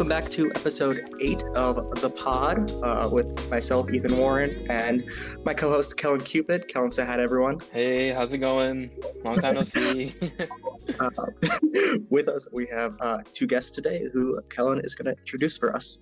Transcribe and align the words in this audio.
welcome 0.00 0.08
back 0.08 0.30
to 0.30 0.50
episode 0.52 1.14
eight 1.20 1.42
of 1.54 2.00
the 2.00 2.08
pod 2.08 2.70
uh, 2.82 3.06
with 3.12 3.50
myself, 3.50 3.92
Ethan 3.92 4.16
Warren, 4.16 4.66
and 4.70 5.04
my 5.44 5.52
co-host 5.52 5.98
Kellan 5.98 6.22
Cupid. 6.22 6.68
Kellan, 6.68 6.90
say 6.90 7.04
hi 7.04 7.18
to 7.18 7.22
everyone. 7.22 7.60
Hey, 7.70 8.08
how's 8.08 8.32
it 8.32 8.38
going? 8.38 8.90
Long 9.26 9.36
time 9.36 9.56
no 9.56 9.62
see. 9.62 10.14
uh, 11.00 11.10
with 12.08 12.30
us, 12.30 12.48
we 12.50 12.64
have 12.68 12.96
uh, 13.00 13.18
two 13.32 13.46
guests 13.46 13.72
today, 13.72 14.08
who 14.10 14.40
Kellan 14.48 14.80
is 14.82 14.94
going 14.94 15.14
to 15.14 15.20
introduce 15.20 15.58
for 15.58 15.76
us. 15.76 15.98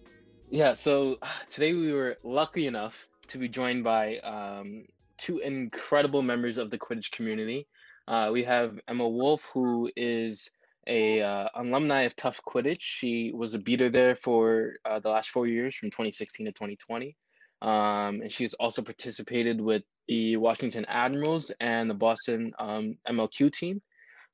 Yeah, 0.48 0.74
so 0.74 1.16
today 1.50 1.72
we 1.72 1.92
were 1.92 2.18
lucky 2.22 2.68
enough 2.68 3.08
to 3.26 3.38
be 3.38 3.48
joined 3.48 3.82
by 3.82 4.18
um, 4.18 4.86
two 5.16 5.38
incredible 5.38 6.22
members 6.22 6.56
of 6.56 6.70
the 6.70 6.78
Quidditch 6.78 7.10
community. 7.10 7.66
Uh, 8.06 8.30
we 8.32 8.44
have 8.44 8.78
Emma 8.86 9.08
Wolfe, 9.08 9.50
who 9.52 9.90
is 9.96 10.48
a 10.88 11.20
uh, 11.20 11.48
alumni 11.54 12.02
of 12.02 12.16
Tufts 12.16 12.40
Quidditch. 12.46 12.80
She 12.80 13.32
was 13.34 13.54
a 13.54 13.58
beater 13.58 13.90
there 13.90 14.16
for 14.16 14.74
uh, 14.84 14.98
the 14.98 15.10
last 15.10 15.30
four 15.30 15.46
years, 15.46 15.74
from 15.76 15.90
2016 15.90 16.46
to 16.46 16.52
2020. 16.52 17.14
Um, 17.60 18.22
and 18.22 18.32
she's 18.32 18.54
also 18.54 18.82
participated 18.82 19.60
with 19.60 19.82
the 20.06 20.36
Washington 20.36 20.86
Admirals 20.86 21.52
and 21.60 21.90
the 21.90 21.94
Boston 21.94 22.52
um, 22.58 22.96
MLQ 23.08 23.52
team, 23.52 23.82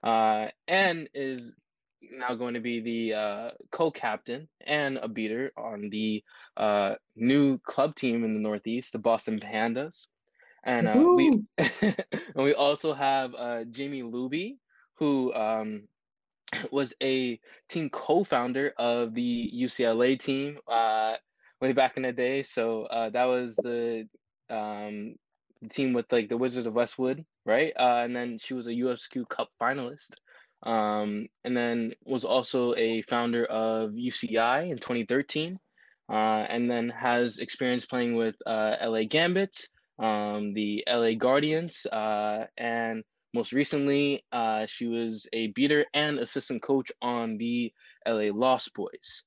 uh, 0.03 0.47
and 0.69 1.09
is 1.15 1.53
now 2.13 2.35
going 2.35 2.55
to 2.55 2.61
be 2.61 2.81
the 2.81 3.15
uh, 3.15 3.51
co-captain 3.73 4.47
and 4.67 4.99
a 4.99 5.09
beater 5.09 5.51
on 5.57 5.89
the 5.91 6.23
uh, 6.57 6.95
new 7.17 7.59
club 7.59 7.97
team 7.97 8.25
in 8.25 8.35
the 8.35 8.41
Northeast, 8.41 8.93
the 8.93 8.99
Boston 8.99 9.41
Pandas. 9.41 10.07
And 10.65 10.87
uh, 10.87 11.13
we 11.15 11.31
and 11.59 11.97
we 12.37 12.55
also 12.55 12.95
have 12.95 13.35
uh, 13.35 13.65
Jamie 13.65 14.03
Luby, 14.03 14.57
who 14.97 15.33
um, 15.35 15.89
was 16.71 16.95
a 17.03 17.39
team 17.69 17.91
co-founder 17.91 18.73
of 18.79 19.15
the 19.15 19.53
UCLA 19.55 20.19
team 20.19 20.59
uh, 20.69 21.15
way 21.61 21.73
back 21.73 21.97
in 21.97 22.03
the 22.03 22.13
day. 22.13 22.43
So 22.43 22.85
uh, 22.85 23.11
that 23.11 23.25
was 23.25 23.57
the 23.57 24.07
um, 24.51 25.15
team 25.71 25.93
with 25.93 26.11
like 26.13 26.29
the 26.29 26.37
Wizards 26.37 26.67
of 26.67 26.75
Westwood, 26.75 27.25
right? 27.45 27.73
Uh, 27.79 28.03
and 28.05 28.15
then 28.15 28.39
she 28.39 28.55
was 28.55 28.67
a 28.67 28.73
USQ 28.73 29.29
Cup 29.29 29.49
finalist. 29.61 30.11
Um, 30.63 31.29
and 31.45 31.57
then 31.57 31.93
was 32.07 32.25
also 32.25 32.75
a 32.75 33.03
founder 33.03 33.45
of 33.45 33.91
UCI 33.91 34.71
in 34.71 34.79
2013. 34.79 35.59
Uh, 36.11 36.45
and 36.49 36.71
then 36.71 36.91
has 36.91 37.39
experience 37.39 37.87
playing 37.87 38.15
with 38.15 38.35
uh, 38.47 38.77
LA 38.83 39.05
Gambits, 39.05 39.69
um, 39.99 40.53
the 40.53 40.85
LA 40.87 41.15
Guardians, 41.15 41.87
uh, 41.87 42.45
and 42.59 43.03
most 43.35 43.53
recently, 43.53 44.25
uh, 44.33 44.65
she 44.67 44.87
was 44.87 45.27
a 45.33 45.49
beater 45.49 45.85
and 45.93 46.19
assistant 46.19 46.63
coach 46.63 46.91
on 47.03 47.37
the 47.37 47.73
LA 48.07 48.31
Lost 48.33 48.73
Boys. 48.75 49.25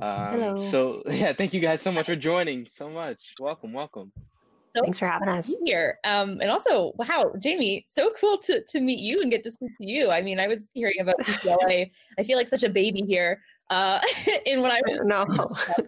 Um, 0.00 0.30
Hello. 0.30 0.58
So 0.58 1.02
yeah, 1.10 1.32
thank 1.32 1.52
you 1.52 1.60
guys 1.60 1.82
so 1.82 1.90
much 1.90 2.06
for 2.06 2.16
joining. 2.16 2.66
So 2.70 2.88
much. 2.88 3.34
Welcome, 3.40 3.72
welcome. 3.72 4.12
So 4.76 4.82
Thanks 4.82 4.98
for 5.00 5.06
having 5.06 5.28
us 5.28 5.56
here. 5.64 5.98
Um, 6.04 6.40
and 6.40 6.50
also, 6.50 6.92
wow, 6.96 7.32
Jamie, 7.40 7.84
so 7.88 8.12
cool 8.20 8.38
to 8.38 8.62
to 8.62 8.80
meet 8.80 9.00
you 9.00 9.22
and 9.22 9.30
get 9.30 9.42
to 9.44 9.50
speak 9.50 9.76
to 9.78 9.86
you. 9.86 10.10
I 10.10 10.22
mean, 10.22 10.38
I 10.38 10.46
was 10.46 10.70
hearing 10.72 11.00
about 11.00 11.18
UCLA. 11.22 11.90
I 12.16 12.22
feel 12.22 12.38
like 12.38 12.48
such 12.48 12.62
a 12.62 12.70
baby 12.70 13.02
here. 13.02 13.42
Uh, 13.70 14.00
in 14.46 14.62
when 14.62 14.70
I 14.70 14.80
was 14.86 15.00
no, 15.04 15.26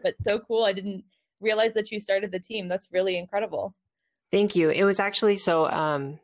but 0.02 0.14
so 0.26 0.40
cool. 0.40 0.64
I 0.64 0.72
didn't 0.72 1.04
realize 1.40 1.72
that 1.74 1.90
you 1.90 2.00
started 2.00 2.32
the 2.32 2.40
team. 2.40 2.68
That's 2.68 2.88
really 2.92 3.16
incredible. 3.16 3.74
Thank 4.32 4.56
you. 4.56 4.70
It 4.70 4.84
was 4.84 4.98
actually 4.98 5.36
so. 5.36 5.66
Um, 5.70 6.18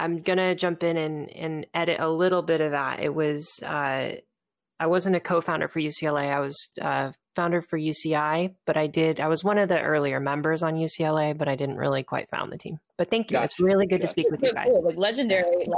I'm 0.00 0.22
gonna 0.22 0.54
jump 0.54 0.82
in 0.82 0.96
and, 0.96 1.30
and 1.30 1.66
edit 1.74 2.00
a 2.00 2.08
little 2.08 2.42
bit 2.42 2.60
of 2.60 2.70
that. 2.70 3.00
It 3.00 3.14
was 3.14 3.62
uh, 3.62 4.12
I 4.80 4.86
wasn't 4.86 5.16
a 5.16 5.20
co-founder 5.20 5.68
for 5.68 5.78
UCLA. 5.78 6.32
I 6.32 6.40
was 6.40 6.68
uh, 6.80 7.12
founder 7.36 7.60
for 7.60 7.78
UCI, 7.78 8.54
but 8.64 8.78
I 8.78 8.86
did. 8.86 9.20
I 9.20 9.28
was 9.28 9.44
one 9.44 9.58
of 9.58 9.68
the 9.68 9.78
earlier 9.78 10.20
members 10.20 10.62
on 10.62 10.74
UCLA, 10.74 11.36
but 11.36 11.48
I 11.48 11.54
didn't 11.54 11.76
really 11.76 12.02
quite 12.02 12.30
found 12.30 12.50
the 12.50 12.56
team. 12.56 12.80
But 12.96 13.10
thank 13.10 13.30
you. 13.30 13.34
Gotcha. 13.34 13.44
It's 13.44 13.60
really 13.60 13.86
good 13.86 14.00
gotcha. 14.00 14.06
to 14.06 14.08
speak 14.08 14.30
with 14.30 14.42
you 14.42 14.54
guys. 14.54 14.68
Cool. 14.70 14.86
Like 14.86 14.96
legendary 14.96 15.68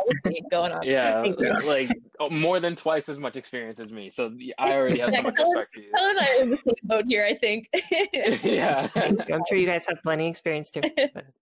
going 0.52 0.70
on. 0.70 0.82
Yeah, 0.84 1.26
like 1.64 1.90
oh, 2.20 2.30
more 2.30 2.60
than 2.60 2.76
twice 2.76 3.08
as 3.08 3.18
much 3.18 3.36
experience 3.36 3.80
as 3.80 3.90
me. 3.90 4.08
So 4.08 4.32
I 4.58 4.72
already 4.72 5.00
have 5.00 5.14
so 5.14 5.22
much 5.22 5.34
respect 5.36 5.74
for 5.74 5.80
you. 5.80 5.90
Kellan 5.94 6.10
and 6.10 6.20
I 6.20 6.36
are 6.36 6.42
in 6.42 6.50
the 6.50 6.56
same 6.56 6.74
boat 6.84 7.04
here. 7.08 7.24
I 7.24 7.34
think. 7.34 7.68
yeah, 8.44 8.88
I'm 8.94 9.42
sure 9.48 9.58
you 9.58 9.66
guys 9.66 9.84
have 9.86 9.98
plenty 10.02 10.26
of 10.26 10.30
experience 10.30 10.70
too. 10.70 10.82
But. 10.82 11.24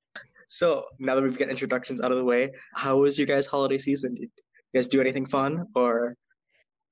So 0.51 0.85
now 0.99 1.15
that 1.15 1.23
we've 1.23 1.39
got 1.39 1.49
introductions 1.49 2.01
out 2.01 2.11
of 2.11 2.19
the 2.19 2.25
way, 2.25 2.51
how 2.75 2.99
was 2.99 3.17
your 3.17 3.27
guys' 3.27 3.47
holiday 3.47 3.79
season? 3.79 4.15
Did 4.15 4.23
you 4.23 4.29
guys 4.75 4.89
do 4.89 5.01
anything 5.01 5.25
fun, 5.25 5.65
or 5.77 6.17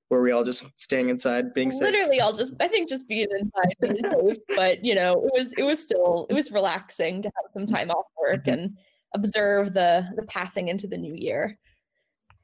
were 0.09 0.21
we 0.21 0.31
all 0.31 0.45
just 0.45 0.65
staying 0.77 1.09
inside, 1.09 1.53
being 1.53 1.69
safe? 1.69 1.91
Literally, 1.91 2.21
all 2.21 2.31
just 2.31 2.53
I 2.61 2.69
think 2.69 2.87
just 2.87 3.05
being 3.09 3.27
inside, 3.37 3.75
being 3.81 3.97
safe. 4.11 4.37
But 4.55 4.83
you 4.83 4.95
know, 4.95 5.11
it 5.11 5.31
was 5.37 5.53
it 5.57 5.63
was 5.63 5.83
still 5.83 6.25
it 6.29 6.33
was 6.33 6.51
relaxing 6.51 7.21
to 7.21 7.27
have 7.35 7.51
some 7.53 7.65
time 7.65 7.91
off 7.91 8.05
work 8.17 8.45
mm-hmm. 8.45 8.49
and 8.49 8.77
observe 9.13 9.73
the 9.73 10.07
the 10.15 10.23
passing 10.23 10.69
into 10.69 10.87
the 10.87 10.97
new 10.97 11.13
year. 11.13 11.59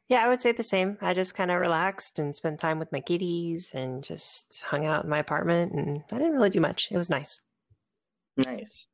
Yeah, 0.10 0.24
I 0.24 0.28
would 0.28 0.42
say 0.42 0.52
the 0.52 0.64
same. 0.64 0.98
I 1.02 1.14
just 1.14 1.34
kind 1.34 1.50
of 1.50 1.62
relaxed 1.62 2.20
and 2.20 2.36
spent 2.36 2.60
time 2.60 2.78
with 2.78 2.92
my 2.92 3.00
kitties 3.00 3.72
and 3.74 4.04
just 4.04 4.62
hung 4.64 4.86
out 4.86 5.06
in 5.06 5.10
my 5.10 5.20
apartment, 5.20 5.72
and 5.72 6.04
I 6.12 6.18
didn't 6.18 6.34
really 6.34 6.50
do 6.50 6.60
much. 6.60 6.90
It 6.92 6.98
was 6.98 7.10
nice. 7.10 7.40
Nice. 8.38 8.90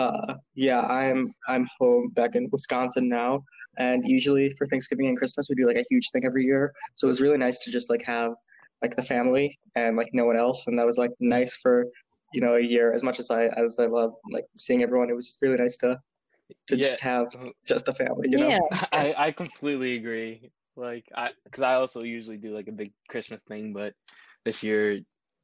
Uh, 0.00 0.34
yeah, 0.54 0.80
I'm 0.80 1.34
I'm 1.46 1.66
home 1.78 2.08
back 2.14 2.34
in 2.34 2.48
Wisconsin 2.50 3.06
now, 3.08 3.44
and 3.76 4.02
usually 4.06 4.50
for 4.56 4.66
Thanksgiving 4.66 5.08
and 5.08 5.16
Christmas 5.16 5.48
we 5.50 5.56
do 5.56 5.66
like 5.66 5.76
a 5.76 5.84
huge 5.90 6.08
thing 6.10 6.24
every 6.24 6.44
year. 6.44 6.72
So 6.94 7.06
it 7.06 7.10
was 7.10 7.20
really 7.20 7.36
nice 7.36 7.60
to 7.64 7.70
just 7.70 7.90
like 7.90 8.02
have 8.06 8.32
like 8.80 8.96
the 8.96 9.02
family 9.02 9.58
and 9.74 9.98
like 9.98 10.08
no 10.14 10.24
one 10.24 10.36
else, 10.36 10.66
and 10.66 10.78
that 10.78 10.86
was 10.86 10.96
like 10.96 11.10
nice 11.20 11.56
for 11.56 11.86
you 12.32 12.40
know 12.40 12.54
a 12.54 12.60
year. 12.60 12.94
As 12.94 13.02
much 13.02 13.20
as 13.20 13.30
I 13.30 13.46
as 13.62 13.78
I 13.78 13.86
love 13.86 14.14
like 14.30 14.46
seeing 14.56 14.82
everyone, 14.82 15.10
it 15.10 15.16
was 15.16 15.36
really 15.42 15.58
nice 15.58 15.76
to 15.78 16.00
to 16.68 16.76
yeah. 16.76 16.82
just 16.82 17.00
have 17.00 17.26
uh-huh. 17.34 17.50
just 17.66 17.84
the 17.84 17.92
family. 17.92 18.28
You 18.30 18.38
know. 18.38 18.68
I 18.92 19.14
I 19.18 19.32
completely 19.32 19.96
agree. 19.96 20.50
Like 20.76 21.04
I 21.14 21.30
because 21.44 21.62
I 21.62 21.74
also 21.74 22.02
usually 22.02 22.38
do 22.38 22.54
like 22.54 22.68
a 22.68 22.72
big 22.72 22.92
Christmas 23.10 23.42
thing, 23.42 23.74
but 23.74 23.92
this 24.46 24.62
year 24.62 25.00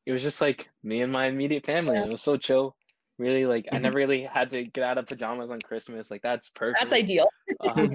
it 0.06 0.12
was 0.12 0.22
just 0.22 0.40
like 0.40 0.70
me 0.82 1.02
and 1.02 1.12
my 1.12 1.26
immediate 1.26 1.66
family. 1.66 1.96
Yeah. 1.96 2.06
It 2.06 2.12
was 2.12 2.22
so 2.22 2.38
chill 2.38 2.75
really 3.18 3.46
like 3.46 3.64
mm-hmm. 3.66 3.76
i 3.76 3.78
never 3.78 3.96
really 3.96 4.22
had 4.22 4.50
to 4.50 4.64
get 4.64 4.84
out 4.84 4.98
of 4.98 5.06
pajamas 5.06 5.50
on 5.50 5.60
christmas 5.60 6.10
like 6.10 6.22
that's 6.22 6.50
perfect 6.50 6.78
that's 6.80 6.92
ideal 6.92 7.26
um, 7.60 7.90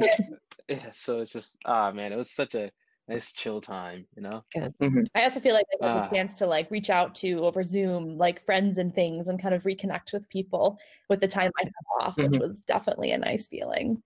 yeah, 0.67 0.91
so 0.93 1.19
it's 1.19 1.31
just 1.31 1.57
ah 1.65 1.89
oh, 1.89 1.93
man 1.93 2.11
it 2.11 2.17
was 2.17 2.31
such 2.31 2.55
a 2.55 2.71
nice 3.07 3.31
chill 3.33 3.59
time 3.59 4.05
you 4.15 4.21
know 4.21 4.43
mm-hmm. 4.55 5.01
i 5.15 5.23
also 5.23 5.39
feel 5.39 5.53
like 5.53 5.65
i 5.73 5.85
got 5.85 5.97
uh, 5.97 5.99
a 5.99 6.03
ah. 6.03 6.09
chance 6.09 6.33
to 6.33 6.45
like 6.45 6.69
reach 6.71 6.89
out 6.89 7.13
to 7.13 7.45
over 7.45 7.63
zoom 7.63 8.17
like 8.17 8.43
friends 8.45 8.77
and 8.77 8.93
things 8.93 9.27
and 9.27 9.41
kind 9.41 9.53
of 9.53 9.63
reconnect 9.63 10.13
with 10.13 10.27
people 10.29 10.77
with 11.09 11.19
the 11.19 11.27
time 11.27 11.51
i 11.59 11.63
had 11.63 11.71
off 11.99 12.15
mm-hmm. 12.15 12.31
which 12.31 12.39
was 12.39 12.61
definitely 12.61 13.11
a 13.11 13.17
nice 13.17 13.47
feeling 13.47 14.01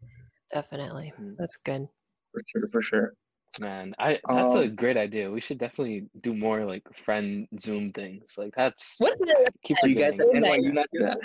definitely 0.53 1.13
mm-hmm. 1.19 1.33
that's 1.37 1.57
good 1.57 1.87
for 2.31 2.41
sure 2.47 2.69
for 2.71 2.81
sure 2.81 3.13
Man, 3.59 3.93
I 3.99 4.19
that's 4.27 4.53
um, 4.53 4.61
a 4.61 4.67
great 4.67 4.97
idea. 4.97 5.31
We 5.31 5.41
should 5.41 5.57
definitely 5.57 6.07
do 6.21 6.33
more 6.33 6.65
like 6.65 6.83
friend 7.05 7.47
Zoom 7.59 7.91
things. 7.91 8.35
Like 8.37 8.53
that's 8.55 8.95
what 8.99 9.17
keep 9.63 9.77
you 9.83 9.95
guys 9.95 10.17
you 10.17 10.73
not 10.73 10.87
do 10.91 10.99
that? 10.99 11.17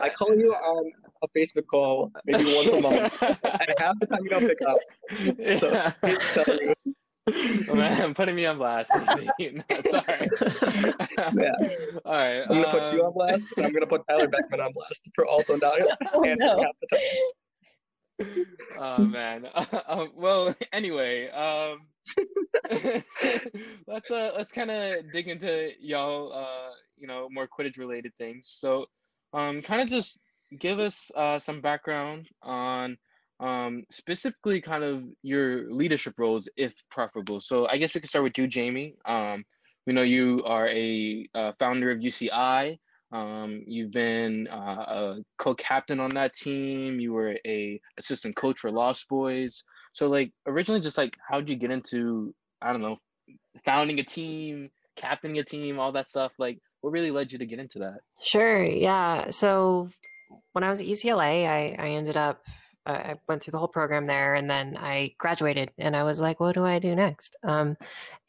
I 0.00 0.08
call 0.10 0.36
you 0.36 0.52
on 0.52 0.92
a 1.22 1.28
Facebook 1.28 1.66
call 1.66 2.12
maybe 2.26 2.54
once 2.54 2.72
a 2.72 2.80
month, 2.80 3.22
and 3.22 3.74
half 3.78 3.98
the 4.00 4.06
time 4.06 4.24
you 4.24 4.30
don't 4.30 4.46
pick 4.46 4.60
up. 4.62 4.78
So 5.56 5.70
yeah. 5.70 5.92
oh, 7.70 7.74
man, 7.74 8.14
putting 8.14 8.34
me 8.34 8.46
on 8.46 8.58
blast. 8.58 8.90
no, 8.94 9.04
sorry. 9.06 9.28
yeah. 9.48 9.62
All 12.04 12.14
right. 12.14 12.42
I'm 12.42 12.48
gonna 12.48 12.66
um... 12.66 12.72
put 12.72 12.92
you 12.92 13.00
on 13.00 13.06
um, 13.06 13.12
blast, 13.14 13.42
and 13.56 13.66
I'm 13.66 13.72
gonna 13.72 13.86
put 13.86 14.02
Tyler 14.08 14.28
Beckman 14.28 14.60
on 14.60 14.72
blast 14.72 15.08
for 15.14 15.26
also 15.26 15.56
not 15.56 15.80
oh, 16.14 16.24
answering 16.24 16.56
no. 16.56 16.62
half 16.62 16.76
the 16.80 16.96
time 16.96 17.00
oh 18.78 19.04
man. 19.04 19.46
Uh, 19.72 20.06
well, 20.14 20.54
anyway, 20.72 21.28
um, 21.30 21.80
let's 23.86 24.10
uh, 24.10 24.30
let's 24.36 24.52
kind 24.52 24.70
of 24.70 24.94
dig 25.12 25.28
into 25.28 25.70
y'all, 25.80 26.32
uh, 26.32 26.70
you 26.98 27.06
know, 27.06 27.28
more 27.30 27.48
Quidditch 27.48 27.78
related 27.78 28.12
things. 28.18 28.54
So, 28.58 28.86
um, 29.32 29.62
kind 29.62 29.80
of 29.80 29.88
just 29.88 30.18
give 30.60 30.78
us 30.78 31.10
uh, 31.16 31.38
some 31.38 31.60
background 31.60 32.28
on 32.42 32.96
um, 33.40 33.84
specifically 33.90 34.60
kind 34.60 34.84
of 34.84 35.04
your 35.22 35.72
leadership 35.72 36.14
roles, 36.18 36.48
if 36.56 36.72
preferable. 36.90 37.40
So, 37.40 37.66
I 37.66 37.78
guess 37.78 37.94
we 37.94 38.00
could 38.00 38.10
start 38.10 38.24
with 38.24 38.38
you, 38.38 38.46
Jamie. 38.46 38.94
Um, 39.06 39.44
we 39.86 39.92
know 39.92 40.02
you 40.02 40.42
are 40.44 40.68
a 40.68 41.26
uh, 41.34 41.52
founder 41.58 41.90
of 41.90 41.98
UCI. 41.98 42.78
Um, 43.12 43.62
you've 43.66 43.90
been 43.90 44.46
uh, 44.48 44.84
a 44.88 45.16
co-captain 45.38 46.00
on 46.00 46.14
that 46.14 46.34
team. 46.34 47.00
You 47.00 47.12
were 47.12 47.36
a 47.46 47.80
assistant 47.98 48.36
coach 48.36 48.58
for 48.58 48.70
Lost 48.70 49.08
Boys. 49.08 49.64
So 49.92 50.08
like 50.08 50.32
originally, 50.46 50.80
just 50.80 50.98
like 50.98 51.16
how 51.28 51.40
did 51.40 51.48
you 51.48 51.56
get 51.56 51.70
into 51.70 52.34
I 52.62 52.72
don't 52.72 52.82
know, 52.82 52.98
founding 53.64 53.98
a 53.98 54.04
team, 54.04 54.70
captaining 54.96 55.38
a 55.38 55.44
team, 55.44 55.78
all 55.78 55.92
that 55.92 56.08
stuff? 56.08 56.32
Like 56.38 56.58
what 56.80 56.92
really 56.92 57.10
led 57.10 57.32
you 57.32 57.38
to 57.38 57.46
get 57.46 57.58
into 57.58 57.80
that? 57.80 57.98
Sure. 58.22 58.62
Yeah. 58.62 59.30
So 59.30 59.90
when 60.52 60.64
I 60.64 60.68
was 60.68 60.80
at 60.80 60.86
UCLA, 60.86 61.46
I 61.48 61.76
I 61.78 61.88
ended 61.90 62.16
up 62.16 62.40
I 62.86 63.16
went 63.28 63.42
through 63.42 63.52
the 63.52 63.58
whole 63.58 63.68
program 63.68 64.06
there 64.06 64.34
and 64.34 64.48
then 64.48 64.76
I 64.76 65.14
graduated 65.18 65.70
and 65.78 65.94
I 65.94 66.02
was 66.04 66.20
like, 66.20 66.40
what 66.40 66.54
do 66.54 66.64
I 66.64 66.78
do 66.78 66.94
next? 66.94 67.36
Um, 67.42 67.76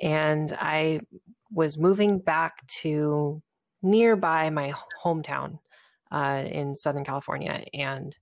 and 0.01 0.51
I 0.59 1.01
was 1.51 1.77
moving 1.77 2.19
back 2.19 2.65
to 2.81 3.41
nearby 3.81 4.49
my 4.49 4.73
hometown 5.03 5.59
uh, 6.11 6.43
in 6.45 6.75
Southern 6.75 7.05
California, 7.05 7.63
and 7.73 8.15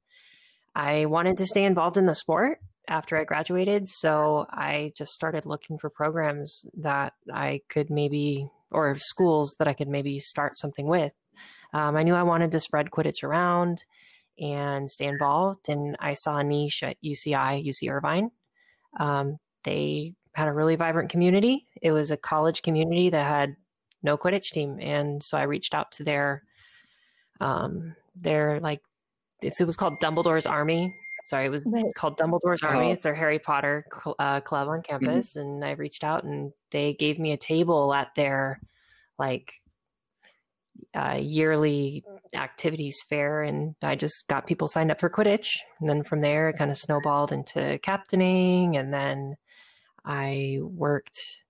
I 0.76 1.06
wanted 1.06 1.38
to 1.38 1.46
stay 1.46 1.66
involved 1.66 1.98
in 1.98 2.06
the 2.06 2.16
sport 2.16 2.60
after 2.88 3.18
I 3.18 3.24
graduated. 3.24 3.88
So 3.88 4.46
I 4.50 4.92
just 4.96 5.14
started 5.14 5.46
looking 5.46 5.78
for 5.78 5.90
programs 5.90 6.66
that 6.78 7.14
I 7.34 7.62
could 7.70 7.90
maybe, 7.90 8.50
or 8.72 8.98
schools 8.98 9.56
that 9.60 9.68
I 9.68 9.74
could 9.74 9.88
maybe 9.88 10.20
start 10.20 10.56
something 10.56 10.88
with. 10.88 11.14
Um, 11.74 11.96
I 11.96 12.04
knew 12.04 12.16
I 12.16 12.24
wanted 12.24 12.52
to 12.52 12.60
spread 12.60 12.92
Quidditch 12.92 13.24
around 13.24 13.84
and 14.40 14.90
stay 14.90 15.06
involved. 15.06 15.70
And 15.70 15.96
I 16.00 16.14
saw 16.14 16.38
a 16.38 16.44
niche 16.44 16.82
at 16.84 16.98
UCI, 17.04 17.66
UC 17.66 17.92
Irvine. 17.92 18.32
Um, 19.00 19.38
they 19.64 20.16
had 20.34 20.48
a 20.48 20.54
really 20.54 20.76
vibrant 20.76 21.10
community. 21.10 21.68
It 21.82 21.92
was 21.92 22.12
a 22.12 22.18
college 22.18 22.62
community 22.62 23.10
that 23.10 23.26
had 23.26 23.56
no 24.04 24.18
Quidditch 24.18 24.52
team. 24.52 24.80
And 24.80 25.22
so 25.22 25.38
I 25.38 25.44
reached 25.44 25.74
out 25.74 25.92
to 25.94 26.04
their, 26.04 26.44
um, 27.40 27.96
their 28.16 28.60
like, 28.60 28.82
it 29.42 29.54
was 29.66 29.78
called 29.78 30.00
Dumbledore's 30.02 30.46
Army 30.46 30.94
sorry, 31.30 31.46
it 31.46 31.50
was 31.50 31.66
right. 31.66 31.94
called 31.96 32.18
Dumbledore's 32.18 32.64
Army. 32.64 32.88
Oh. 32.88 32.92
It's 32.92 33.04
their 33.04 33.14
Harry 33.14 33.40
Potter 33.40 33.86
uh, 34.18 34.42
club 34.42 34.68
on 34.68 34.80
mm-hmm. 34.80 35.06
campus, 35.06 35.32
mm-hmm. 35.32 35.40
and 35.40 35.66
I 35.66 35.72
reached 35.72 36.04
out 36.04 36.24
and 36.24 36.52
they 36.72 36.94
gave 36.94 37.20
me 37.20 37.32
a 37.32 37.38
table 37.38 37.94
at 37.94 38.16
their 38.16 38.60
like 39.18 39.54
uh, 40.96 41.20
yearly 41.22 42.04
activities 42.34 43.04
fair, 43.08 43.44
and 43.44 43.76
I 43.82 43.96
just 43.96 44.28
got 44.28 44.48
people 44.48 44.68
signed 44.68 44.92
up 44.92 45.00
for 45.00 45.10
Quidditch. 45.10 45.60
And 45.80 45.88
then 45.88 46.04
from 46.04 46.22
there, 46.22 46.50
it 46.50 46.58
kind 46.58 46.72
of 46.72 46.78
snowballed 46.78 47.32
into 47.32 47.80
captaining, 47.80 48.76
and 48.76 48.94
then 48.94 49.38
I 50.04 50.60
worked 50.62 51.44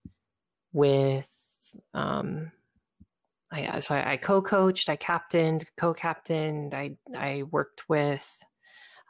with. 0.73 1.27
Um, 1.93 2.51
I, 3.51 3.79
so 3.79 3.95
I, 3.95 4.13
I 4.13 4.17
co-coached, 4.17 4.89
I 4.89 4.95
captained, 4.95 5.65
co-captained. 5.77 6.73
I 6.73 6.91
I 7.17 7.43
worked 7.49 7.89
with 7.89 8.27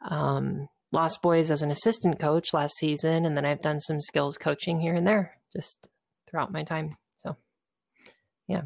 um, 0.09 0.67
Lost 0.91 1.21
Boys 1.21 1.51
as 1.51 1.61
an 1.61 1.71
assistant 1.71 2.19
coach 2.19 2.53
last 2.53 2.77
season, 2.77 3.25
and 3.25 3.35
then 3.35 3.45
I've 3.45 3.61
done 3.61 3.79
some 3.79 4.00
skills 4.00 4.38
coaching 4.38 4.79
here 4.79 4.95
and 4.95 5.06
there 5.06 5.38
just 5.53 5.88
throughout 6.29 6.53
my 6.53 6.63
time. 6.63 6.91
So, 7.17 7.35
yeah. 8.47 8.61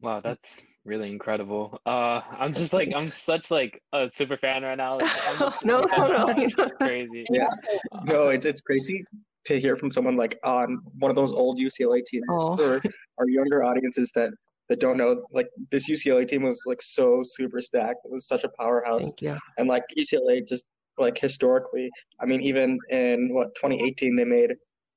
Wow, 0.00 0.20
that's 0.20 0.60
really 0.84 1.08
incredible. 1.08 1.80
Uh, 1.86 2.20
I'm 2.30 2.52
just 2.52 2.72
like 2.72 2.92
I'm 2.94 3.08
such 3.10 3.50
like 3.50 3.80
a 3.92 4.10
super 4.12 4.36
fan 4.36 4.64
right 4.64 4.76
now. 4.76 4.98
Like, 4.98 5.12
just, 5.38 5.64
no, 5.64 5.86
no, 5.96 6.06
no, 6.06 6.26
it's 6.36 6.74
crazy. 6.78 7.26
Yeah, 7.30 7.48
no, 8.04 8.28
it's 8.28 8.44
it's 8.44 8.60
crazy 8.60 9.04
to 9.46 9.60
hear 9.60 9.76
from 9.76 9.90
someone 9.90 10.16
like 10.16 10.38
on 10.44 10.80
one 10.98 11.10
of 11.10 11.16
those 11.16 11.32
old 11.32 11.58
UCLA 11.58 12.04
teams 12.04 12.24
oh. 12.30 12.56
for 12.56 12.82
our 13.18 13.28
younger 13.28 13.64
audiences 13.64 14.12
that 14.14 14.30
that 14.68 14.80
don't 14.80 14.96
know, 14.96 15.22
like 15.30 15.48
this 15.70 15.90
UCLA 15.90 16.26
team 16.26 16.42
was 16.42 16.62
like 16.66 16.80
so 16.80 17.20
super 17.22 17.60
stacked. 17.60 18.00
It 18.04 18.10
was 18.10 18.26
such 18.26 18.44
a 18.44 18.48
powerhouse. 18.58 19.12
And 19.58 19.68
like 19.68 19.82
UCLA 19.98 20.46
just 20.48 20.64
like 20.96 21.18
historically, 21.18 21.90
I 22.20 22.24
mean, 22.24 22.40
even 22.40 22.78
in 22.88 23.34
what 23.34 23.54
2018 23.56 24.16
they 24.16 24.24
made 24.24 24.52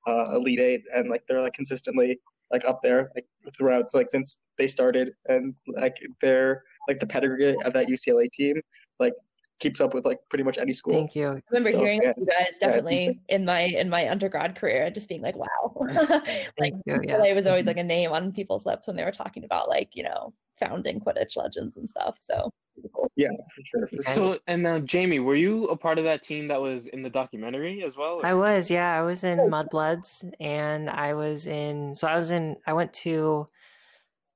uh, 0.07 0.35
Elite 0.35 0.59
Eight, 0.59 0.81
and 0.95 1.09
like 1.09 1.23
they're 1.27 1.41
like 1.41 1.53
consistently 1.53 2.17
like 2.49 2.63
up 2.63 2.77
there 2.81 3.09
like 3.13 3.25
throughout 3.57 3.93
like 3.93 4.09
since 4.09 4.45
they 4.57 4.67
started, 4.67 5.09
and 5.25 5.53
like 5.75 5.97
they're 6.21 6.63
like 6.87 6.99
the 6.99 7.07
pedigree 7.07 7.57
of 7.65 7.73
that 7.73 7.87
UCLA 7.87 8.31
team 8.31 8.61
like 8.99 9.13
keeps 9.59 9.81
up 9.81 9.93
with 9.93 10.05
like 10.05 10.19
pretty 10.29 10.43
much 10.43 10.57
any 10.57 10.73
school. 10.73 10.93
Thank 10.93 11.15
you. 11.15 11.29
I 11.29 11.41
remember 11.49 11.71
so, 11.71 11.79
hearing 11.79 12.01
yeah. 12.03 12.13
you 12.17 12.25
guys 12.25 12.57
definitely 12.59 13.05
yeah. 13.05 13.35
in 13.35 13.45
my 13.45 13.61
in 13.61 13.89
my 13.89 14.09
undergrad 14.09 14.55
career, 14.55 14.89
just 14.89 15.09
being 15.09 15.21
like, 15.21 15.35
wow. 15.35 15.73
like 16.59 16.73
you, 16.85 16.99
yeah. 17.03 17.23
it 17.23 17.35
was 17.35 17.47
always 17.47 17.61
mm-hmm. 17.61 17.67
like 17.67 17.77
a 17.77 17.83
name 17.83 18.11
on 18.11 18.31
people's 18.31 18.65
lips 18.65 18.87
when 18.87 18.95
they 18.95 19.03
were 19.03 19.11
talking 19.11 19.43
about 19.43 19.67
like, 19.67 19.89
you 19.93 20.03
know, 20.03 20.33
founding 20.59 20.99
Quidditch 20.99 21.35
legends 21.35 21.77
and 21.77 21.89
stuff. 21.89 22.17
So 22.19 22.51
yeah, 23.15 23.29
for 23.55 23.61
sure. 23.65 23.87
For 23.87 24.01
so 24.13 24.39
and 24.47 24.63
now 24.63 24.79
Jamie, 24.79 25.19
were 25.19 25.35
you 25.35 25.65
a 25.65 25.75
part 25.75 25.97
of 25.97 26.03
that 26.03 26.21
team 26.21 26.47
that 26.49 26.61
was 26.61 26.87
in 26.87 27.01
the 27.01 27.09
documentary 27.09 27.83
as 27.83 27.97
well? 27.97 28.15
Or? 28.15 28.25
I 28.25 28.33
was, 28.33 28.69
yeah. 28.69 28.97
I 28.97 29.01
was 29.01 29.23
in 29.23 29.39
oh. 29.39 29.47
Mudbloods 29.47 30.29
and 30.39 30.89
I 30.89 31.13
was 31.13 31.47
in 31.47 31.95
so 31.95 32.07
I 32.07 32.17
was 32.17 32.31
in 32.31 32.57
I 32.65 32.73
went 32.73 32.93
to 32.93 33.47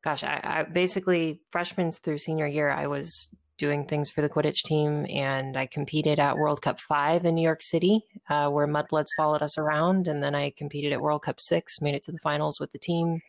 gosh, 0.03 0.23
I, 0.23 0.41
I 0.43 0.63
basically 0.63 1.41
freshman 1.51 1.91
through 1.91 2.17
senior 2.17 2.47
year 2.47 2.71
I 2.71 2.87
was 2.87 3.27
doing 3.61 3.85
things 3.85 4.09
for 4.09 4.23
the 4.23 4.27
Quidditch 4.27 4.63
team, 4.63 5.05
and 5.07 5.55
I 5.55 5.67
competed 5.67 6.19
at 6.19 6.35
World 6.35 6.63
Cup 6.63 6.79
Five 6.79 7.25
in 7.25 7.35
New 7.35 7.43
York 7.43 7.61
City, 7.61 8.03
uh, 8.27 8.49
where 8.49 8.65
Mudbloods 8.67 9.09
followed 9.15 9.43
us 9.43 9.59
around, 9.59 10.07
and 10.07 10.21
then 10.23 10.33
I 10.33 10.49
competed 10.57 10.91
at 10.91 10.99
World 10.99 11.21
Cup 11.21 11.39
Six, 11.39 11.79
made 11.79 11.93
it 11.93 12.01
to 12.05 12.11
the 12.11 12.17
finals 12.17 12.59
with 12.59 12.71
the 12.71 12.79
team. 12.79 13.21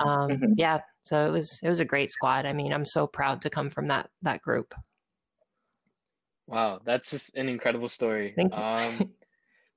Um, 0.00 0.30
mm-hmm. 0.30 0.52
Yeah, 0.56 0.80
so 1.02 1.24
it 1.24 1.30
was 1.30 1.60
it 1.62 1.68
was 1.68 1.78
a 1.78 1.84
great 1.84 2.10
squad. 2.10 2.46
I 2.46 2.52
mean, 2.52 2.72
I'm 2.72 2.84
so 2.84 3.06
proud 3.06 3.40
to 3.42 3.50
come 3.50 3.70
from 3.70 3.86
that 3.86 4.10
that 4.22 4.42
group. 4.42 4.74
Wow, 6.48 6.80
that's 6.84 7.12
just 7.12 7.36
an 7.36 7.48
incredible 7.48 7.88
story. 7.88 8.32
Thank 8.34 8.56
you. 8.56 8.60
Um, 8.60 9.10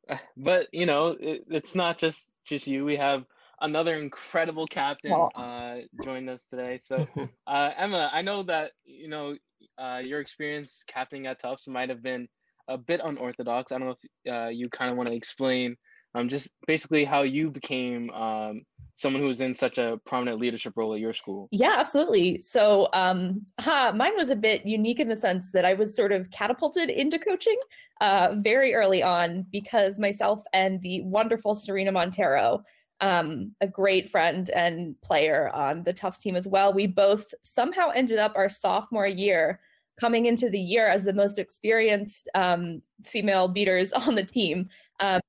but 0.38 0.70
you 0.74 0.88
know, 0.88 1.16
it, 1.20 1.46
it's 1.52 1.76
not 1.76 2.00
just 2.00 2.32
just 2.46 2.66
you. 2.66 2.84
We 2.84 2.96
have 2.96 3.26
another 3.64 3.96
incredible 3.96 4.68
captain 4.68 5.14
uh, 5.36 5.78
joined 6.04 6.30
us 6.30 6.46
today. 6.46 6.78
So, 6.78 7.08
uh, 7.48 7.72
Emma, 7.76 8.10
I 8.14 8.22
know 8.22 8.44
that 8.44 8.74
you 8.86 9.08
know 9.08 9.36
uh, 9.78 10.02
your 10.04 10.20
experience 10.20 10.84
captaining 10.86 11.28
at 11.28 11.42
Tufts 11.42 11.68
might 11.68 11.90
have 11.90 12.04
been 12.04 12.28
a 12.68 12.78
bit 12.78 13.02
unorthodox. 13.04 13.72
I 13.72 13.80
don't 13.80 13.88
know 13.88 13.96
if 14.26 14.34
uh, 14.34 14.50
you 14.50 14.70
kind 14.70 14.92
of 14.92 14.98
want 14.98 15.10
to 15.10 15.16
explain 15.16 15.76
um, 16.16 16.30
just 16.30 16.50
basically 16.68 17.06
how 17.06 17.24
you 17.24 17.50
became 17.50 18.10
um, 18.12 18.62
someone 18.96 19.22
who 19.22 19.28
was 19.28 19.42
in 19.42 19.54
such 19.54 19.80
a 19.80 20.00
prominent 20.06 20.40
leadership 20.40 20.74
role 20.76 20.94
at 20.94 21.00
your 21.00 21.14
school. 21.14 21.48
Yeah, 21.52 21.76
absolutely. 21.78 22.40
So 22.40 22.88
um, 22.94 23.46
huh, 23.60 23.94
mine 23.96 24.14
was 24.16 24.30
a 24.30 24.36
bit 24.36 24.66
unique 24.66 25.00
in 25.00 25.10
the 25.10 25.18
sense 25.18 25.52
that 25.52 25.66
I 25.66 25.74
was 25.74 25.96
sort 25.96 26.12
of 26.12 26.30
catapulted 26.30 26.90
into 26.90 27.18
coaching 27.18 27.58
uh, 28.02 28.36
very 28.38 28.76
early 28.76 29.02
on 29.02 29.46
because 29.52 29.98
myself 29.98 30.42
and 30.54 30.82
the 30.82 31.02
wonderful 31.02 31.56
Serena 31.56 31.92
Montero 31.92 32.64
um, 33.04 33.52
a 33.60 33.68
great 33.68 34.10
friend 34.10 34.50
and 34.52 35.00
player 35.02 35.52
on 35.54 35.84
the 35.84 35.92
Tufts 35.92 36.20
team 36.20 36.38
as 36.38 36.48
well. 36.48 36.72
We 36.72 36.88
both 36.88 37.34
somehow 37.42 37.90
ended 37.90 38.18
up 38.18 38.32
our 38.38 38.48
sophomore 38.48 39.08
year 39.08 39.60
coming 40.00 40.26
into 40.26 40.50
the 40.50 40.60
year 40.60 40.88
as 40.88 41.04
the 41.04 41.12
most 41.12 41.38
experienced 41.38 42.30
um, 42.34 42.82
female 43.04 43.50
beaters 43.50 43.92
on 44.08 44.16
the 44.16 44.24
team. 44.24 44.70
Um, 45.02 45.20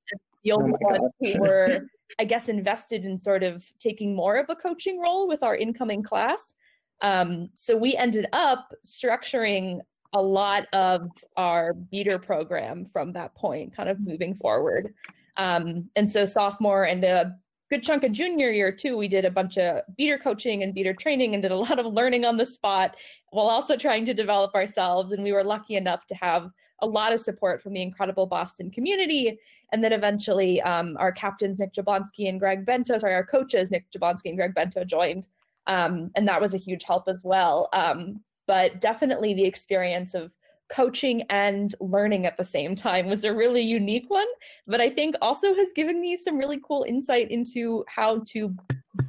the 0.45 0.53
only 0.53 0.73
oh 0.73 0.89
ones 0.89 1.11
who 1.21 1.41
were, 1.41 1.89
I 2.21 2.25
guess, 2.25 2.49
invested 2.49 3.05
in 3.05 3.19
sort 3.19 3.43
of 3.43 3.67
taking 3.81 4.15
more 4.15 4.37
of 4.37 4.49
a 4.51 4.55
coaching 4.55 5.01
role 5.01 5.27
with 5.27 5.43
our 5.43 5.57
incoming 5.57 6.05
class. 6.05 6.55
Um, 7.01 7.49
so 7.55 7.77
we 7.77 7.97
ended 7.97 8.27
up 8.33 8.73
structuring 8.87 9.81
a 10.13 10.23
lot 10.23 10.69
of 10.73 11.11
our 11.37 11.75
beater 11.75 12.21
program 12.21 12.85
from 12.85 13.15
that 13.15 13.35
point, 13.35 13.75
kind 13.75 13.89
of 13.89 13.99
moving 13.99 14.33
forward. 14.33 14.95
Um, 15.37 15.91
and 15.97 16.09
so 16.09 16.25
sophomore 16.25 16.85
and 16.85 17.03
a 17.03 17.37
good 17.71 17.83
chunk 17.83 18.05
of 18.05 18.13
junior 18.13 18.51
year 18.51 18.71
too 18.71 18.97
we 18.97 19.09
did 19.09 19.25
a 19.25 19.31
bunch 19.31 19.57
of 19.59 19.83
beater 19.97 20.19
coaching 20.19 20.63
and 20.63 20.75
beater 20.75 20.95
training 20.95 21.35
and 21.35 21.43
did 21.43 21.53
a 21.53 21.57
lot 21.57 21.79
of 21.79 21.87
learning 21.87 22.25
on 22.25 22.37
the 22.37 22.47
spot 22.47 22.97
while 23.31 23.49
also 23.49 23.77
trying 23.77 24.07
to 24.07 24.15
develop 24.15 24.55
ourselves. 24.55 25.13
And 25.13 25.23
we 25.23 25.33
were 25.33 25.43
lucky 25.43 25.75
enough 25.75 26.07
to 26.07 26.15
have 26.15 26.51
a 26.81 26.87
lot 26.87 27.13
of 27.13 27.21
support 27.21 27.63
from 27.63 27.73
the 27.73 27.83
incredible 27.83 28.27
boston 28.27 28.71
community. 28.71 29.39
And 29.73 29.83
then 29.83 29.93
eventually 29.93 30.63
um, 30.63 30.97
our 31.01 31.11
captains 31.11 31.59
nick 31.59 31.73
jablonski 31.73 32.29
and 32.29 32.39
greg 32.39 32.65
bento 32.65 32.99
sorry 32.99 33.15
our 33.15 33.27
coaches 33.27 33.71
nick 33.71 33.91
jablonski 33.91 34.27
and 34.27 34.37
greg 34.37 34.55
bento 34.55 34.85
joined. 34.85 35.29
Um, 35.67 36.11
and 36.15 36.29
that 36.29 36.41
was 36.41 36.55
a 36.55 36.59
huge 36.59 36.85
help 36.85 37.09
as 37.09 37.23
well. 37.25 37.69
Um, 37.73 38.21
but 38.47 38.81
definitely 38.81 39.35
the 39.35 39.45
experience 39.45 40.15
of 40.15 40.31
coaching 40.75 41.23
and 41.31 41.75
learning 41.81 42.27
at 42.27 42.37
the 42.37 42.45
same 42.45 42.75
time 42.75 43.07
was 43.07 43.23
a 43.23 43.33
really 43.33 43.63
unique 43.63 44.07
one, 44.09 44.27
but 44.67 44.81
I 44.81 44.91
think 44.91 45.15
also 45.23 45.55
has 45.55 45.73
given 45.73 46.01
me 46.01 46.17
some 46.17 46.37
really 46.37 46.61
cool 46.67 46.85
insight 46.89 47.31
into 47.31 47.85
how 47.87 48.23
to 48.31 48.53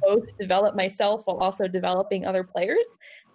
both 0.06 0.36
develop 0.36 0.76
myself 0.76 1.22
while 1.24 1.38
also 1.38 1.66
developing 1.66 2.24
other 2.24 2.44
players, 2.44 2.84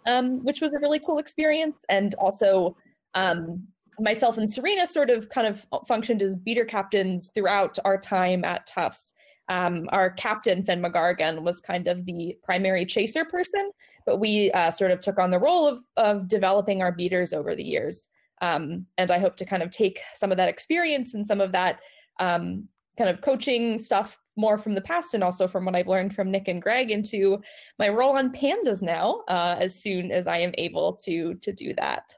um, 0.08 0.36
which 0.46 0.62
was 0.62 0.72
a 0.72 0.80
really 0.80 1.00
cool 1.00 1.18
experience. 1.18 1.76
And 1.90 2.16
also, 2.16 2.78
um, 3.16 3.68
myself 4.00 4.38
and 4.38 4.52
Serena 4.52 4.88
sort 4.88 5.10
of 5.10 5.28
kind 5.28 5.48
of 5.48 5.66
functioned 5.86 6.22
as 6.22 6.38
beater 6.38 6.64
captains 6.64 7.30
throughout 7.34 7.78
our 7.84 7.98
time 7.98 8.46
at 8.46 8.66
Tufts. 8.66 9.14
Um, 9.50 9.90
our 9.92 10.12
captain, 10.12 10.64
Finn 10.64 10.82
McGargan, 10.82 11.42
was 11.42 11.60
kind 11.60 11.90
of 11.90 12.06
the 12.06 12.38
primary 12.44 12.86
chaser 12.86 13.26
person, 13.26 13.72
but 14.06 14.18
we 14.18 14.50
uh, 14.52 14.72
sort 14.72 14.92
of 14.92 15.02
took 15.02 15.20
on 15.20 15.32
the 15.32 15.40
role 15.40 15.68
of, 15.68 15.84
of 15.98 16.30
developing 16.30 16.82
our 16.82 16.94
beaters 16.94 17.34
over 17.34 17.54
the 17.54 17.64
years. 17.64 18.08
Um, 18.42 18.86
and 18.98 19.12
I 19.12 19.20
hope 19.20 19.36
to 19.38 19.46
kind 19.46 19.64
of 19.64 19.70
take 19.70 20.00
some 20.16 20.32
of 20.32 20.38
that 20.38 20.50
experience 20.50 21.14
and 21.14 21.26
some 21.26 21.42
of 21.42 21.52
that 21.52 21.80
um, 22.20 22.68
kind 22.98 23.10
of 23.10 23.22
coaching 23.22 23.80
stuff 23.80 24.18
more 24.36 24.58
from 24.58 24.74
the 24.74 24.82
past 24.82 25.14
and 25.14 25.24
also 25.24 25.48
from 25.48 25.66
what 25.66 25.76
I've 25.76 25.88
learned 25.88 26.16
from 26.16 26.32
Nick 26.32 26.48
and 26.48 26.62
Greg 26.62 26.92
into 26.92 27.42
my 27.78 27.90
role 27.90 28.18
on 28.18 28.32
Pandas 28.32 28.82
now, 28.82 29.24
uh, 29.28 29.56
as 29.60 29.76
soon 29.76 30.12
as 30.12 30.28
I 30.28 30.38
am 30.38 30.52
able 30.58 30.94
to 31.04 31.36
to 31.36 31.52
do 31.52 31.74
that. 31.78 32.14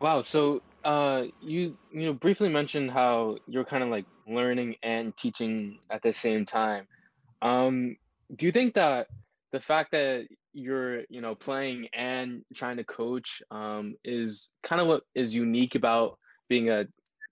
Wow. 0.00 0.22
So 0.22 0.62
uh, 0.84 1.24
you 1.40 1.76
you 1.92 2.06
know 2.06 2.12
briefly 2.12 2.48
mentioned 2.48 2.90
how 2.90 3.38
you're 3.46 3.64
kind 3.64 3.82
of 3.82 3.88
like 3.88 4.06
learning 4.26 4.76
and 4.82 5.16
teaching 5.16 5.78
at 5.90 6.02
the 6.02 6.12
same 6.12 6.44
time. 6.44 6.86
Um, 7.40 7.96
do 8.36 8.46
you 8.46 8.52
think 8.52 8.74
that 8.74 9.08
the 9.52 9.60
fact 9.60 9.92
that 9.92 10.26
you're 10.52 11.02
you 11.08 11.20
know 11.20 11.34
playing 11.34 11.88
and 11.92 12.42
trying 12.54 12.76
to 12.76 12.84
coach 12.84 13.42
um, 13.50 13.94
is 14.04 14.50
kind 14.62 14.80
of 14.80 14.88
what 14.88 15.02
is 15.14 15.34
unique 15.34 15.74
about 15.74 16.18
being 16.48 16.70
a 16.70 16.86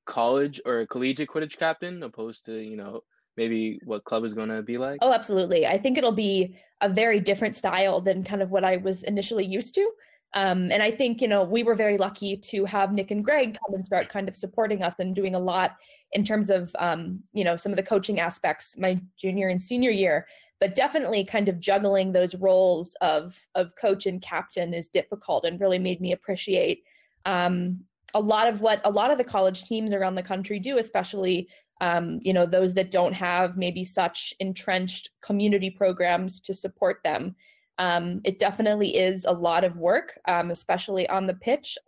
college 0.07 0.61
or 0.65 0.81
a 0.81 0.87
collegiate 0.87 1.29
Quidditch 1.29 1.59
captain 1.59 2.03
opposed 2.03 2.47
to 2.47 2.59
you 2.59 2.77
know 2.77 3.01
maybe 3.37 3.81
what 3.85 4.05
club 4.05 4.25
is 4.25 4.35
going 4.35 4.49
to 4.49 4.63
be 4.63 4.77
like? 4.77 4.99
Oh, 5.01 5.13
absolutely. 5.13 5.67
I 5.67 5.79
think 5.79 5.97
it'll 5.97 6.13
be 6.13 6.57
a 6.81 6.89
very 6.89 7.21
different 7.21 7.57
style 7.57 8.01
than 8.01 8.25
kind 8.25 8.43
of 8.43 8.51
what 8.51 8.65
I 8.65 8.77
was 8.77 9.03
initially 9.05 9.47
used 9.47 9.75
to. 9.77 9.91
Um, 10.35 10.71
and 10.71 10.83
I 10.83 10.91
think, 10.91 11.21
you 11.21 11.29
know, 11.29 11.43
we 11.43 11.63
were 11.63 11.75
very 11.75 11.97
lucky 11.97 12.37
to 12.37 12.65
have 12.65 12.93
Nick 12.93 13.11
and 13.11 13.25
Greg 13.25 13.59
come 13.59 13.75
and 13.75 13.85
start 13.85 14.09
kind 14.09 14.29
of 14.29 14.37
supporting 14.37 14.83
us 14.83 14.95
and 14.99 15.15
doing 15.15 15.35
a 15.35 15.39
lot 15.39 15.77
in 16.13 16.25
terms 16.25 16.51
of, 16.51 16.75
um, 16.79 17.21
you 17.33 17.43
know, 17.43 17.57
some 17.57 17.73
of 17.73 17.77
the 17.77 17.83
coaching 17.83 18.21
aspects 18.21 18.77
my 18.77 19.01
junior 19.19 19.49
and 19.49 19.61
senior 19.61 19.91
year. 19.91 20.27
But 20.61 20.75
definitely 20.75 21.25
kind 21.25 21.49
of 21.49 21.59
juggling 21.59 22.13
those 22.13 22.35
roles 22.35 22.95
of, 23.01 23.49
of 23.55 23.75
coach 23.77 24.07
and 24.07 24.21
captain 24.21 24.75
is 24.75 24.89
difficult 24.89 25.45
and 25.45 25.59
really 25.59 25.79
made 25.79 26.01
me 26.01 26.13
appreciate 26.13 26.85
um, 27.25 27.81
a 28.15 28.21
lot 28.21 28.49
of 28.49 28.61
what 28.61 28.81
a 28.85 28.91
lot 28.91 29.11
of 29.11 29.19
the 29.19 29.25
college 29.25 29.65
teams 29.65 29.93
around 29.93 30.15
the 30.15 30.23
country 30.23 30.59
do, 30.59 30.79
especially 30.79 31.49
um, 31.81 32.19
you 32.23 32.33
know 32.33 32.47
those 32.47 32.75
that 32.75 32.91
don't 32.91 33.13
have 33.13 33.57
maybe 33.57 33.85
such 33.85 34.35
entrenched 34.41 35.11
community 35.23 35.71
programs 35.71 36.41
to 36.41 36.55
support 36.55 37.01
them. 37.05 37.35
Um, 37.79 38.21
it 38.25 38.39
definitely 38.39 38.97
is 38.97 39.25
a 39.25 39.33
lot 39.33 39.65
of 39.65 39.77
work 39.77 40.19
um, 40.29 40.51
especially 40.51 41.09
on 41.09 41.27
the 41.27 41.35
pitch 41.35 41.79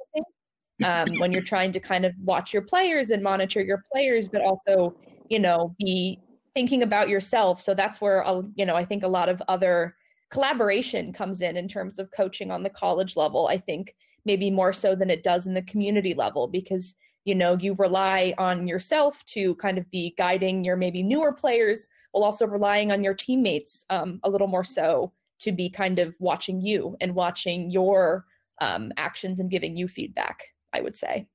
um, 0.85 1.19
when 1.19 1.33
you're 1.33 1.43
trying 1.43 1.71
to 1.73 1.81
kind 1.81 2.07
of 2.07 2.15
watch 2.25 2.55
your 2.55 2.63
players 2.63 3.11
and 3.11 3.23
monitor 3.23 3.61
your 3.61 3.85
players 3.93 4.27
but 4.27 4.41
also 4.41 4.97
you 5.29 5.39
know 5.39 5.77
be 5.79 6.19
thinking 6.55 6.83
about 6.83 7.09
yourself. 7.09 7.63
So 7.63 7.75
that's 7.75 8.01
where 8.01 8.25
you 8.55 8.67
know 8.67 8.77
i 8.77 8.85
think 8.85 9.03
a 9.03 9.09
lot 9.09 9.29
of 9.29 9.43
other 9.49 9.97
collaboration 10.31 11.13
comes 11.13 11.43
in 11.43 11.57
in 11.57 11.69
terms 11.69 11.99
of 11.99 12.11
coaching 12.11 12.51
on 12.51 12.63
the 12.63 12.71
college 12.71 13.17
level 13.17 13.49
i 13.49 13.59
think 13.59 13.95
maybe 14.25 14.51
more 14.51 14.73
so 14.73 14.95
than 14.95 15.11
it 15.11 15.23
does 15.23 15.47
in 15.47 15.55
the 15.55 15.63
community 15.63 16.15
level 16.15 16.49
because 16.49 16.97
you 17.25 17.35
know 17.35 17.57
you 17.61 17.75
rely 17.75 18.33
on 18.39 18.67
yourself 18.67 19.25
to 19.27 19.55
kind 19.57 19.79
of 19.79 19.91
be 19.91 20.15
guiding 20.17 20.65
your 20.65 20.77
maybe 20.77 21.03
newer 21.03 21.33
players 21.33 21.89
while 22.13 22.25
also 22.25 22.47
relying 22.47 22.91
on 22.91 23.05
your 23.05 23.15
teammates 23.15 23.85
um, 23.91 24.21
a 24.25 24.31
little 24.31 24.47
more 24.49 24.65
so 24.65 25.13
to 25.39 25.53
be 25.53 25.69
kind 25.69 25.99
of 25.99 26.15
watching 26.19 26.61
you 26.61 26.97
and 27.01 27.15
watching 27.15 27.71
your 27.71 28.25
um, 28.61 28.93
actions 28.97 29.41
and 29.41 29.51
giving 29.51 29.77
you 29.77 29.87
feedback 29.87 30.45
i 30.73 30.81
would 30.81 30.97
say. 30.97 31.27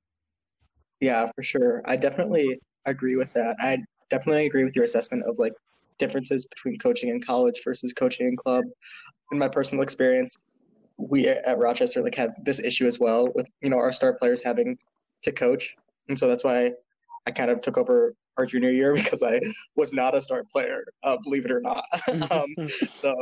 Yeah 1.00 1.30
for 1.36 1.44
sure. 1.44 1.84
I 1.86 1.96
definitely 1.96 2.60
agree 2.86 3.16
with 3.16 3.32
that. 3.34 3.58
I 3.60 3.84
definitely 4.10 4.46
agree 4.46 4.64
with 4.64 4.76
your 4.76 4.86
assessment 4.86 5.24
of 5.24 5.38
like 5.40 5.54
differences 6.00 6.46
between 6.46 6.78
coaching 6.78 7.10
in 7.10 7.22
college 7.22 7.62
versus 7.64 7.94
coaching 7.94 8.28
in 8.28 8.36
club 8.36 8.64
in 9.32 9.40
my 9.40 9.48
personal 9.48 9.84
experience 9.84 10.38
we 10.98 11.28
at 11.28 11.58
rochester 11.58 12.02
like 12.02 12.16
had 12.16 12.34
this 12.44 12.60
issue 12.60 12.88
as 12.88 13.00
well 13.00 13.30
with 13.36 13.48
you 13.62 13.70
know 13.70 13.78
our 13.78 13.92
star 13.92 14.14
players 14.14 14.44
having 14.44 14.78
to 15.24 15.32
coach, 15.32 15.76
and 16.10 16.18
so 16.18 16.28
that's 16.28 16.44
why 16.44 16.72
I 17.26 17.32
kind 17.32 17.52
of 17.52 17.62
took 17.62 17.78
over 17.78 18.14
our 18.38 18.46
junior 18.46 18.72
year 18.72 18.94
because 18.96 19.24
I 19.24 19.40
was 19.76 19.94
not 19.94 20.16
a 20.16 20.22
star 20.22 20.44
player, 20.52 20.86
uh, 21.04 21.18
believe 21.24 21.46
it 21.46 21.52
or 21.52 21.62
not. 21.62 21.86
um, 22.32 22.48
so 22.92 23.16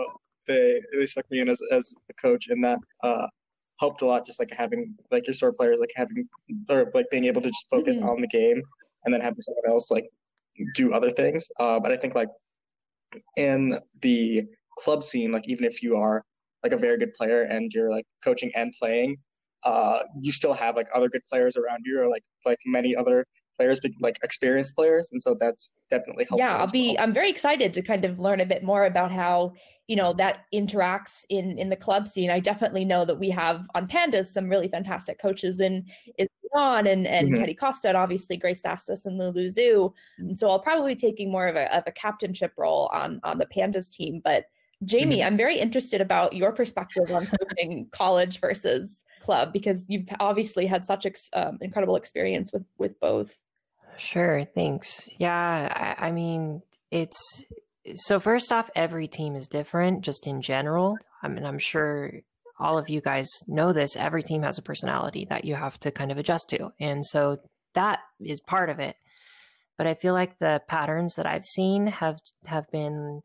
they 0.47 0.81
they 0.93 1.05
stuck 1.05 1.29
me 1.31 1.41
in 1.41 1.49
as 1.49 1.61
as 1.71 1.95
a 2.09 2.13
coach, 2.13 2.47
and 2.49 2.63
that 2.63 2.79
uh, 3.03 3.27
helped 3.79 4.01
a 4.01 4.05
lot. 4.05 4.25
Just 4.25 4.39
like 4.39 4.51
having 4.55 4.95
like 5.11 5.27
your 5.27 5.33
star 5.33 5.51
players, 5.51 5.79
like 5.79 5.93
having 5.95 6.27
or 6.69 6.91
like 6.93 7.07
being 7.11 7.25
able 7.25 7.41
to 7.41 7.49
just 7.49 7.67
focus 7.69 7.99
mm-hmm. 7.99 8.09
on 8.09 8.21
the 8.21 8.27
game, 8.27 8.61
and 9.05 9.13
then 9.13 9.21
having 9.21 9.41
someone 9.41 9.67
else 9.67 9.91
like 9.91 10.07
do 10.75 10.93
other 10.93 11.11
things. 11.11 11.49
Uh, 11.59 11.79
but 11.79 11.91
I 11.91 11.97
think 11.97 12.15
like 12.15 12.29
in 13.37 13.79
the 14.01 14.43
club 14.77 15.03
scene, 15.03 15.31
like 15.31 15.47
even 15.47 15.65
if 15.65 15.81
you 15.81 15.95
are 15.97 16.23
like 16.63 16.73
a 16.73 16.77
very 16.77 16.97
good 16.97 17.13
player 17.13 17.43
and 17.43 17.71
you're 17.73 17.91
like 17.91 18.05
coaching 18.23 18.51
and 18.55 18.73
playing, 18.79 19.17
uh, 19.63 19.99
you 20.21 20.31
still 20.31 20.53
have 20.53 20.75
like 20.75 20.87
other 20.93 21.09
good 21.09 21.21
players 21.29 21.57
around 21.57 21.81
you, 21.85 21.99
or 21.99 22.07
like 22.07 22.23
like 22.45 22.59
many 22.65 22.95
other 22.95 23.25
players, 23.57 23.79
like 23.99 24.17
experienced 24.23 24.75
players, 24.75 25.09
and 25.11 25.21
so 25.21 25.35
that's 25.39 25.73
definitely 25.89 26.25
helpful. 26.25 26.39
Yeah, 26.39 26.57
I'll 26.57 26.69
be. 26.69 26.93
Well. 26.95 27.03
I'm 27.03 27.13
very 27.13 27.29
excited 27.29 27.73
to 27.73 27.81
kind 27.81 28.05
of 28.05 28.19
learn 28.19 28.41
a 28.41 28.45
bit 28.45 28.63
more 28.63 28.85
about 28.85 29.11
how 29.11 29.53
you 29.87 29.95
know 29.95 30.13
that 30.13 30.45
interacts 30.53 31.23
in 31.29 31.57
in 31.57 31.69
the 31.69 31.75
club 31.75 32.07
scene. 32.07 32.29
I 32.29 32.39
definitely 32.39 32.85
know 32.85 33.05
that 33.05 33.19
we 33.19 33.29
have 33.29 33.67
on 33.75 33.87
Pandas 33.87 34.27
some 34.27 34.49
really 34.49 34.67
fantastic 34.67 35.19
coaches 35.19 35.59
in 35.59 35.85
is 36.17 36.27
on 36.55 36.87
and 36.87 37.05
and 37.05 37.27
mm-hmm. 37.27 37.39
Teddy 37.39 37.53
Costa 37.53 37.89
and 37.89 37.97
obviously 37.97 38.37
Grace 38.37 38.61
Dastas 38.61 39.05
and 39.05 39.17
Lulu 39.17 39.49
Zhu. 39.49 39.93
And 40.17 40.37
so 40.37 40.49
I'll 40.49 40.59
probably 40.59 40.95
be 40.95 40.99
taking 40.99 41.31
more 41.31 41.47
of 41.47 41.55
a 41.55 41.75
of 41.75 41.83
a 41.85 41.91
captainship 41.91 42.53
role 42.57 42.89
on 42.93 43.19
on 43.23 43.37
the 43.37 43.45
Pandas 43.45 43.89
team, 43.89 44.21
but 44.23 44.45
Jamie, 44.83 45.17
mm-hmm. 45.17 45.27
I'm 45.27 45.37
very 45.37 45.57
interested 45.57 46.01
about 46.01 46.33
your 46.33 46.51
perspective 46.51 47.09
on 47.09 47.27
coaching 47.27 47.87
college 47.91 48.41
versus 48.41 49.05
club 49.21 49.53
because 49.53 49.85
you've 49.87 50.07
obviously 50.19 50.65
had 50.65 50.85
such 50.85 51.05
ex, 51.05 51.29
um, 51.33 51.57
incredible 51.61 51.95
experience 51.95 52.51
with 52.51 52.65
with 52.77 52.99
both. 52.99 53.39
Sure, 53.97 54.43
thanks. 54.53 55.09
Yeah, 55.17 55.95
I, 55.99 56.07
I 56.07 56.11
mean, 56.11 56.61
it's 56.91 57.45
so 57.93 58.19
first 58.19 58.51
off, 58.51 58.69
every 58.75 59.07
team 59.07 59.35
is 59.35 59.47
different 59.47 60.03
just 60.03 60.27
in 60.27 60.41
general. 60.41 60.97
I 61.21 61.27
mean, 61.27 61.45
I'm 61.45 61.59
sure 61.59 62.11
all 62.59 62.77
of 62.77 62.89
you 62.89 63.01
guys 63.01 63.29
know 63.47 63.73
this. 63.73 63.95
Every 63.95 64.23
team 64.23 64.43
has 64.43 64.57
a 64.57 64.63
personality 64.63 65.27
that 65.29 65.45
you 65.45 65.55
have 65.55 65.79
to 65.81 65.91
kind 65.91 66.11
of 66.11 66.17
adjust 66.17 66.49
to, 66.49 66.71
and 66.79 67.05
so 67.05 67.37
that 67.73 67.99
is 68.19 68.39
part 68.39 68.69
of 68.69 68.79
it. 68.79 68.97
But 69.77 69.87
I 69.87 69.93
feel 69.93 70.13
like 70.13 70.37
the 70.37 70.61
patterns 70.67 71.15
that 71.15 71.25
I've 71.25 71.45
seen 71.45 71.87
have 71.87 72.19
have 72.47 72.69
been 72.71 73.21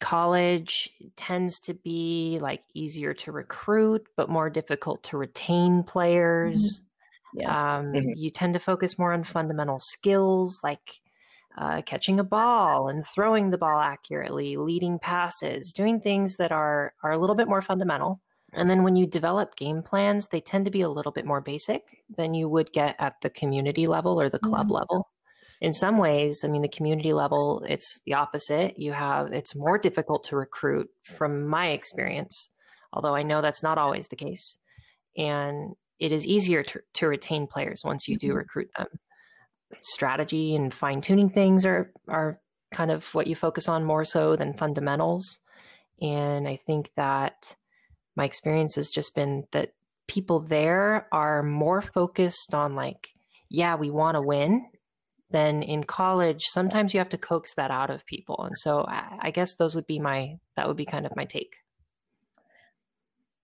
college 0.00 0.90
tends 1.16 1.60
to 1.60 1.72
be 1.72 2.38
like 2.42 2.62
easier 2.74 3.14
to 3.14 3.32
recruit 3.32 4.06
but 4.16 4.28
more 4.28 4.50
difficult 4.50 5.02
to 5.04 5.16
retain 5.16 5.82
players 5.84 6.80
mm-hmm. 7.36 7.40
yeah. 7.40 7.76
Um, 7.78 7.86
mm-hmm. 7.86 8.10
you 8.16 8.30
tend 8.30 8.54
to 8.54 8.58
focus 8.58 8.98
more 8.98 9.12
on 9.12 9.22
fundamental 9.22 9.78
skills 9.78 10.58
like 10.64 11.00
uh, 11.56 11.82
catching 11.82 12.18
a 12.18 12.24
ball 12.24 12.88
and 12.88 13.04
throwing 13.06 13.50
the 13.50 13.58
ball 13.58 13.80
accurately 13.80 14.56
leading 14.56 14.98
passes 14.98 15.72
doing 15.72 16.00
things 16.00 16.36
that 16.36 16.52
are 16.52 16.94
are 17.02 17.12
a 17.12 17.18
little 17.18 17.36
bit 17.36 17.48
more 17.48 17.62
fundamental 17.62 18.20
and 18.52 18.70
then 18.70 18.82
when 18.82 18.96
you 18.96 19.06
develop 19.06 19.56
game 19.56 19.82
plans 19.82 20.28
they 20.28 20.40
tend 20.40 20.64
to 20.64 20.70
be 20.70 20.80
a 20.80 20.88
little 20.88 21.12
bit 21.12 21.24
more 21.24 21.40
basic 21.40 22.02
than 22.16 22.34
you 22.34 22.48
would 22.48 22.72
get 22.72 22.96
at 22.98 23.14
the 23.22 23.30
community 23.30 23.86
level 23.86 24.20
or 24.20 24.28
the 24.28 24.38
club 24.38 24.66
mm-hmm. 24.66 24.74
level 24.74 25.08
in 25.64 25.72
some 25.72 25.96
ways, 25.96 26.44
I 26.44 26.48
mean, 26.48 26.60
the 26.60 26.68
community 26.68 27.14
level, 27.14 27.64
it's 27.66 27.98
the 28.04 28.12
opposite. 28.12 28.78
You 28.78 28.92
have, 28.92 29.32
it's 29.32 29.54
more 29.54 29.78
difficult 29.78 30.24
to 30.24 30.36
recruit 30.36 30.90
from 31.04 31.46
my 31.46 31.68
experience, 31.68 32.50
although 32.92 33.14
I 33.14 33.22
know 33.22 33.40
that's 33.40 33.62
not 33.62 33.78
always 33.78 34.08
the 34.08 34.16
case. 34.16 34.58
And 35.16 35.74
it 35.98 36.12
is 36.12 36.26
easier 36.26 36.62
to, 36.64 36.80
to 36.94 37.08
retain 37.08 37.46
players 37.46 37.82
once 37.82 38.06
you 38.06 38.18
do 38.18 38.28
mm-hmm. 38.28 38.36
recruit 38.36 38.68
them. 38.76 38.88
Strategy 39.82 40.54
and 40.54 40.72
fine 40.72 41.00
tuning 41.00 41.30
things 41.30 41.64
are, 41.66 41.92
are 42.08 42.40
kind 42.72 42.90
of 42.90 43.04
what 43.14 43.26
you 43.26 43.34
focus 43.34 43.68
on 43.68 43.84
more 43.84 44.04
so 44.04 44.36
than 44.36 44.54
fundamentals. 44.54 45.38
And 46.00 46.48
I 46.48 46.56
think 46.66 46.90
that 46.96 47.54
my 48.16 48.24
experience 48.24 48.74
has 48.76 48.90
just 48.90 49.14
been 49.14 49.44
that 49.52 49.72
people 50.06 50.40
there 50.40 51.08
are 51.12 51.42
more 51.42 51.80
focused 51.80 52.54
on 52.54 52.74
like, 52.74 53.08
yeah, 53.48 53.74
we 53.76 53.90
want 53.90 54.16
to 54.16 54.22
win 54.22 54.66
then 55.34 55.64
in 55.64 55.82
college 55.82 56.42
sometimes 56.44 56.94
you 56.94 57.00
have 57.00 57.08
to 57.08 57.18
coax 57.18 57.54
that 57.54 57.70
out 57.70 57.90
of 57.90 58.06
people 58.06 58.44
and 58.44 58.56
so 58.56 58.84
I, 58.86 59.18
I 59.20 59.30
guess 59.30 59.56
those 59.56 59.74
would 59.74 59.86
be 59.86 59.98
my 59.98 60.38
that 60.56 60.68
would 60.68 60.76
be 60.76 60.84
kind 60.84 61.04
of 61.04 61.16
my 61.16 61.24
take 61.24 61.56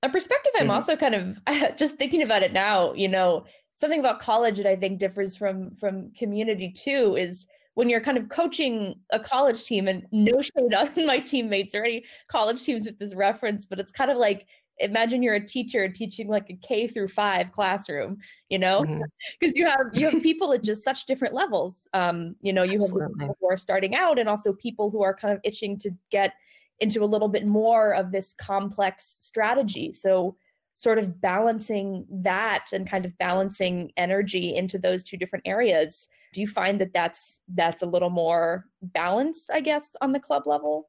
a 0.03 0.09
perspective 0.09 0.53
i'm 0.55 0.63
mm-hmm. 0.63 0.71
also 0.71 0.97
kind 0.97 1.15
of 1.15 1.77
just 1.77 1.97
thinking 1.97 2.23
about 2.23 2.43
it 2.45 2.53
now 2.53 2.95
you 2.95 3.09
know 3.09 3.45
something 3.81 4.01
about 4.01 4.21
college 4.21 4.57
that 4.57 4.67
i 4.67 4.77
think 4.77 4.99
differs 4.99 5.37
from 5.37 5.75
from 5.75 6.11
community 6.13 6.71
too 6.71 7.17
is 7.17 7.47
when 7.75 7.89
you're 7.89 8.01
kind 8.01 8.19
of 8.19 8.29
coaching 8.29 8.95
a 9.11 9.19
college 9.19 9.65
team 9.65 9.89
and 9.89 10.07
no 10.13 10.43
shade 10.43 10.75
on 10.77 11.07
my 11.07 11.19
teammates 11.19 11.75
or 11.75 11.85
any 11.85 12.05
college 12.29 12.63
teams 12.63 12.85
with 12.85 12.99
this 12.99 13.15
reference 13.15 13.65
but 13.65 13.81
it's 13.81 13.93
kind 13.93 14.11
of 14.11 14.19
like 14.19 14.47
imagine 14.81 15.23
you're 15.23 15.35
a 15.35 15.45
teacher 15.45 15.89
teaching 15.89 16.29
like 16.29 16.49
a 16.51 16.55
K 16.55 16.87
through 16.87 17.09
five 17.09 17.53
classroom, 17.53 18.19
you 18.49 18.59
know, 18.59 18.83
because 18.83 18.99
mm-hmm. 18.99 19.51
you 19.55 19.67
have 19.67 19.87
you 19.93 20.11
have 20.11 20.23
people 20.23 20.53
at 20.53 20.65
just 20.65 20.83
such 20.83 21.07
different 21.07 21.35
levels. 21.35 21.89
Um, 21.93 22.35
you 22.41 22.53
know, 22.53 22.63
you 22.63 22.79
Absolutely. 22.79 23.03
have 23.03 23.13
people 23.19 23.37
who 23.41 23.51
are 23.51 23.59
starting 23.59 23.95
out 23.95 24.19
and 24.19 24.29
also 24.29 24.53
people 24.53 24.91
who 24.91 25.03
are 25.03 25.15
kind 25.15 25.35
of 25.35 25.41
itching 25.45 25.79
to 25.81 25.91
get 26.11 26.35
into 26.81 27.05
a 27.05 27.07
little 27.07 27.29
bit 27.29 27.47
more 27.47 27.95
of 27.95 28.11
this 28.11 28.35
complex 28.35 29.19
strategy. 29.21 29.93
So 29.93 30.37
sort 30.81 30.99
of 30.99 31.21
balancing 31.21 32.07
that 32.11 32.67
and 32.73 32.89
kind 32.89 33.05
of 33.05 33.19
balancing 33.19 33.93
energy 33.99 34.57
into 34.57 34.79
those 34.79 35.05
two 35.05 35.19
different 35.19 35.47
areas 35.47 36.09
do 36.33 36.41
you 36.41 36.47
find 36.47 36.81
that 36.81 36.95
that's 36.95 37.43
that's 37.55 37.83
a 37.83 37.87
little 37.87 38.09
more 38.11 38.65
balanced 38.81 39.51
i 39.53 39.61
guess 39.61 39.91
on 40.01 40.13
the 40.13 40.21
club 40.21 40.47
level 40.47 40.89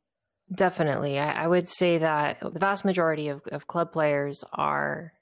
Definitely. 0.53 1.17
I, 1.17 1.43
I, 1.43 1.47
would 1.47 1.65
say 1.65 1.97
that 1.99 2.39
the 2.41 2.59
vast 2.59 2.83
majority 2.83 3.29
of, 3.29 3.41
of 3.53 3.67
club 3.67 3.93
players 3.93 4.43
are 4.51 5.13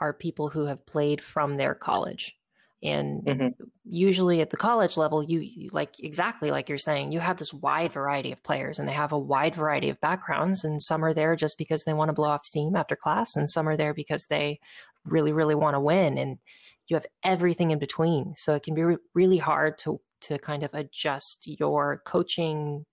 are 0.00 0.12
people 0.12 0.48
who 0.48 0.64
have 0.66 0.86
played 0.86 1.20
from 1.20 1.56
their 1.56 1.74
college. 1.74 2.37
And 2.82 3.24
mm-hmm. 3.24 3.64
usually 3.84 4.40
at 4.40 4.50
the 4.50 4.56
college 4.56 4.96
level 4.96 5.22
you, 5.22 5.68
like 5.72 5.98
exactly 5.98 6.50
like 6.50 6.68
you're 6.68 6.78
saying 6.78 7.10
you 7.10 7.18
have 7.18 7.36
this 7.36 7.52
wide 7.52 7.92
variety 7.92 8.30
of 8.30 8.42
players 8.42 8.78
and 8.78 8.88
they 8.88 8.92
have 8.92 9.12
a 9.12 9.18
wide 9.18 9.54
variety 9.54 9.88
of 9.88 10.00
backgrounds 10.00 10.64
and 10.64 10.80
some 10.80 11.04
are 11.04 11.14
there 11.14 11.34
just 11.34 11.58
because 11.58 11.84
they 11.84 11.92
want 11.92 12.08
to 12.08 12.12
blow 12.12 12.28
off 12.28 12.44
steam 12.44 12.76
after 12.76 12.94
class 12.94 13.34
and 13.34 13.50
some 13.50 13.68
are 13.68 13.76
there 13.76 13.92
because 13.92 14.26
they 14.26 14.60
really 15.04 15.32
really 15.32 15.54
want 15.54 15.74
to 15.74 15.80
win 15.80 16.16
and 16.16 16.38
you 16.86 16.94
have 16.94 17.06
everything 17.24 17.70
in 17.70 17.78
between 17.78 18.34
so 18.36 18.54
it 18.54 18.62
can 18.62 18.74
be 18.74 18.82
re- 18.82 18.96
really 19.14 19.38
hard 19.38 19.76
to 19.78 20.00
to 20.20 20.38
kind 20.38 20.62
of 20.62 20.72
adjust 20.72 21.44
your 21.46 22.02
coaching 22.06 22.84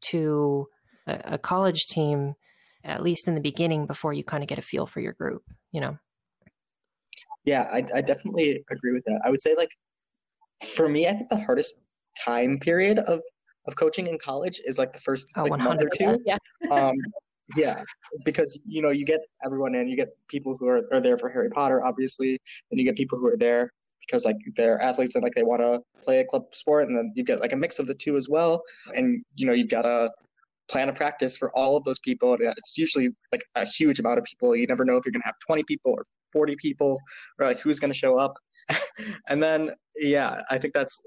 to 0.00 0.66
a, 1.06 1.20
a 1.34 1.38
college 1.38 1.86
team 1.86 2.34
at 2.84 3.02
least 3.02 3.28
in 3.28 3.34
the 3.34 3.40
beginning 3.40 3.86
before 3.86 4.12
you 4.12 4.24
kind 4.24 4.42
of 4.42 4.48
get 4.48 4.58
a 4.58 4.62
feel 4.62 4.86
for 4.86 5.00
your 5.00 5.12
group 5.12 5.42
you 5.70 5.80
know 5.80 5.98
yeah, 7.44 7.68
I, 7.72 7.84
I 7.94 8.00
definitely 8.00 8.64
agree 8.70 8.92
with 8.92 9.04
that. 9.04 9.20
I 9.24 9.30
would 9.30 9.40
say 9.40 9.54
like 9.56 9.70
for 10.74 10.88
me, 10.88 11.08
I 11.08 11.12
think 11.12 11.28
the 11.28 11.40
hardest 11.40 11.80
time 12.24 12.58
period 12.58 12.98
of 12.98 13.20
of 13.66 13.76
coaching 13.76 14.08
in 14.08 14.18
college 14.18 14.60
is 14.64 14.78
like 14.78 14.92
the 14.92 14.98
first 14.98 15.28
oh, 15.36 15.44
like, 15.44 15.60
month 15.60 15.82
or 15.82 15.90
two. 15.96 16.18
Yeah. 16.24 16.36
um, 16.70 16.96
yeah, 17.56 17.82
because 18.24 18.58
you 18.66 18.80
know 18.82 18.90
you 18.90 19.04
get 19.04 19.20
everyone 19.44 19.74
in. 19.74 19.88
You 19.88 19.96
get 19.96 20.08
people 20.28 20.56
who 20.58 20.68
are, 20.68 20.82
are 20.92 21.00
there 21.00 21.18
for 21.18 21.28
Harry 21.28 21.50
Potter, 21.50 21.84
obviously, 21.84 22.38
and 22.70 22.80
you 22.80 22.84
get 22.84 22.96
people 22.96 23.18
who 23.18 23.26
are 23.26 23.36
there 23.36 23.70
because 24.00 24.24
like 24.24 24.36
they're 24.56 24.80
athletes 24.80 25.14
and 25.14 25.22
like 25.22 25.34
they 25.34 25.42
want 25.42 25.60
to 25.60 25.80
play 26.02 26.20
a 26.20 26.24
club 26.24 26.44
sport, 26.52 26.88
and 26.88 26.96
then 26.96 27.12
you 27.14 27.24
get 27.24 27.40
like 27.40 27.52
a 27.52 27.56
mix 27.56 27.78
of 27.78 27.86
the 27.86 27.94
two 27.94 28.16
as 28.16 28.28
well. 28.28 28.62
And 28.94 29.22
you 29.34 29.46
know 29.46 29.52
you've 29.52 29.68
got 29.68 29.82
to 29.82 30.10
plan 30.70 30.88
a 30.88 30.92
practice 30.92 31.36
for 31.36 31.56
all 31.56 31.76
of 31.76 31.84
those 31.84 31.98
people. 31.98 32.36
It's 32.40 32.78
usually 32.78 33.10
like 33.30 33.42
a 33.54 33.66
huge 33.66 34.00
amount 34.00 34.18
of 34.18 34.24
people. 34.24 34.54
You 34.56 34.66
never 34.66 34.84
know 34.84 34.96
if 34.96 35.04
you're 35.04 35.12
going 35.12 35.22
to 35.22 35.26
have 35.26 35.38
20 35.46 35.64
people 35.64 35.92
or 35.92 36.04
40 36.32 36.56
people 36.56 36.98
or 37.38 37.46
like 37.46 37.60
who's 37.60 37.78
going 37.78 37.92
to 37.92 37.98
show 37.98 38.16
up. 38.18 38.34
and 39.28 39.42
then, 39.42 39.70
yeah, 39.96 40.42
I 40.50 40.58
think 40.58 40.74
that's 40.74 40.98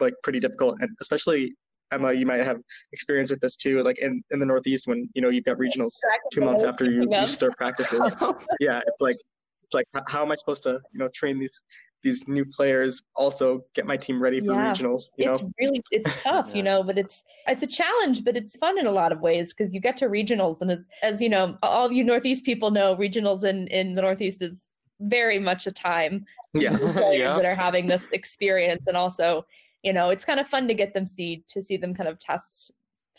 like 0.00 0.14
pretty 0.22 0.40
difficult. 0.40 0.76
And 0.80 0.90
especially 1.00 1.54
Emma, 1.92 2.12
you 2.12 2.26
might 2.26 2.44
have 2.44 2.60
experience 2.92 3.30
with 3.30 3.40
this 3.40 3.56
too, 3.56 3.82
like 3.82 3.98
in, 3.98 4.22
in 4.30 4.40
the 4.40 4.46
Northeast 4.46 4.88
when, 4.88 5.08
you 5.14 5.22
know, 5.22 5.28
you've 5.28 5.44
got 5.44 5.56
regionals 5.56 5.92
two 6.32 6.40
months 6.40 6.64
after 6.64 6.84
you, 6.84 7.06
you 7.10 7.26
start 7.26 7.56
practices. 7.56 8.16
yeah. 8.60 8.80
It's 8.86 9.00
like, 9.00 9.16
it's 9.62 9.74
like, 9.74 9.86
how 10.08 10.22
am 10.22 10.32
I 10.32 10.36
supposed 10.36 10.62
to, 10.64 10.80
you 10.92 10.98
know, 10.98 11.08
train 11.14 11.38
these 11.38 11.60
these 12.06 12.28
new 12.28 12.44
players 12.44 13.02
also 13.16 13.64
get 13.74 13.84
my 13.84 13.96
team 13.96 14.22
ready 14.22 14.38
for 14.38 14.52
yeah, 14.52 14.72
regionals 14.72 15.02
you 15.16 15.32
it's 15.32 15.42
know? 15.42 15.50
really 15.58 15.82
it's 15.90 16.22
tough 16.22 16.46
yeah. 16.50 16.54
you 16.54 16.62
know 16.62 16.84
but 16.84 16.96
it's 16.96 17.24
it's 17.48 17.64
a 17.64 17.66
challenge 17.66 18.22
but 18.22 18.36
it's 18.36 18.56
fun 18.58 18.78
in 18.78 18.86
a 18.86 18.90
lot 18.92 19.10
of 19.10 19.20
ways 19.20 19.52
because 19.52 19.74
you 19.74 19.80
get 19.80 19.96
to 19.96 20.06
regionals 20.06 20.60
and 20.60 20.70
as 20.70 20.88
as 21.02 21.20
you 21.20 21.28
know 21.28 21.58
all 21.64 21.84
of 21.84 21.92
you 21.92 22.04
northeast 22.04 22.44
people 22.44 22.70
know 22.70 22.94
regionals 22.94 23.42
in 23.42 23.66
in 23.68 23.96
the 23.96 24.02
northeast 24.02 24.40
is 24.40 24.62
very 25.00 25.40
much 25.40 25.66
a 25.66 25.72
time 25.72 26.24
yeah. 26.54 26.76
yeah. 27.10 27.34
that 27.36 27.44
are 27.44 27.56
having 27.56 27.88
this 27.88 28.08
experience 28.12 28.86
and 28.86 28.96
also 28.96 29.44
you 29.82 29.92
know 29.92 30.10
it's 30.10 30.24
kind 30.24 30.38
of 30.38 30.46
fun 30.46 30.68
to 30.68 30.74
get 30.74 30.94
them 30.94 31.08
see 31.08 31.42
to 31.48 31.60
see 31.60 31.76
them 31.76 31.92
kind 31.92 32.08
of 32.08 32.20
test 32.20 32.70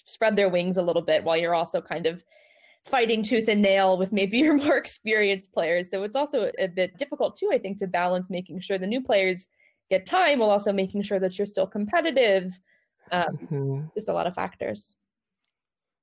spread 0.05 0.37
their 0.37 0.47
wings 0.47 0.77
a 0.77 0.81
little 0.81 1.01
bit 1.01 1.25
while 1.25 1.35
you're 1.35 1.55
also 1.55 1.81
kind 1.81 2.05
of 2.05 2.23
fighting 2.87 3.23
tooth 3.23 3.47
and 3.47 3.61
nail 3.61 3.97
with 3.97 4.11
maybe 4.11 4.39
your 4.39 4.53
more 4.65 4.77
experienced 4.77 5.51
players. 5.53 5.89
So 5.89 6.03
it's 6.03 6.15
also 6.15 6.51
a 6.59 6.67
bit 6.67 6.97
difficult 6.97 7.37
too, 7.37 7.49
I 7.51 7.57
think, 7.57 7.77
to 7.79 7.87
balance 7.87 8.29
making 8.29 8.59
sure 8.61 8.77
the 8.77 8.87
new 8.87 9.01
players 9.01 9.47
get 9.89 10.05
time 10.05 10.39
while 10.39 10.49
also 10.49 10.73
making 10.73 11.03
sure 11.03 11.19
that 11.19 11.37
you're 11.37 11.45
still 11.45 11.67
competitive. 11.67 12.57
Um, 13.11 13.37
mm-hmm. 13.37 13.81
Just 13.95 14.09
a 14.09 14.13
lot 14.13 14.27
of 14.27 14.35
factors. 14.35 14.95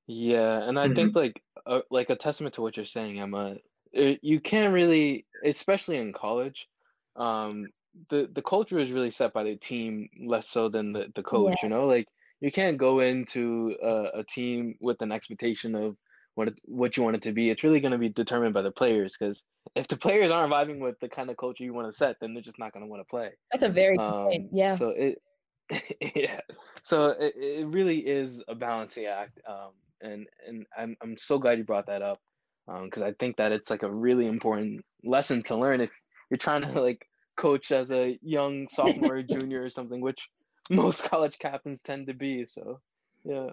Yeah, 0.06 0.62
and 0.62 0.78
I 0.78 0.86
mm-hmm. 0.86 0.94
think 0.94 1.16
like 1.16 1.42
uh, 1.66 1.80
like 1.90 2.10
a 2.10 2.16
testament 2.16 2.54
to 2.56 2.62
what 2.62 2.76
you're 2.76 2.86
saying, 2.86 3.20
Emma. 3.20 3.56
It, 3.92 4.18
you 4.22 4.40
can't 4.40 4.72
really, 4.72 5.24
especially 5.44 5.98
in 5.98 6.12
college, 6.12 6.68
um, 7.16 7.68
the 8.10 8.28
the 8.34 8.42
culture 8.42 8.78
is 8.78 8.92
really 8.92 9.10
set 9.10 9.32
by 9.32 9.44
the 9.44 9.56
team 9.56 10.08
less 10.26 10.48
so 10.48 10.68
than 10.68 10.92
the 10.92 11.06
the 11.14 11.22
coach. 11.22 11.56
Yeah. 11.62 11.68
You 11.68 11.74
know, 11.74 11.86
like 11.86 12.06
you 12.40 12.52
can't 12.52 12.76
go 12.76 13.00
into 13.00 13.76
a, 13.82 14.20
a 14.20 14.24
team 14.24 14.74
with 14.80 15.00
an 15.00 15.12
expectation 15.12 15.74
of 15.74 15.96
what 16.34 16.48
it, 16.48 16.60
what 16.64 16.96
you 16.96 17.02
want 17.02 17.16
it 17.16 17.22
to 17.22 17.32
be. 17.32 17.50
It's 17.50 17.64
really 17.64 17.80
going 17.80 17.92
to 17.92 17.98
be 17.98 18.08
determined 18.08 18.54
by 18.54 18.62
the 18.62 18.70
players 18.70 19.16
because 19.18 19.42
if 19.74 19.88
the 19.88 19.96
players 19.96 20.30
aren't 20.30 20.52
vibing 20.52 20.78
with 20.78 20.98
the 21.00 21.08
kind 21.08 21.30
of 21.30 21.36
culture 21.36 21.64
you 21.64 21.74
want 21.74 21.92
to 21.92 21.96
set, 21.96 22.16
then 22.20 22.34
they're 22.34 22.42
just 22.42 22.58
not 22.58 22.72
going 22.72 22.84
to 22.84 22.88
want 22.88 23.00
to 23.00 23.08
play. 23.08 23.30
That's 23.52 23.64
a 23.64 23.68
very 23.68 23.98
um, 23.98 24.24
point. 24.24 24.48
Yeah. 24.52 24.76
So 24.76 24.88
it, 24.90 25.22
yeah. 26.14 26.40
So 26.82 27.06
it, 27.10 27.34
it 27.36 27.66
really 27.66 27.98
is 27.98 28.42
a 28.48 28.54
balancing 28.54 29.06
act. 29.06 29.40
Um, 29.48 29.70
and 30.00 30.26
and 30.46 30.66
I'm 30.76 30.96
I'm 31.02 31.16
so 31.18 31.38
glad 31.38 31.58
you 31.58 31.64
brought 31.64 31.86
that 31.86 32.02
up 32.02 32.20
because 32.66 33.02
um, 33.02 33.08
I 33.08 33.12
think 33.18 33.36
that 33.36 33.52
it's 33.52 33.70
like 33.70 33.82
a 33.82 33.90
really 33.90 34.26
important 34.26 34.84
lesson 35.02 35.42
to 35.44 35.56
learn 35.56 35.80
if 35.80 35.90
you're 36.30 36.38
trying 36.38 36.62
to 36.62 36.80
like 36.80 37.06
coach 37.36 37.72
as 37.72 37.90
a 37.90 38.18
young 38.22 38.68
sophomore, 38.72 39.22
junior, 39.22 39.62
or 39.62 39.70
something, 39.70 40.00
which 40.00 40.28
most 40.70 41.04
college 41.04 41.38
captains 41.38 41.82
tend 41.82 42.06
to 42.06 42.14
be. 42.14 42.46
So 42.48 42.80
yeah, 43.24 43.50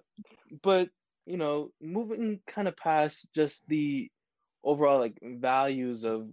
but 0.61 0.89
you 1.25 1.37
know, 1.37 1.71
moving 1.81 2.39
kind 2.47 2.67
of 2.67 2.75
past 2.77 3.29
just 3.33 3.67
the 3.67 4.09
overall 4.63 4.99
like 4.99 5.17
values 5.21 6.05
of 6.05 6.27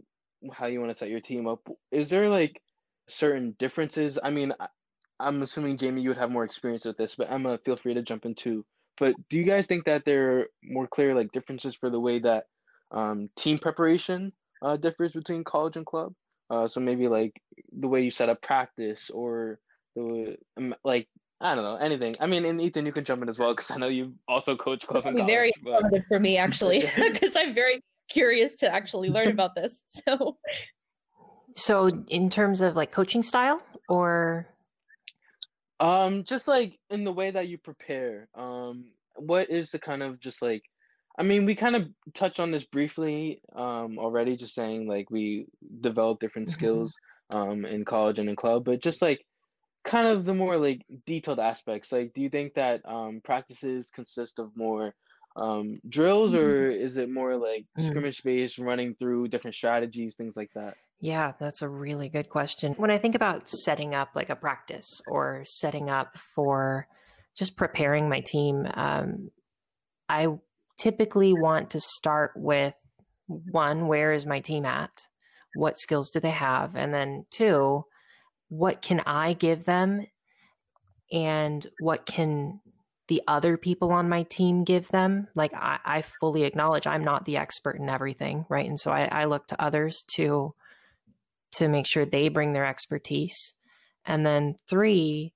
how 0.52 0.66
you 0.66 0.80
want 0.80 0.90
to 0.90 0.98
set 0.98 1.10
your 1.10 1.20
team 1.20 1.46
up, 1.46 1.66
is 1.90 2.10
there 2.10 2.28
like 2.28 2.60
certain 3.08 3.54
differences? 3.58 4.18
I 4.22 4.30
mean, 4.30 4.52
I'm 5.20 5.42
assuming 5.42 5.78
Jamie, 5.78 6.02
you 6.02 6.10
would 6.10 6.18
have 6.18 6.30
more 6.30 6.44
experience 6.44 6.84
with 6.84 6.96
this, 6.96 7.16
but 7.16 7.30
Emma, 7.30 7.58
feel 7.64 7.76
free 7.76 7.94
to 7.94 8.02
jump 8.02 8.24
in 8.24 8.34
too. 8.34 8.64
But 8.98 9.14
do 9.28 9.38
you 9.38 9.44
guys 9.44 9.66
think 9.66 9.84
that 9.84 10.04
there 10.04 10.38
are 10.38 10.46
more 10.62 10.86
clear 10.86 11.14
like 11.14 11.32
differences 11.32 11.74
for 11.74 11.90
the 11.90 12.00
way 12.00 12.18
that 12.20 12.44
um, 12.90 13.30
team 13.36 13.58
preparation 13.58 14.32
uh, 14.62 14.76
differs 14.76 15.12
between 15.12 15.44
college 15.44 15.76
and 15.76 15.86
club? 15.86 16.12
Uh, 16.50 16.66
so 16.66 16.80
maybe 16.80 17.08
like 17.08 17.40
the 17.78 17.88
way 17.88 18.02
you 18.02 18.10
set 18.10 18.28
up 18.28 18.40
practice 18.42 19.10
or 19.10 19.58
the 19.94 20.36
um, 20.56 20.74
like 20.84 21.08
I 21.40 21.54
don't 21.54 21.64
know 21.64 21.76
anything. 21.76 22.16
I 22.18 22.26
mean, 22.26 22.44
and 22.44 22.60
Ethan, 22.60 22.84
you 22.84 22.92
can 22.92 23.04
jump 23.04 23.22
in 23.22 23.28
as 23.28 23.38
well 23.38 23.54
because 23.54 23.70
I 23.70 23.76
know 23.76 23.88
you 23.88 24.14
also 24.26 24.56
coach 24.56 24.86
club. 24.86 25.04
That'd 25.04 25.16
be 25.16 25.24
very 25.24 25.52
informative 25.56 26.04
for 26.08 26.18
me 26.18 26.36
actually, 26.36 26.80
because 27.12 27.36
I'm 27.36 27.54
very 27.54 27.80
curious 28.08 28.54
to 28.54 28.72
actually 28.72 29.10
learn 29.10 29.28
about 29.28 29.54
this. 29.54 29.82
So, 30.06 30.36
so 31.56 32.04
in 32.08 32.30
terms 32.30 32.60
of 32.60 32.76
like 32.76 32.92
coaching 32.92 33.22
style, 33.22 33.60
or 33.88 34.46
um, 35.80 36.24
just 36.24 36.46
like 36.46 36.78
in 36.90 37.04
the 37.04 37.12
way 37.12 37.30
that 37.30 37.48
you 37.48 37.58
prepare, 37.58 38.28
um, 38.34 38.84
what 39.16 39.50
is 39.50 39.70
the 39.70 39.78
kind 39.78 40.02
of 40.02 40.20
just 40.20 40.40
like, 40.40 40.62
I 41.18 41.24
mean, 41.24 41.44
we 41.44 41.56
kind 41.56 41.74
of 41.74 41.88
touched 42.14 42.38
on 42.38 42.50
this 42.50 42.64
briefly 42.64 43.42
um 43.54 43.98
already, 43.98 44.36
just 44.36 44.54
saying 44.54 44.86
like 44.86 45.10
we 45.10 45.46
develop 45.80 46.20
different 46.20 46.48
mm-hmm. 46.48 46.58
skills 46.58 46.96
um 47.30 47.64
in 47.64 47.84
college 47.84 48.18
and 48.18 48.28
in 48.28 48.36
club, 48.36 48.64
but 48.64 48.80
just 48.80 49.02
like 49.02 49.24
kind 49.84 50.08
of 50.08 50.24
the 50.24 50.34
more 50.34 50.56
like 50.58 50.84
detailed 51.06 51.38
aspects 51.38 51.92
like 51.92 52.12
do 52.14 52.20
you 52.20 52.28
think 52.28 52.54
that 52.54 52.80
um 52.84 53.20
practices 53.24 53.90
consist 53.94 54.38
of 54.38 54.50
more 54.56 54.94
um 55.36 55.80
drills 55.88 56.32
mm-hmm. 56.32 56.44
or 56.44 56.68
is 56.68 56.96
it 56.96 57.10
more 57.10 57.36
like 57.36 57.64
mm-hmm. 57.78 57.88
scrimmage 57.88 58.22
based 58.22 58.58
running 58.58 58.94
through 58.98 59.28
different 59.28 59.54
strategies 59.54 60.16
things 60.16 60.36
like 60.36 60.50
that 60.54 60.74
yeah 61.00 61.32
that's 61.38 61.62
a 61.62 61.68
really 61.68 62.08
good 62.08 62.28
question 62.28 62.74
when 62.74 62.90
i 62.90 62.98
think 62.98 63.14
about 63.14 63.48
setting 63.48 63.94
up 63.94 64.10
like 64.14 64.30
a 64.30 64.36
practice 64.36 65.00
or 65.06 65.42
setting 65.44 65.88
up 65.88 66.16
for 66.34 66.86
just 67.36 67.56
preparing 67.56 68.08
my 68.08 68.20
team 68.20 68.66
um 68.74 69.30
i 70.08 70.26
typically 70.78 71.32
want 71.32 71.70
to 71.70 71.80
start 71.80 72.32
with 72.34 72.74
one 73.26 73.86
where 73.86 74.12
is 74.12 74.26
my 74.26 74.40
team 74.40 74.64
at 74.64 75.06
what 75.54 75.78
skills 75.78 76.10
do 76.10 76.20
they 76.20 76.30
have 76.30 76.74
and 76.74 76.92
then 76.92 77.24
two 77.30 77.84
what 78.48 78.82
can 78.82 79.00
I 79.00 79.34
give 79.34 79.64
them 79.64 80.06
and 81.12 81.66
what 81.80 82.06
can 82.06 82.60
the 83.08 83.22
other 83.26 83.56
people 83.56 83.90
on 83.90 84.08
my 84.08 84.22
team 84.24 84.64
give 84.64 84.88
them? 84.88 85.28
Like 85.34 85.54
I, 85.54 85.78
I 85.84 86.02
fully 86.20 86.44
acknowledge 86.44 86.86
I'm 86.86 87.04
not 87.04 87.24
the 87.24 87.38
expert 87.38 87.76
in 87.76 87.88
everything, 87.88 88.44
right? 88.48 88.68
And 88.68 88.78
so 88.78 88.90
I, 88.90 89.08
I 89.10 89.24
look 89.24 89.46
to 89.48 89.62
others 89.62 90.04
to 90.14 90.54
to 91.52 91.68
make 91.68 91.86
sure 91.86 92.04
they 92.04 92.28
bring 92.28 92.52
their 92.52 92.66
expertise. 92.66 93.54
And 94.04 94.24
then 94.24 94.56
three, 94.68 95.32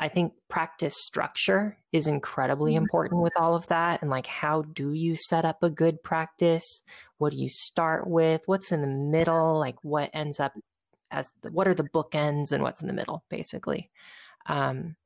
I 0.00 0.08
think 0.08 0.32
practice 0.48 0.96
structure 0.96 1.78
is 1.92 2.08
incredibly 2.08 2.72
mm-hmm. 2.72 2.82
important 2.82 3.22
with 3.22 3.34
all 3.36 3.54
of 3.54 3.68
that. 3.68 4.02
And 4.02 4.10
like, 4.10 4.26
how 4.26 4.62
do 4.62 4.92
you 4.92 5.14
set 5.14 5.44
up 5.44 5.62
a 5.62 5.70
good 5.70 6.02
practice? 6.02 6.82
What 7.18 7.30
do 7.30 7.36
you 7.36 7.48
start 7.48 8.08
with? 8.08 8.42
What's 8.46 8.72
in 8.72 8.80
the 8.80 8.88
middle? 8.88 9.58
Like, 9.58 9.76
what 9.82 10.10
ends 10.12 10.40
up 10.40 10.52
as 11.10 11.30
the, 11.42 11.50
what 11.50 11.68
are 11.68 11.74
the 11.74 11.84
bookends 11.84 12.52
and 12.52 12.62
what's 12.62 12.80
in 12.80 12.86
the 12.86 12.92
middle, 12.92 13.24
basically. 13.28 13.90
Um, 14.46 14.96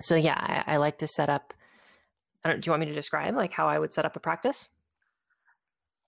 so 0.00 0.14
yeah, 0.14 0.36
I, 0.66 0.74
I, 0.74 0.76
like 0.78 0.98
to 0.98 1.06
set 1.06 1.28
up. 1.28 1.54
do 2.44 2.58
you 2.62 2.70
want 2.70 2.80
me 2.80 2.86
to 2.86 2.94
describe 2.94 3.34
like 3.36 3.52
how 3.52 3.68
I 3.68 3.78
would 3.78 3.94
set 3.94 4.04
up 4.04 4.16
a 4.16 4.20
practice? 4.20 4.68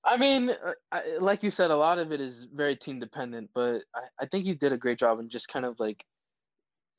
I 0.05 0.17
mean, 0.17 0.51
uh, 0.51 0.73
I, 0.93 1.19
like 1.19 1.43
you 1.43 1.51
said, 1.51 1.71
a 1.71 1.77
lot 1.77 1.99
of 1.99 2.13
it 2.13 2.21
is 2.21 2.47
very 2.55 2.77
team 2.77 3.01
dependent, 3.01 3.51
but 3.55 3.83
I, 3.95 4.01
I 4.21 4.27
think 4.27 4.47
you 4.47 4.55
did 4.55 4.73
a 4.73 4.77
great 4.77 4.99
job 4.99 5.19
in 5.19 5.29
just 5.29 5.49
kind 5.49 5.65
of 5.65 5.79
like 5.81 6.05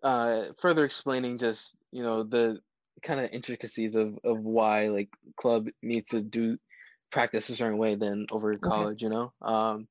uh, 0.03 0.45
further 0.59 0.85
explaining 0.85 1.37
just 1.37 1.75
you 1.91 2.03
know 2.03 2.23
the 2.23 2.59
kind 3.03 3.19
of 3.19 3.29
intricacies 3.31 3.95
of 3.95 4.17
of 4.23 4.39
why 4.39 4.89
like 4.89 5.09
club 5.39 5.67
needs 5.81 6.09
to 6.09 6.21
do 6.21 6.57
practice 7.11 7.49
a 7.49 7.55
certain 7.55 7.77
way 7.77 7.95
than 7.95 8.25
over 8.31 8.55
college. 8.57 9.03
Okay. 9.03 9.05
You 9.05 9.09
know, 9.09 9.33
um, 9.41 9.87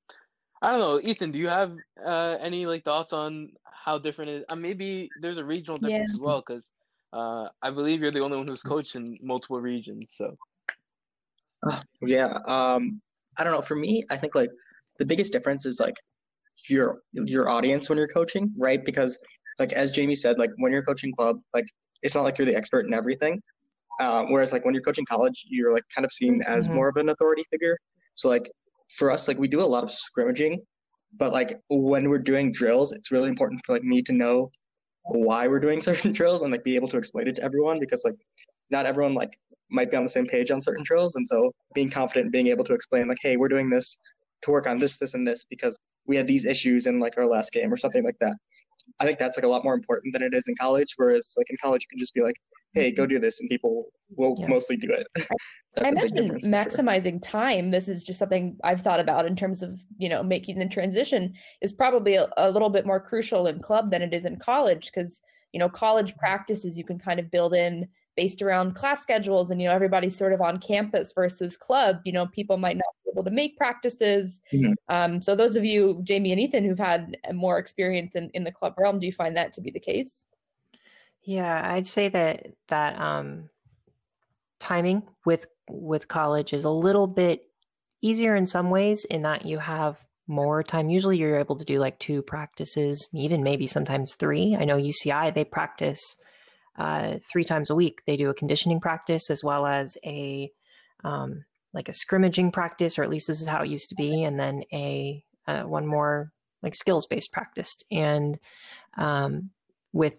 I 0.63 0.71
don't 0.71 0.81
know, 0.81 1.01
Ethan. 1.03 1.31
Do 1.33 1.39
you 1.39 1.49
have 1.49 1.73
uh, 2.05 2.37
any 2.41 2.67
like 2.67 2.85
thoughts 2.85 3.13
on 3.13 3.51
how 3.65 3.99
different 3.99 4.31
it 4.31 4.37
is? 4.39 4.45
Uh, 4.49 4.57
maybe 4.57 5.11
there's 5.21 5.39
a 5.39 5.45
regional 5.45 5.77
difference 5.77 6.11
yeah. 6.11 6.15
as 6.15 6.21
well, 6.21 6.43
because 6.47 6.67
uh, 7.13 7.49
I 7.63 7.71
believe 7.71 8.01
you're 8.01 8.11
the 8.11 8.21
only 8.21 8.37
one 8.37 8.49
who's 8.49 8.63
coached 8.63 8.97
in 8.97 9.19
multiple 9.23 9.61
regions. 9.61 10.15
So, 10.17 10.37
uh, 11.71 11.81
yeah, 12.03 12.39
um, 12.47 13.01
I 13.39 13.45
don't 13.45 13.53
know. 13.53 13.61
For 13.63 13.77
me, 13.77 14.03
I 14.11 14.17
think 14.17 14.35
like 14.35 14.51
the 14.99 15.05
biggest 15.05 15.33
difference 15.33 15.67
is 15.67 15.79
like 15.79 15.97
your 16.69 17.01
your 17.13 17.49
audience 17.49 17.89
when 17.89 17.99
you're 17.99 18.09
coaching, 18.09 18.53
right? 18.57 18.83
Because 18.85 19.19
like 19.59 19.73
as 19.73 19.91
Jamie 19.91 20.15
said, 20.15 20.39
like 20.39 20.51
when 20.57 20.73
you're 20.73 20.83
coaching 20.83 21.13
club, 21.13 21.39
like 21.55 21.67
it's 22.03 22.15
not 22.15 22.23
like 22.23 22.39
you're 22.39 22.47
the 22.47 22.57
expert 22.57 22.87
in 22.87 22.95
everything. 22.95 23.43
Um, 24.01 24.31
whereas 24.31 24.53
like 24.53 24.65
when 24.65 24.75
you're 24.75 24.83
coaching 24.83 25.07
college, 25.07 25.45
you're 25.49 25.73
like 25.73 25.85
kind 25.95 26.05
of 26.05 26.13
seen 26.13 26.43
as 26.47 26.67
mm-hmm. 26.67 26.77
more 26.77 26.89
of 26.89 26.97
an 26.97 27.09
authority 27.09 27.45
figure. 27.51 27.79
So 28.15 28.29
like 28.29 28.51
for 28.89 29.11
us, 29.11 29.29
like 29.29 29.39
we 29.39 29.49
do 29.49 29.63
a 29.63 29.67
lot 29.67 29.85
of 29.85 29.91
scrimmaging, 29.91 30.63
but 31.17 31.33
like 31.33 31.59
when 31.69 32.09
we're 32.09 32.19
doing 32.19 32.53
drills, 32.53 32.93
it's 32.93 33.11
really 33.11 33.29
important 33.29 33.61
for 33.65 33.75
like 33.75 33.83
me 33.83 34.03
to 34.03 34.13
know 34.13 34.51
why 35.05 35.47
we're 35.47 35.61
doing 35.61 35.83
certain 35.91 36.13
drills 36.13 36.43
and 36.43 36.53
like 36.53 36.65
be 36.65 36.77
able 36.77 36.89
to 36.89 36.97
explain 36.97 37.29
it 37.29 37.37
to 37.37 37.43
everyone 37.43 37.81
because 37.81 38.03
like 38.05 38.15
not 38.71 38.87
everyone 38.87 39.15
like 39.15 39.39
might 39.71 39.91
be 39.91 39.97
on 39.97 40.05
the 40.05 40.09
same 40.09 40.27
page 40.27 40.51
on 40.51 40.61
certain 40.61 40.85
drills. 40.85 41.17
And 41.17 41.27
so 41.27 41.53
being 41.75 41.91
confident, 41.91 42.27
and 42.27 42.33
being 42.33 42.49
able 42.49 42.65
to 42.65 42.75
explain 42.75 43.09
like, 43.09 43.19
hey, 43.21 43.37
we're 43.37 43.49
doing 43.49 43.71
this 43.71 43.99
to 44.43 44.51
work 44.51 44.67
on 44.67 44.79
this, 44.79 44.99
this, 44.99 45.15
and 45.15 45.27
this 45.27 45.45
because 45.49 45.79
we 46.07 46.17
had 46.17 46.27
these 46.27 46.45
issues 46.45 46.87
in 46.87 47.01
like 47.01 47.19
our 47.19 47.27
last 47.27 47.53
game 47.53 47.73
or 47.73 47.77
something 47.77 48.05
like 48.05 48.19
that. 48.21 48.35
I 49.01 49.05
think 49.05 49.19
that's 49.19 49.37
like 49.37 49.45
a 49.45 49.49
lot 49.49 49.65
more 49.65 49.75
important 49.75 50.13
than 50.13 50.23
it 50.23 50.35
is 50.35 50.47
in 50.47 50.55
college. 50.61 50.95
Whereas 50.97 51.35
like 51.37 51.51
in 51.51 51.57
college, 51.61 51.83
you 51.83 51.89
can 51.91 51.99
just 51.99 52.15
be 52.15 52.23
like, 52.23 52.37
hey, 52.77 52.91
go 52.91 53.07
do 53.07 53.19
this, 53.19 53.41
and 53.41 53.49
people 53.49 53.87
will 54.15 54.37
yeah. 54.39 54.47
mostly 54.47 54.77
do 54.77 54.89
it. 54.93 55.07
I 55.83 55.89
imagine 55.89 56.29
maximizing 56.41 57.25
sure. 57.25 57.31
time. 57.31 57.71
This 57.71 57.89
is 57.89 58.05
just 58.05 58.19
something 58.19 58.57
I've 58.63 58.83
thought 58.83 59.01
about 59.01 59.27
in 59.27 59.35
terms 59.35 59.63
of 59.63 59.81
you 59.99 60.09
know 60.09 60.23
making 60.23 60.59
the 60.59 60.69
transition 60.69 61.35
is 61.63 61.73
probably 61.73 62.17
a, 62.17 62.29
a 62.37 62.51
little 62.51 62.71
bit 62.71 62.87
more 62.87 63.01
crucial 63.01 63.47
in 63.47 63.61
club 63.61 63.91
than 63.91 64.03
it 64.03 64.15
is 64.15 64.25
in 64.25 64.37
college 64.37 64.87
because 64.87 65.23
you 65.53 65.59
know 65.59 65.69
college 65.69 66.15
practices 66.17 66.77
you 66.77 66.85
can 66.85 66.99
kind 66.99 67.19
of 67.19 67.31
build 67.31 67.55
in 67.55 67.89
based 68.17 68.43
around 68.43 68.75
class 68.75 69.03
schedules 69.03 69.51
and 69.51 69.61
you 69.61 69.69
know 69.69 69.75
everybody's 69.75 70.17
sort 70.17 70.33
of 70.33 70.41
on 70.41 70.59
campus 70.59 71.13
versus 71.15 71.57
club 71.57 72.01
you 72.05 72.13
know 72.13 72.27
people 72.27 72.57
might 72.57 72.77
not 72.77 72.95
be 73.05 73.11
able 73.13 73.25
to 73.25 73.31
make 73.31 73.57
practices 73.57 74.41
mm-hmm. 74.53 74.73
um, 74.89 75.21
so 75.21 75.35
those 75.35 75.57
of 75.57 75.65
you 75.65 76.01
jamie 76.03 76.33
and 76.33 76.41
ethan 76.41 76.65
who've 76.65 76.79
had 76.79 77.17
more 77.33 77.59
experience 77.59 78.15
in, 78.15 78.31
in 78.35 78.45
the 78.45 78.53
club 78.53 78.75
realm 78.79 78.99
do 78.99 79.07
you 79.07 79.13
find 79.13 79.37
that 79.37 79.53
to 79.53 79.61
be 79.61 79.71
the 79.71 79.81
case 79.81 80.27
yeah 81.27 81.73
i'd 81.73 81.87
say 81.87 82.09
that 82.09 82.49
that 82.69 82.99
um, 83.01 83.51
timing 84.59 85.03
with 85.25 85.47
with 85.69 86.09
college 86.09 86.53
is 86.53 86.65
a 86.65 86.71
little 86.71 87.07
bit 87.07 87.43
easier 88.01 88.35
in 88.35 88.47
some 88.47 88.71
ways 88.71 89.05
in 89.05 89.23
that 89.23 89.45
you 89.45 89.59
have 89.59 89.99
more 90.29 90.63
time 90.63 90.89
usually 90.89 91.19
you're 91.19 91.39
able 91.39 91.57
to 91.57 91.65
do 91.65 91.79
like 91.79 91.99
two 91.99 92.23
practices 92.23 93.09
even 93.13 93.43
maybe 93.43 93.67
sometimes 93.67 94.15
three 94.15 94.57
i 94.59 94.65
know 94.65 94.77
uci 94.77 95.35
they 95.35 95.45
practice 95.45 96.17
uh, 96.79 97.19
three 97.31 97.45
times 97.45 97.71
a 97.71 97.75
week. 97.75 98.03
They 98.07 98.17
do 98.17 98.31
a 98.31 98.35
conditioning 98.35 98.81
practice 98.81 99.31
as 99.31 99.43
well 99.43 99.67
as 99.67 99.97
a 100.05 100.51
um, 101.05 101.45
like 101.73 101.89
a 101.89 101.95
scrimmaging 101.95 102.53
practice, 102.53 102.99
or 102.99 103.03
at 103.03 103.11
least 103.11 103.29
this 103.29 103.41
is 103.41 103.47
how 103.47 103.63
it 103.63 103.69
used 103.69 103.89
to 103.91 103.95
be, 103.95 104.23
and 104.23 104.39
then 104.39 104.63
a 104.73 105.25
uh, 105.47 105.63
one 105.63 105.87
more 105.87 106.33
like 106.63 106.75
skills 106.75 107.07
based 107.07 107.33
practice. 107.33 107.77
And 107.91 108.39
um, 108.97 109.51
with 109.93 110.17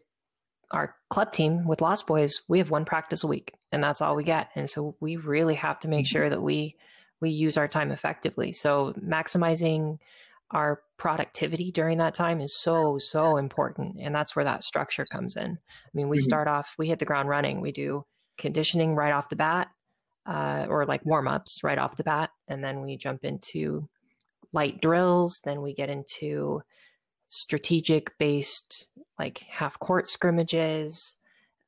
our 0.72 0.96
club 1.10 1.32
team 1.32 1.66
with 1.66 1.82
Lost 1.82 2.08
Boys, 2.08 2.42
we 2.48 2.58
have 2.58 2.70
one 2.70 2.86
practice 2.86 3.24
a 3.24 3.28
week, 3.28 3.54
and 3.72 3.84
that's 3.84 4.02
all 4.02 4.16
we 4.16 4.24
get. 4.24 4.50
And 4.56 4.70
so 4.70 4.96
we 5.00 5.16
really 5.16 5.56
have 5.56 5.80
to 5.80 5.88
make 5.88 6.06
mm-hmm. 6.06 6.12
sure 6.12 6.30
that 6.30 6.42
we 6.42 6.76
we 7.20 7.32
use 7.32 7.58
our 7.58 7.68
time 7.68 7.92
effectively. 7.92 8.54
So 8.54 8.94
maximizing 9.04 9.98
our 10.52 10.82
productivity 10.98 11.72
during 11.72 11.98
that 11.98 12.14
time 12.14 12.40
is 12.40 12.56
so 12.56 12.98
so 12.98 13.38
important 13.38 13.98
and 14.00 14.16
that's 14.16 14.36
where 14.36 14.46
that 14.46 14.64
structure 14.64 15.06
comes 15.06 15.36
in 15.36 15.52
i 15.52 15.90
mean 15.94 16.08
we 16.08 16.18
mm-hmm. 16.18 16.24
start 16.24 16.48
off 16.48 16.74
we 16.78 16.88
hit 16.88 17.00
the 17.00 17.06
ground 17.06 17.28
running 17.28 17.60
we 17.60 17.72
do 17.72 18.06
conditioning 18.38 18.96
right 18.96 19.14
off 19.14 19.30
the 19.30 19.36
bat 19.36 19.68
uh, 20.26 20.66
or 20.70 20.86
like 20.86 21.06
warm-ups 21.06 21.64
right 21.64 21.78
off 21.78 21.98
the 21.98 22.04
bat 22.04 22.30
and 22.48 22.64
then 22.64 22.82
we 22.82 22.98
jump 22.98 23.24
into 23.24 23.88
light 24.54 24.82
drills 24.82 25.42
then 25.44 25.62
we 25.62 25.74
get 25.74 25.90
into 25.90 26.62
strategic 27.28 28.18
based 28.18 28.88
like 29.20 29.40
half 29.50 29.80
court 29.80 30.08
scrimmages 30.08 31.16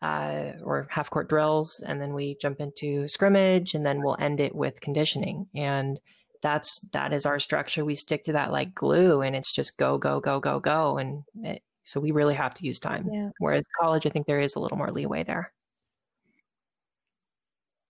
uh, 0.01 0.53
or 0.63 0.87
half 0.89 1.09
court 1.09 1.27
drills 1.27 1.83
and 1.85 2.01
then 2.01 2.13
we 2.13 2.37
jump 2.41 2.61
into 2.61 3.07
scrimmage 3.07 3.73
and 3.73 3.85
then 3.85 4.01
we'll 4.01 4.17
end 4.19 4.39
it 4.39 4.55
with 4.55 4.79
conditioning. 4.81 5.47
And 5.55 5.99
that's 6.41 6.79
that 6.93 7.11
is 7.11 7.25
our 7.25 7.37
structure. 7.39 7.83
We 7.83 7.95
stick 7.95 8.23
to 8.23 8.33
that 8.33 8.51
like 8.51 8.73
glue 8.73 9.21
and 9.21 9.35
it's 9.35 9.53
just 9.53 9.77
go 9.77 9.97
go 9.97 10.19
go 10.19 10.39
go 10.39 10.59
go 10.59 10.97
and 10.97 11.23
it, 11.43 11.61
so 11.83 11.99
we 11.99 12.11
really 12.11 12.35
have 12.35 12.53
to 12.55 12.65
use 12.65 12.79
time. 12.79 13.09
Yeah. 13.11 13.29
whereas 13.39 13.65
college 13.79 14.05
i 14.05 14.09
think 14.09 14.27
there 14.27 14.39
is 14.39 14.55
a 14.55 14.59
little 14.59 14.77
more 14.77 14.91
leeway 14.91 15.23
there. 15.23 15.51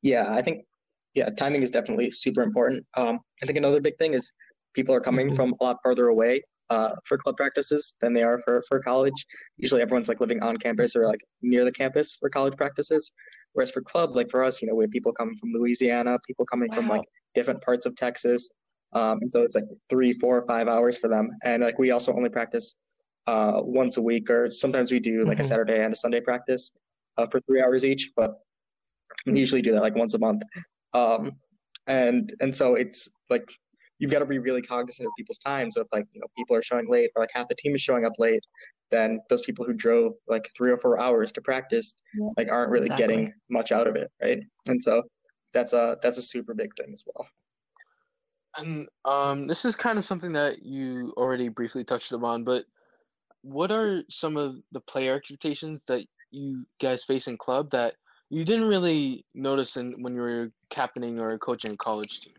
Yeah 0.02 0.34
i 0.34 0.42
think 0.42 0.66
yeah 1.14 1.30
timing 1.30 1.62
is 1.62 1.70
definitely 1.70 2.10
super 2.10 2.42
important. 2.42 2.86
Um, 2.98 3.20
i 3.44 3.46
think 3.46 3.58
another 3.58 3.82
big 3.82 3.98
thing 3.98 4.14
is 4.14 4.32
people 4.74 4.96
are 4.96 5.02
coming 5.02 5.28
mm-hmm. 5.28 5.36
from 5.36 5.54
a 5.60 5.64
lot 5.64 5.78
farther 5.84 6.08
away 6.08 6.42
uh, 6.70 6.92
for 7.06 7.18
club 7.18 7.36
practices 7.36 7.96
than 8.02 8.14
they 8.14 8.24
are 8.24 8.38
for, 8.40 8.62
for 8.68 8.80
college 8.80 9.26
usually 9.58 9.82
everyone's 9.82 10.10
like 10.10 10.20
living 10.20 10.42
on 10.44 10.58
campus 10.58 10.96
or 10.96 11.08
like 11.08 11.22
near 11.42 11.66
the 11.66 11.72
campus 11.72 12.16
for 12.20 12.30
college 12.30 12.56
practices 12.56 13.12
whereas 13.54 13.72
for 13.72 13.82
club 13.82 14.16
like 14.16 14.30
for 14.30 14.44
us 14.44 14.62
you 14.62 14.68
know 14.68 14.76
we 14.76 14.84
have 14.84 14.92
people 14.92 15.12
coming 15.12 15.36
from 15.36 15.50
louisiana 15.52 16.18
people 16.28 16.46
coming 16.46 16.70
wow. 16.70 16.76
from 16.76 16.88
like 16.88 17.04
different 17.36 17.62
parts 17.62 17.86
of 17.86 17.96
Texas. 17.96 18.50
Um, 18.94 19.20
and 19.22 19.32
so 19.32 19.44
it's 19.44 19.56
like 19.56 19.66
three, 19.90 20.14
four, 20.14 20.46
five 20.46 20.68
hours 20.68 20.98
for 20.98 21.10
them. 21.10 21.30
And 21.44 21.64
like 21.64 21.78
we 21.78 21.92
also 21.92 22.14
only 22.14 22.30
practice 22.30 22.76
uh, 23.28 23.54
once 23.58 23.98
a 23.98 24.02
week, 24.02 24.30
or 24.30 24.50
sometimes 24.50 24.92
we 24.92 25.00
do 25.00 25.26
like 25.26 25.34
mm-hmm. 25.34 25.42
a 25.42 25.44
Saturday 25.44 25.84
and 25.84 25.94
a 25.94 25.96
Sunday 25.96 26.22
practice 26.22 26.72
uh, 27.18 27.28
for 27.28 27.40
three 27.42 27.62
hours 27.62 27.86
each. 27.86 28.12
But 28.16 28.32
we 29.26 29.40
usually 29.40 29.62
do 29.62 29.72
that 29.74 29.82
like 29.82 29.96
once 29.96 30.14
a 30.16 30.20
month. 30.20 30.42
Um, 30.94 31.34
and 31.86 32.34
and 32.40 32.56
so 32.56 32.76
it's 32.76 33.10
like 33.30 33.48
you've 34.00 34.12
got 34.12 34.20
to 34.20 34.26
be 34.26 34.40
really 34.40 34.62
cognizant 34.62 35.06
of 35.06 35.12
people's 35.18 35.38
time. 35.38 35.72
So 35.72 35.82
if 35.82 35.88
like 35.94 36.06
you 36.14 36.22
know 36.22 36.28
people 36.36 36.56
are 36.56 36.62
showing 36.62 36.90
late, 36.90 37.12
or 37.16 37.22
like 37.22 37.32
half 37.34 37.48
the 37.48 37.56
team 37.56 37.76
is 37.76 37.82
showing 37.82 38.06
up 38.06 38.14
late, 38.18 38.46
then 38.90 39.20
those 39.30 39.42
people 39.42 39.66
who 39.66 39.74
drove 39.74 40.14
like 40.28 40.50
three 40.58 40.72
or 40.72 40.78
four 40.78 41.00
hours 41.00 41.32
to 41.34 41.42
practice 41.42 41.94
yeah, 42.18 42.30
like 42.38 42.50
aren't 42.50 42.72
really 42.72 42.88
exactly. 42.88 43.08
getting 43.08 43.34
much 43.50 43.72
out 43.72 43.88
of 43.88 43.96
it, 43.96 44.10
right? 44.22 44.40
And 44.68 44.82
so 44.82 45.04
that's 45.54 45.74
a 45.74 45.98
that's 46.02 46.18
a 46.18 46.24
super 46.24 46.54
big 46.54 46.76
thing 46.76 46.92
as 46.94 47.04
well. 47.06 47.28
And 48.58 48.88
um, 49.06 49.48
this 49.48 49.64
is 49.64 49.76
kind 49.76 49.98
of 49.98 50.06
something 50.06 50.34
that 50.34 50.64
you 50.64 51.14
already 51.18 51.50
briefly 51.50 51.84
touched 51.84 52.12
upon, 52.12 52.44
but 52.44 52.64
what 53.42 53.72
are 53.72 54.02
some 54.10 54.38
of 54.38 54.56
the 54.72 54.82
player 54.82 55.16
expectations 55.16 55.84
that 55.88 56.04
you 56.32 56.66
guys 56.82 57.04
face 57.04 57.28
in 57.28 57.38
club 57.38 57.70
that 57.72 57.94
you 58.30 58.44
didn't 58.44 58.66
really 58.66 59.26
notice 59.34 59.78
in 59.78 59.96
when 60.04 60.14
you 60.14 60.22
were 60.22 60.52
captaining 60.70 61.20
or 61.20 61.38
coaching 61.38 61.72
a 61.72 61.78
college 61.78 62.20
team? 62.20 62.34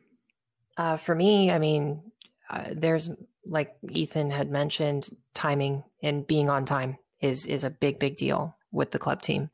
Uh, 0.80 0.96
for 0.96 1.14
me, 1.14 1.50
I 1.50 1.58
mean, 1.58 2.00
uh, 2.48 2.70
there's 2.72 3.10
like 3.44 3.76
Ethan 3.90 4.30
had 4.30 4.50
mentioned, 4.50 5.10
timing 5.34 5.84
and 6.02 6.26
being 6.26 6.48
on 6.48 6.64
time 6.64 6.96
is 7.20 7.44
is 7.44 7.64
a 7.64 7.70
big 7.70 7.98
big 7.98 8.16
deal 8.16 8.56
with 8.72 8.90
the 8.90 8.98
club 8.98 9.20
team. 9.20 9.50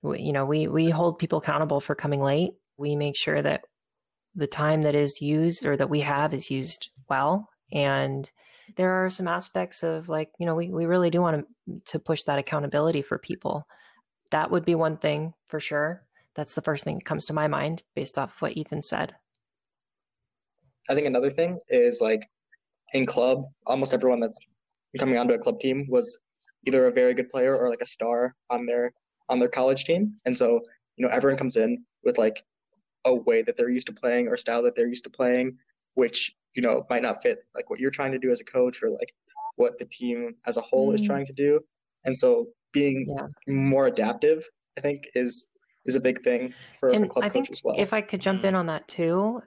We, 0.00 0.20
you 0.20 0.32
know, 0.32 0.46
we 0.46 0.68
we 0.68 0.88
hold 0.88 1.18
people 1.18 1.40
accountable 1.40 1.82
for 1.82 1.94
coming 1.94 2.22
late. 2.22 2.54
We 2.78 2.96
make 2.96 3.16
sure 3.16 3.42
that 3.42 3.66
the 4.34 4.46
time 4.46 4.80
that 4.82 4.94
is 4.94 5.20
used 5.20 5.66
or 5.66 5.76
that 5.76 5.90
we 5.90 6.00
have 6.00 6.32
is 6.32 6.50
used 6.50 6.88
well. 7.06 7.50
And 7.70 8.30
there 8.76 9.04
are 9.04 9.10
some 9.10 9.28
aspects 9.28 9.82
of 9.82 10.08
like 10.08 10.30
you 10.38 10.46
know 10.46 10.54
we, 10.54 10.70
we 10.70 10.86
really 10.86 11.10
do 11.10 11.20
want 11.20 11.46
to 11.66 11.80
to 11.92 11.98
push 11.98 12.22
that 12.22 12.38
accountability 12.38 13.02
for 13.02 13.18
people. 13.18 13.66
That 14.30 14.50
would 14.50 14.64
be 14.64 14.74
one 14.74 14.96
thing 14.96 15.34
for 15.44 15.60
sure. 15.60 16.06
That's 16.34 16.54
the 16.54 16.62
first 16.62 16.82
thing 16.82 16.94
that 16.94 17.04
comes 17.04 17.26
to 17.26 17.34
my 17.34 17.46
mind 17.46 17.82
based 17.94 18.16
off 18.16 18.40
what 18.40 18.56
ethan 18.56 18.80
said 18.80 19.16
i 20.90 20.94
think 20.94 21.06
another 21.06 21.30
thing 21.30 21.58
is 21.68 22.00
like 22.00 22.26
in 22.92 23.06
club 23.06 23.44
almost 23.66 23.94
everyone 23.94 24.20
that's 24.20 24.38
coming 24.98 25.16
onto 25.16 25.34
a 25.34 25.38
club 25.38 25.58
team 25.58 25.86
was 25.88 26.18
either 26.66 26.86
a 26.86 26.92
very 26.92 27.14
good 27.14 27.30
player 27.30 27.56
or 27.56 27.70
like 27.70 27.80
a 27.80 27.86
star 27.86 28.34
on 28.50 28.66
their 28.66 28.92
on 29.28 29.38
their 29.38 29.48
college 29.48 29.84
team 29.84 30.14
and 30.26 30.36
so 30.36 30.60
you 30.96 31.06
know 31.06 31.12
everyone 31.12 31.38
comes 31.38 31.56
in 31.56 31.82
with 32.04 32.18
like 32.18 32.44
a 33.04 33.14
way 33.14 33.42
that 33.42 33.56
they're 33.56 33.70
used 33.70 33.86
to 33.86 33.92
playing 33.92 34.28
or 34.28 34.36
style 34.36 34.62
that 34.62 34.76
they're 34.76 34.88
used 34.88 35.04
to 35.04 35.10
playing, 35.10 35.56
which 35.94 36.32
you 36.54 36.62
know 36.62 36.86
might 36.90 37.02
not 37.02 37.22
fit 37.22 37.38
like 37.54 37.70
what 37.70 37.80
you're 37.80 37.90
trying 37.90 38.12
to 38.12 38.18
do 38.18 38.30
as 38.30 38.40
a 38.40 38.44
coach 38.44 38.82
or 38.82 38.90
like 38.90 39.12
what 39.56 39.78
the 39.78 39.84
team 39.86 40.34
as 40.46 40.56
a 40.56 40.60
whole 40.60 40.90
mm. 40.90 40.94
is 40.94 41.00
trying 41.00 41.26
to 41.26 41.32
do. 41.32 41.60
And 42.04 42.16
so 42.16 42.48
being 42.72 43.06
yeah. 43.08 43.26
more 43.46 43.86
adaptive, 43.86 44.44
I 44.76 44.80
think, 44.80 45.08
is 45.14 45.46
is 45.84 45.96
a 45.96 46.00
big 46.00 46.22
thing 46.22 46.54
for 46.78 46.90
and 46.90 47.04
a 47.04 47.08
club 47.08 47.24
I 47.24 47.28
coach 47.28 47.50
as 47.50 47.62
well. 47.64 47.74
If 47.78 47.92
I 47.92 48.00
could 48.00 48.20
jump 48.20 48.44
in 48.44 48.54
on 48.54 48.66
that 48.66 48.86
too, 48.88 49.42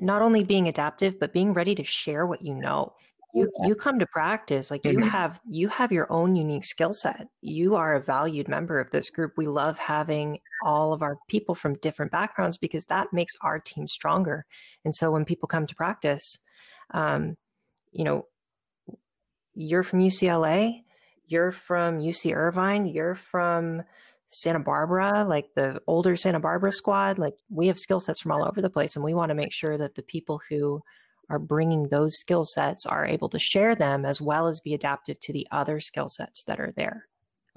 not 0.00 0.22
only 0.22 0.44
being 0.44 0.68
adaptive, 0.68 1.18
but 1.18 1.32
being 1.32 1.54
ready 1.54 1.74
to 1.74 1.84
share 1.84 2.26
what 2.26 2.42
you 2.42 2.54
know. 2.54 2.94
You 3.36 3.50
you 3.64 3.74
come 3.74 3.98
to 3.98 4.06
practice 4.06 4.70
like 4.70 4.84
you 4.84 4.92
mm-hmm. 4.92 5.08
have 5.08 5.40
you 5.44 5.66
have 5.66 5.90
your 5.90 6.06
own 6.12 6.36
unique 6.36 6.64
skill 6.64 6.92
set. 6.92 7.26
You 7.40 7.74
are 7.74 7.96
a 7.96 8.00
valued 8.00 8.46
member 8.46 8.78
of 8.78 8.92
this 8.92 9.10
group. 9.10 9.32
We 9.36 9.46
love 9.46 9.76
having 9.76 10.38
all 10.64 10.92
of 10.92 11.02
our 11.02 11.18
people 11.28 11.56
from 11.56 11.74
different 11.78 12.12
backgrounds 12.12 12.58
because 12.58 12.84
that 12.84 13.12
makes 13.12 13.32
our 13.40 13.58
team 13.58 13.88
stronger. 13.88 14.46
And 14.84 14.94
so 14.94 15.10
when 15.10 15.24
people 15.24 15.48
come 15.48 15.66
to 15.66 15.74
practice 15.74 16.38
um, 16.92 17.36
you 17.92 18.04
know, 18.04 18.26
you're 19.54 19.82
from 19.82 20.00
UCLA, 20.00 20.82
you're 21.26 21.52
from 21.52 22.00
UC 22.00 22.34
Irvine, 22.34 22.86
you're 22.86 23.14
from 23.14 23.82
Santa 24.26 24.60
Barbara, 24.60 25.24
like 25.28 25.46
the 25.54 25.80
older 25.86 26.16
Santa 26.16 26.40
Barbara 26.40 26.72
squad, 26.72 27.18
like 27.18 27.34
we 27.50 27.68
have 27.68 27.78
skill 27.78 28.00
sets 28.00 28.20
from 28.20 28.32
all 28.32 28.46
over 28.46 28.60
the 28.60 28.70
place. 28.70 28.96
And 28.96 29.04
we 29.04 29.14
want 29.14 29.30
to 29.30 29.34
make 29.34 29.52
sure 29.52 29.76
that 29.76 29.94
the 29.94 30.02
people 30.02 30.40
who 30.48 30.82
are 31.30 31.38
bringing 31.38 31.88
those 31.88 32.18
skill 32.18 32.44
sets 32.44 32.86
are 32.86 33.06
able 33.06 33.28
to 33.30 33.38
share 33.38 33.74
them 33.74 34.04
as 34.04 34.20
well 34.20 34.46
as 34.46 34.60
be 34.60 34.74
adaptive 34.74 35.18
to 35.20 35.32
the 35.32 35.46
other 35.50 35.80
skill 35.80 36.08
sets 36.08 36.44
that 36.44 36.60
are 36.60 36.72
there. 36.76 37.06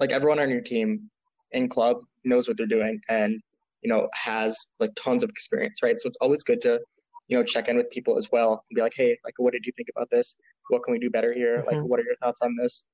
Like 0.00 0.12
everyone 0.12 0.38
on 0.38 0.50
your 0.50 0.60
team 0.60 1.10
in 1.52 1.68
club 1.68 1.98
knows 2.24 2.48
what 2.48 2.56
they're 2.56 2.66
doing 2.66 3.00
and, 3.08 3.40
you 3.82 3.88
know, 3.88 4.08
has 4.14 4.56
like 4.78 4.90
tons 4.96 5.22
of 5.22 5.30
experience, 5.30 5.82
right? 5.82 5.96
So 5.98 6.06
it's 6.06 6.18
always 6.20 6.44
good 6.44 6.60
to, 6.62 6.80
you 7.28 7.36
know, 7.36 7.44
check 7.44 7.68
in 7.68 7.76
with 7.76 7.90
people 7.90 8.16
as 8.16 8.28
well 8.30 8.64
and 8.70 8.76
be 8.76 8.82
like, 8.82 8.94
hey, 8.96 9.18
like, 9.24 9.34
what 9.38 9.52
did 9.52 9.64
you 9.66 9.72
think 9.76 9.88
about 9.94 10.08
this? 10.10 10.38
What 10.68 10.82
can 10.82 10.92
we 10.92 10.98
do 10.98 11.10
better 11.10 11.32
here? 11.34 11.58
Mm-hmm. 11.58 11.76
Like, 11.76 11.84
what 11.84 12.00
are 12.00 12.04
your 12.04 12.16
thoughts 12.22 12.40
on 12.42 12.56
this? 12.56 12.86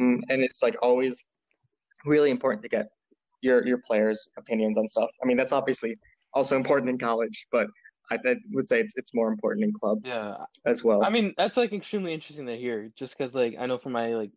Mm, 0.00 0.20
and 0.28 0.42
it's 0.42 0.62
like 0.62 0.76
always 0.82 1.22
really 2.04 2.30
important 2.30 2.62
to 2.62 2.68
get 2.68 2.88
your 3.42 3.66
your 3.66 3.78
players' 3.86 4.30
opinions 4.38 4.78
on 4.78 4.88
stuff. 4.88 5.10
I 5.22 5.26
mean, 5.26 5.36
that's 5.36 5.52
obviously 5.52 5.96
also 6.32 6.56
important 6.56 6.90
in 6.90 6.98
college, 6.98 7.46
but 7.52 7.66
I, 8.10 8.14
I 8.14 8.36
would 8.52 8.66
say 8.66 8.80
it's 8.80 8.96
it's 8.96 9.14
more 9.14 9.28
important 9.28 9.64
in 9.64 9.72
club. 9.72 9.98
Yeah, 10.04 10.36
as 10.66 10.82
well. 10.84 11.04
I 11.04 11.10
mean, 11.10 11.34
that's 11.36 11.56
like 11.56 11.72
extremely 11.72 12.14
interesting 12.14 12.46
to 12.46 12.56
hear, 12.56 12.90
just 12.96 13.16
because 13.16 13.34
like 13.34 13.56
I 13.58 13.66
know 13.66 13.78
from 13.78 13.92
my 13.92 14.14
like 14.14 14.30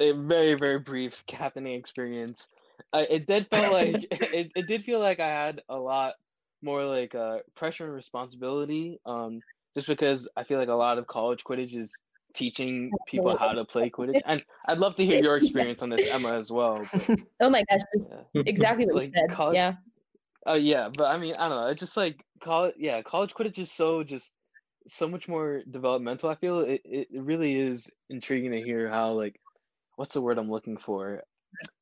a 0.00 0.12
very 0.12 0.54
very 0.54 0.78
brief 0.78 1.22
captaining 1.26 1.74
experience, 1.74 2.48
uh, 2.92 3.04
it 3.08 3.26
did 3.26 3.46
feel 3.48 3.70
like 3.72 4.06
it, 4.10 4.50
it 4.54 4.66
did 4.66 4.84
feel 4.84 5.00
like 5.00 5.20
I 5.20 5.28
had 5.28 5.62
a 5.68 5.76
lot 5.76 6.14
more 6.62 6.84
like 6.84 7.14
uh, 7.14 7.38
pressure 7.54 7.84
and 7.84 7.94
responsibility. 7.94 8.98
Um, 9.06 9.40
just 9.74 9.86
because 9.86 10.28
I 10.36 10.42
feel 10.42 10.58
like 10.58 10.68
a 10.68 10.74
lot 10.74 10.98
of 10.98 11.06
college 11.06 11.44
Quidditch 11.44 11.76
is 11.76 11.96
teaching 12.34 12.90
people 13.06 13.36
how 13.36 13.52
to 13.52 13.64
play 13.64 13.90
Quidditch. 13.90 14.20
And 14.26 14.42
I'd 14.66 14.78
love 14.78 14.96
to 14.96 15.04
hear 15.04 15.22
your 15.22 15.36
experience 15.38 15.82
on 15.82 15.90
this, 15.90 16.08
Emma, 16.08 16.38
as 16.38 16.50
well. 16.50 16.86
But, 16.92 17.20
oh 17.40 17.50
my 17.50 17.64
gosh, 17.70 17.80
yeah. 18.32 18.42
exactly 18.46 18.86
what 18.86 18.96
like, 18.96 19.08
you 19.08 19.12
said. 19.14 19.30
College, 19.30 19.54
yeah. 19.54 19.74
Oh 20.46 20.52
uh, 20.52 20.56
yeah, 20.56 20.88
but 20.96 21.04
I 21.04 21.18
mean, 21.18 21.34
I 21.34 21.48
don't 21.48 21.60
know. 21.60 21.66
It's 21.68 21.80
just 21.80 21.96
like 21.96 22.24
college. 22.42 22.74
Yeah, 22.78 23.02
college 23.02 23.34
Quidditch 23.34 23.58
is 23.58 23.70
so 23.70 24.02
just 24.02 24.32
so 24.88 25.06
much 25.06 25.28
more 25.28 25.62
developmental. 25.70 26.30
I 26.30 26.34
feel 26.36 26.60
it. 26.60 26.80
It 26.84 27.08
really 27.12 27.60
is 27.60 27.90
intriguing 28.08 28.52
to 28.52 28.62
hear 28.62 28.88
how 28.88 29.12
like, 29.12 29.38
what's 29.96 30.14
the 30.14 30.22
word 30.22 30.38
I'm 30.38 30.50
looking 30.50 30.78
for? 30.78 31.22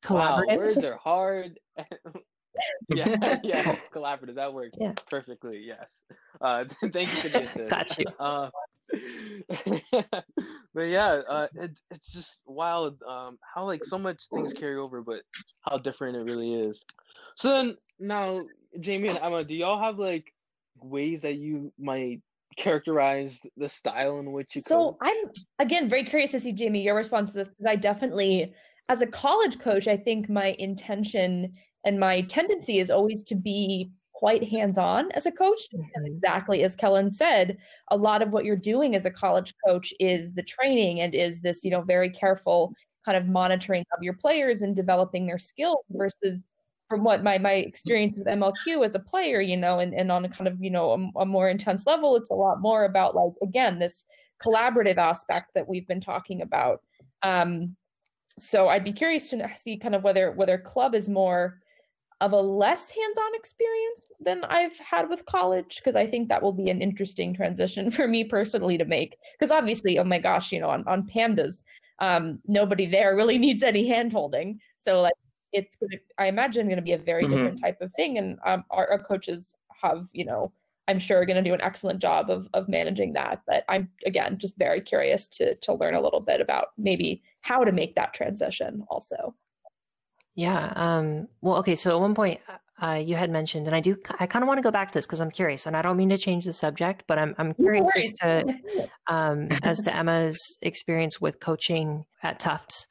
Wow, 0.09 0.43
words 0.49 0.83
are 0.83 0.97
hard. 0.97 1.59
yeah, 2.89 3.39
yeah, 3.43 3.75
collaborative. 3.93 4.35
That 4.35 4.53
works 4.53 4.77
yeah. 4.79 4.93
perfectly. 5.09 5.63
Yes. 5.65 6.03
Uh, 6.41 6.65
thank 6.91 6.95
you 6.95 7.21
for 7.21 7.29
the 7.29 7.43
assist. 7.43 7.69
Got 7.69 7.97
you. 7.97 8.05
Uh, 8.19 8.49
but 10.73 10.81
yeah, 10.83 11.21
uh, 11.29 11.47
it, 11.55 11.71
it's 11.91 12.11
just 12.11 12.41
wild 12.45 13.01
um, 13.07 13.37
how 13.53 13.65
like 13.65 13.85
so 13.85 13.97
much 13.97 14.27
things 14.33 14.53
carry 14.53 14.77
over, 14.77 15.01
but 15.01 15.21
how 15.61 15.77
different 15.77 16.17
it 16.17 16.31
really 16.31 16.53
is. 16.53 16.83
So 17.35 17.49
then 17.49 17.77
now, 17.99 18.45
Jamie 18.79 19.09
and 19.09 19.19
Emma, 19.19 19.43
do 19.43 19.55
y'all 19.55 19.81
have 19.81 19.99
like 19.99 20.33
ways 20.81 21.21
that 21.21 21.35
you 21.35 21.71
might 21.79 22.21
characterize 22.57 23.41
the 23.57 23.69
style 23.69 24.19
in 24.19 24.31
which 24.31 24.55
you? 24.55 24.61
So 24.61 24.91
coach? 24.91 24.97
I'm 25.01 25.17
again 25.59 25.89
very 25.89 26.05
curious 26.05 26.31
to 26.31 26.39
see 26.39 26.51
Jamie 26.51 26.81
your 26.81 26.95
response 26.95 27.31
to 27.31 27.37
this 27.37 27.47
because 27.47 27.65
I 27.65 27.75
definitely, 27.75 28.53
as 28.89 29.01
a 29.01 29.07
college 29.07 29.59
coach, 29.59 29.87
I 29.87 29.97
think 29.97 30.29
my 30.29 30.55
intention 30.59 31.53
and 31.85 31.99
my 31.99 32.21
tendency 32.21 32.79
is 32.79 32.91
always 32.91 33.21
to 33.23 33.35
be 33.35 33.91
quite 34.19 34.43
hands-on 34.43 35.09
as 35.13 35.25
a 35.25 35.31
coach 35.31 35.61
mm-hmm. 35.73 36.05
exactly 36.05 36.61
as 36.61 36.75
kellan 36.75 37.09
said 37.09 37.57
a 37.87 37.95
lot 37.95 38.21
of 38.21 38.31
what 38.31 38.43
you're 38.43 38.57
doing 38.57 38.93
as 38.93 39.05
a 39.05 39.11
college 39.11 39.53
coach 39.65 39.93
is 39.97 40.33
the 40.33 40.43
training 40.43 40.99
and 40.99 41.15
is 41.15 41.39
this 41.39 41.63
you 41.63 41.71
know 41.71 41.81
very 41.81 42.09
careful 42.09 42.73
kind 43.05 43.17
of 43.17 43.27
monitoring 43.27 43.85
of 43.95 44.03
your 44.03 44.13
players 44.13 44.61
and 44.61 44.75
developing 44.75 45.25
their 45.25 45.39
skills 45.39 45.85
versus 45.91 46.41
from 46.89 47.05
what 47.05 47.23
my 47.23 47.37
my 47.37 47.53
experience 47.53 48.17
with 48.17 48.27
mlq 48.27 48.83
as 48.83 48.93
a 48.93 48.99
player 48.99 49.39
you 49.39 49.55
know 49.55 49.79
and, 49.79 49.93
and 49.93 50.11
on 50.11 50.25
a 50.25 50.29
kind 50.29 50.49
of 50.49 50.61
you 50.61 50.69
know 50.69 50.91
a, 50.91 51.21
a 51.21 51.25
more 51.25 51.47
intense 51.47 51.85
level 51.85 52.17
it's 52.17 52.29
a 52.29 52.35
lot 52.35 52.59
more 52.59 52.83
about 52.83 53.15
like 53.15 53.31
again 53.41 53.79
this 53.79 54.03
collaborative 54.45 54.97
aspect 54.97 55.45
that 55.55 55.65
we've 55.65 55.87
been 55.87 56.01
talking 56.01 56.41
about 56.41 56.81
um 57.23 57.73
so 58.37 58.67
i'd 58.67 58.83
be 58.83 58.91
curious 58.91 59.29
to 59.29 59.49
see 59.55 59.77
kind 59.77 59.95
of 59.95 60.03
whether 60.03 60.33
whether 60.33 60.57
club 60.57 60.93
is 60.93 61.07
more 61.07 61.61
of 62.21 62.33
a 62.33 62.41
less 62.41 62.89
hands-on 62.89 63.35
experience 63.35 64.11
than 64.19 64.43
I've 64.45 64.77
had 64.77 65.09
with 65.09 65.25
college 65.25 65.77
because 65.77 65.95
I 65.95 66.05
think 66.05 66.27
that 66.27 66.41
will 66.41 66.51
be 66.51 66.69
an 66.69 66.81
interesting 66.81 67.33
transition 67.33 67.89
for 67.97 68.07
me 68.07 68.23
personally 68.23 68.77
to 68.77 68.85
make. 68.85 69.17
Because 69.33 69.51
obviously 69.51 69.99
oh 69.99 70.03
my 70.03 70.19
gosh 70.19 70.51
you 70.51 70.59
know 70.59 70.69
on, 70.69 70.83
on 70.87 71.07
pandas 71.07 71.63
um, 71.99 72.39
nobody 72.47 72.85
there 72.85 73.15
really 73.15 73.37
needs 73.45 73.63
any 73.63 73.87
hand 73.87 74.11
holding 74.11 74.59
so 74.77 75.01
like 75.01 75.13
it's 75.53 75.75
gonna 75.75 75.97
I 76.17 76.27
imagine 76.27 76.67
going 76.67 76.77
to 76.77 76.81
be 76.81 76.93
a 76.93 76.97
very 76.97 77.23
mm-hmm. 77.23 77.33
different 77.33 77.61
type 77.61 77.81
of 77.81 77.93
thing. 77.93 78.17
And 78.17 78.37
um, 78.45 78.63
our, 78.69 78.89
our 78.89 78.99
coaches 78.99 79.53
have 79.81 80.07
you 80.13 80.25
know 80.25 80.51
I'm 80.87 80.99
sure 80.99 81.19
are 81.19 81.25
going 81.25 81.41
to 81.41 81.47
do 81.47 81.53
an 81.53 81.61
excellent 81.61 81.99
job 81.99 82.29
of 82.29 82.47
of 82.53 82.67
managing 82.67 83.13
that. 83.13 83.41
But 83.47 83.63
I'm 83.67 83.89
again 84.05 84.37
just 84.37 84.57
very 84.57 84.81
curious 84.81 85.27
to 85.29 85.55
to 85.55 85.73
learn 85.73 85.95
a 85.95 86.01
little 86.01 86.19
bit 86.19 86.41
about 86.41 86.69
maybe 86.77 87.23
how 87.41 87.63
to 87.63 87.71
make 87.71 87.95
that 87.95 88.13
transition 88.13 88.83
also 88.89 89.35
yeah. 90.39 90.71
Um, 90.75 91.27
well, 91.41 91.57
okay. 91.57 91.75
So 91.75 91.95
at 91.95 91.99
one 91.99 92.15
point, 92.15 92.39
uh, 92.81 92.93
you 92.93 93.15
had 93.15 93.29
mentioned, 93.29 93.67
and 93.67 93.75
I 93.75 93.81
do, 93.81 93.97
I 94.19 94.25
kind 94.25 94.41
of 94.41 94.47
want 94.47 94.57
to 94.57 94.61
go 94.61 94.71
back 94.71 94.89
to 94.89 94.93
this 94.93 95.05
because 95.05 95.19
I'm 95.19 95.31
curious, 95.31 95.65
and 95.65 95.75
I 95.75 95.81
don't 95.81 95.97
mean 95.97 96.09
to 96.09 96.17
change 96.17 96.45
the 96.45 96.53
subject, 96.53 97.03
but 97.07 97.19
I'm, 97.19 97.35
I'm 97.37 97.53
curious 97.53 97.91
as 97.93 98.13
to, 98.13 98.89
um, 99.07 99.49
as 99.63 99.79
to 99.81 99.93
Emma's 99.93 100.39
experience 100.61 101.19
with 101.19 101.41
coaching 101.41 102.05
at 102.23 102.39
Tufts. 102.39 102.87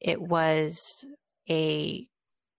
It 0.00 0.20
was 0.20 0.80
a 1.48 2.08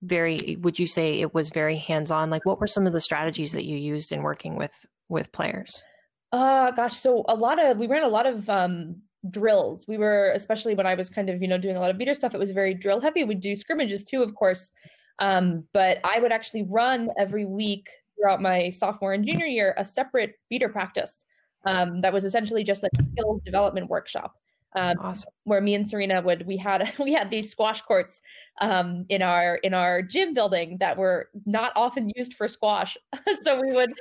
very, 0.01 0.57
would 0.61 0.79
you 0.79 0.87
say 0.87 1.19
it 1.19 1.33
was 1.33 1.49
very 1.49 1.77
hands-on? 1.77 2.29
Like, 2.29 2.45
what 2.45 2.61
were 2.61 2.67
some 2.67 2.87
of 2.87 2.93
the 2.93 3.01
strategies 3.01 3.51
that 3.51 3.65
you 3.65 3.77
used 3.77 4.13
in 4.13 4.23
working 4.23 4.55
with 4.55 4.73
with 5.09 5.33
players? 5.33 5.83
Uh, 6.31 6.71
gosh, 6.71 6.95
so 6.95 7.25
a 7.27 7.35
lot 7.35 7.61
of 7.61 7.77
we 7.77 7.87
ran 7.87 8.03
a 8.03 8.07
lot 8.07 8.25
of 8.25 8.49
um, 8.49 9.01
drills. 9.29 9.85
We 9.87 9.97
were, 9.97 10.31
especially 10.35 10.75
when 10.75 10.87
I 10.87 10.95
was 10.95 11.09
kind 11.09 11.29
of, 11.29 11.41
you 11.41 11.47
know, 11.47 11.57
doing 11.57 11.75
a 11.75 11.79
lot 11.79 11.91
of 11.91 11.97
beater 11.97 12.13
stuff, 12.13 12.33
it 12.33 12.39
was 12.39 12.51
very 12.51 12.73
drill 12.73 13.01
heavy. 13.01 13.23
We'd 13.23 13.41
do 13.41 13.55
scrimmages 13.55 14.03
too, 14.03 14.23
of 14.23 14.35
course. 14.35 14.71
Um, 15.19 15.65
but 15.73 15.99
I 16.03 16.19
would 16.19 16.31
actually 16.31 16.63
run 16.63 17.09
every 17.17 17.45
week 17.45 17.89
throughout 18.15 18.41
my 18.41 18.69
sophomore 18.69 19.13
and 19.13 19.25
junior 19.25 19.45
year 19.45 19.73
a 19.77 19.85
separate 19.85 20.35
beater 20.49 20.69
practice 20.69 21.23
um, 21.65 22.01
that 22.01 22.13
was 22.13 22.23
essentially 22.23 22.63
just 22.63 22.83
like 22.83 22.91
a 22.99 23.07
skills 23.09 23.41
development 23.43 23.89
workshop. 23.89 24.35
Um, 24.75 24.97
awesome. 25.01 25.31
Where 25.45 25.61
me 25.61 25.73
and 25.73 25.87
Serena 25.87 26.21
would 26.21 26.45
we 26.45 26.55
had 26.55 26.93
we 26.99 27.11
had 27.11 27.29
these 27.29 27.49
squash 27.49 27.81
courts 27.81 28.21
um, 28.61 29.05
in 29.09 29.21
our 29.21 29.55
in 29.57 29.73
our 29.73 30.01
gym 30.01 30.33
building 30.33 30.77
that 30.79 30.95
were 30.95 31.29
not 31.45 31.71
often 31.75 32.11
used 32.15 32.35
for 32.35 32.47
squash, 32.47 32.95
so 33.41 33.59
we 33.59 33.73
would 33.73 33.93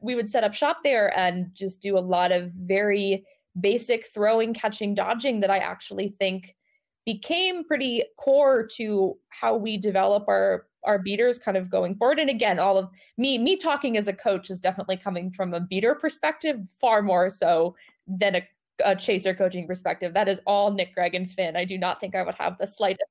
we 0.00 0.14
would 0.14 0.30
set 0.30 0.44
up 0.44 0.54
shop 0.54 0.78
there 0.84 1.16
and 1.18 1.50
just 1.52 1.80
do 1.80 1.98
a 1.98 2.00
lot 2.00 2.30
of 2.30 2.52
very 2.52 3.24
basic 3.60 4.06
throwing, 4.12 4.54
catching, 4.54 4.94
dodging 4.94 5.40
that 5.40 5.50
I 5.50 5.58
actually 5.58 6.08
think 6.18 6.54
became 7.06 7.64
pretty 7.64 8.02
core 8.18 8.66
to 8.66 9.16
how 9.30 9.56
we 9.56 9.76
develop 9.76 10.24
our 10.28 10.66
our 10.84 10.98
beaters 10.98 11.38
kind 11.38 11.56
of 11.56 11.70
going 11.70 11.94
forward. 11.96 12.18
And 12.18 12.30
again 12.30 12.58
all 12.58 12.78
of 12.78 12.88
me 13.16 13.38
me 13.38 13.56
talking 13.56 13.96
as 13.96 14.08
a 14.08 14.12
coach 14.12 14.50
is 14.50 14.60
definitely 14.60 14.96
coming 14.96 15.30
from 15.30 15.54
a 15.54 15.60
beater 15.60 15.94
perspective 15.94 16.60
far 16.80 17.02
more 17.02 17.30
so 17.30 17.74
than 18.06 18.36
a, 18.36 18.48
a 18.84 18.94
chaser 18.94 19.34
coaching 19.34 19.66
perspective. 19.66 20.14
That 20.14 20.28
is 20.28 20.40
all 20.46 20.70
nick 20.70 20.94
greg 20.94 21.14
and 21.14 21.30
finn. 21.30 21.56
I 21.56 21.64
do 21.64 21.78
not 21.78 22.00
think 22.00 22.14
i 22.14 22.22
would 22.22 22.36
have 22.36 22.58
the 22.58 22.66
slightest 22.66 23.02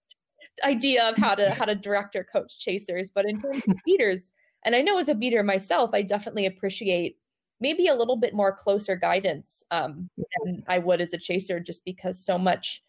idea 0.64 1.10
of 1.10 1.18
how 1.18 1.36
to 1.36 1.52
how 1.52 1.66
to 1.66 1.76
direct 1.76 2.16
or 2.16 2.24
coach 2.24 2.60
chasers. 2.60 3.10
But 3.10 3.26
in 3.28 3.42
terms 3.42 3.64
of 3.68 3.76
beaters 3.86 4.32
and 4.64 4.76
i 4.76 4.82
know 4.82 5.00
as 5.00 5.10
a 5.10 5.16
beater 5.16 5.44
myself 5.44 5.92
i 5.94 6.02
definitely 6.02 6.46
appreciate 6.46 7.18
maybe 7.60 7.88
a 7.88 7.96
little 7.96 8.18
bit 8.18 8.34
more 8.34 8.56
closer 8.56 8.96
guidance 8.96 9.64
um, 9.72 10.10
than 10.44 10.64
I 10.68 10.80
would 10.80 11.02
as 11.02 11.14
a 11.14 11.18
chaser, 11.18 11.60
just 11.60 11.84
because 11.86 12.24
so 12.24 12.38
much 12.38 12.84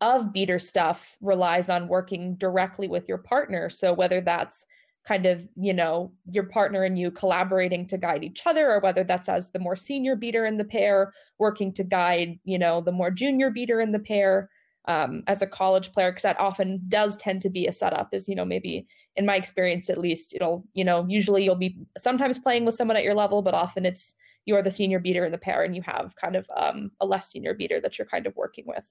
of 0.00 0.32
beater 0.32 0.58
stuff 0.58 1.16
relies 1.20 1.68
on 1.68 1.88
working 1.88 2.36
directly 2.36 2.88
with 2.88 3.08
your 3.08 3.18
partner. 3.18 3.68
So 3.68 3.92
whether 3.92 4.20
that's 4.20 4.64
kind 5.04 5.26
of, 5.26 5.48
you 5.56 5.72
know, 5.72 6.12
your 6.30 6.44
partner 6.44 6.84
and 6.84 6.98
you 6.98 7.10
collaborating 7.10 7.86
to 7.86 7.98
guide 7.98 8.22
each 8.22 8.42
other, 8.46 8.70
or 8.70 8.80
whether 8.80 9.04
that's 9.04 9.28
as 9.28 9.50
the 9.50 9.58
more 9.58 9.76
senior 9.76 10.14
beater 10.14 10.44
in 10.46 10.58
the 10.58 10.64
pair 10.64 11.12
working 11.38 11.72
to 11.72 11.82
guide, 11.82 12.38
you 12.44 12.58
know, 12.58 12.80
the 12.80 12.92
more 12.92 13.10
junior 13.10 13.50
beater 13.50 13.80
in 13.80 13.90
the 13.90 13.98
pair. 13.98 14.50
Um, 14.88 15.22
as 15.26 15.42
a 15.42 15.46
college 15.46 15.92
player, 15.92 16.10
because 16.10 16.22
that 16.22 16.40
often 16.40 16.80
does 16.88 17.18
tend 17.18 17.42
to 17.42 17.50
be 17.50 17.66
a 17.66 17.72
setup, 17.72 18.14
is, 18.14 18.26
you 18.26 18.34
know, 18.34 18.46
maybe 18.46 18.86
in 19.16 19.26
my 19.26 19.36
experience 19.36 19.90
at 19.90 19.98
least 19.98 20.32
it'll 20.34 20.64
you 20.74 20.84
know 20.84 21.04
usually 21.08 21.44
you'll 21.44 21.56
be 21.56 21.76
sometimes 21.98 22.38
playing 22.38 22.64
with 22.64 22.76
someone 22.76 22.96
at 22.96 23.02
your 23.02 23.14
level 23.14 23.42
but 23.42 23.52
often 23.52 23.84
it's 23.84 24.14
you're 24.48 24.62
the 24.62 24.70
senior 24.70 24.98
beater 24.98 25.26
in 25.26 25.32
the 25.32 25.38
pair 25.38 25.62
and 25.62 25.76
you 25.76 25.82
have 25.82 26.16
kind 26.16 26.34
of 26.34 26.46
um, 26.56 26.90
a 27.00 27.06
less 27.06 27.30
senior 27.30 27.52
beater 27.52 27.80
that 27.82 27.98
you're 27.98 28.06
kind 28.06 28.26
of 28.26 28.34
working 28.34 28.64
with. 28.66 28.88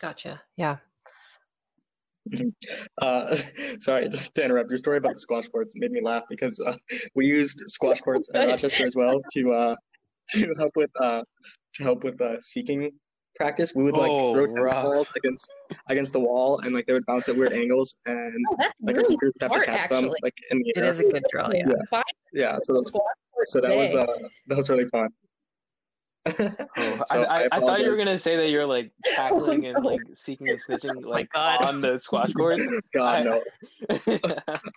Gotcha. 0.00 0.42
Yeah. 0.56 0.78
Uh, 3.00 3.36
sorry 3.78 4.08
to 4.08 4.44
interrupt. 4.44 4.70
Your 4.70 4.78
story 4.78 4.96
about 4.96 5.14
the 5.14 5.20
squash 5.20 5.46
courts 5.46 5.72
made 5.76 5.92
me 5.92 6.00
laugh 6.02 6.24
because 6.28 6.58
uh, 6.58 6.76
we 7.14 7.26
used 7.26 7.62
squash 7.68 8.00
courts 8.00 8.28
at 8.34 8.48
Rochester 8.48 8.84
as 8.84 8.96
well 8.96 9.20
to 9.34 9.52
uh, 9.52 9.76
to 10.30 10.52
help 10.58 10.72
with 10.74 10.90
uh, 11.00 11.22
to 11.74 11.82
help 11.84 12.02
with 12.02 12.20
uh, 12.20 12.40
seeking 12.40 12.90
practice, 13.34 13.74
we 13.74 13.82
would 13.84 13.96
like 13.96 14.10
Oh, 14.10 14.32
throw 14.32 14.46
tennis 14.46 14.62
rough. 14.62 14.84
balls 14.84 15.12
against 15.16 15.50
against 15.88 16.12
the 16.12 16.20
wall, 16.20 16.58
and 16.60 16.74
like 16.74 16.86
they 16.86 16.92
would 16.92 17.06
bounce 17.06 17.28
at 17.28 17.36
weird 17.36 17.52
angles, 17.52 17.94
and 18.06 18.32
Oh, 18.52 18.56
like 18.82 18.96
really 18.96 19.14
our 19.14 19.18
group 19.18 19.34
would 19.40 19.52
have 19.52 19.60
to 19.60 19.66
catch 19.66 19.88
them 19.88 20.12
like 20.22 20.34
in 20.50 20.58
the 20.58 20.72
air. 20.76 20.84
is 20.84 21.00
a 21.00 21.04
good 21.04 21.24
drill, 21.30 21.52
yeah. 21.54 21.64
Fine. 21.90 22.02
Yeah, 22.32 22.56
so 22.62 22.80
Squat 22.80 23.02
for 23.34 23.44
so 23.46 23.60
that 23.60 23.76
was 23.76 23.94
uh 23.94 24.04
that 24.48 24.56
was 24.56 24.68
really 24.70 24.88
fun. 24.88 25.08
Oh, 26.76 27.02
So 27.10 27.22
I, 27.24 27.42
I, 27.44 27.48
I 27.50 27.58
thought 27.60 27.80
you 27.80 27.90
were 27.90 27.96
gonna 27.96 28.18
say 28.18 28.36
that 28.36 28.48
you're 28.50 28.64
like 28.66 28.92
tackling 29.04 29.66
and 29.66 29.82
no. 29.82 29.88
like 29.90 30.00
seeking 30.14 30.48
and 30.50 30.60
snitching 30.62 31.04
like 31.04 31.28
God. 31.32 31.64
on 31.64 31.80
the 31.80 31.98
squash 31.98 32.32
courts. 32.32 32.62
God 32.94 33.24
no. 33.24 33.42
Yeah, 33.90 33.96
be- 34.06 34.12
and 34.12 34.22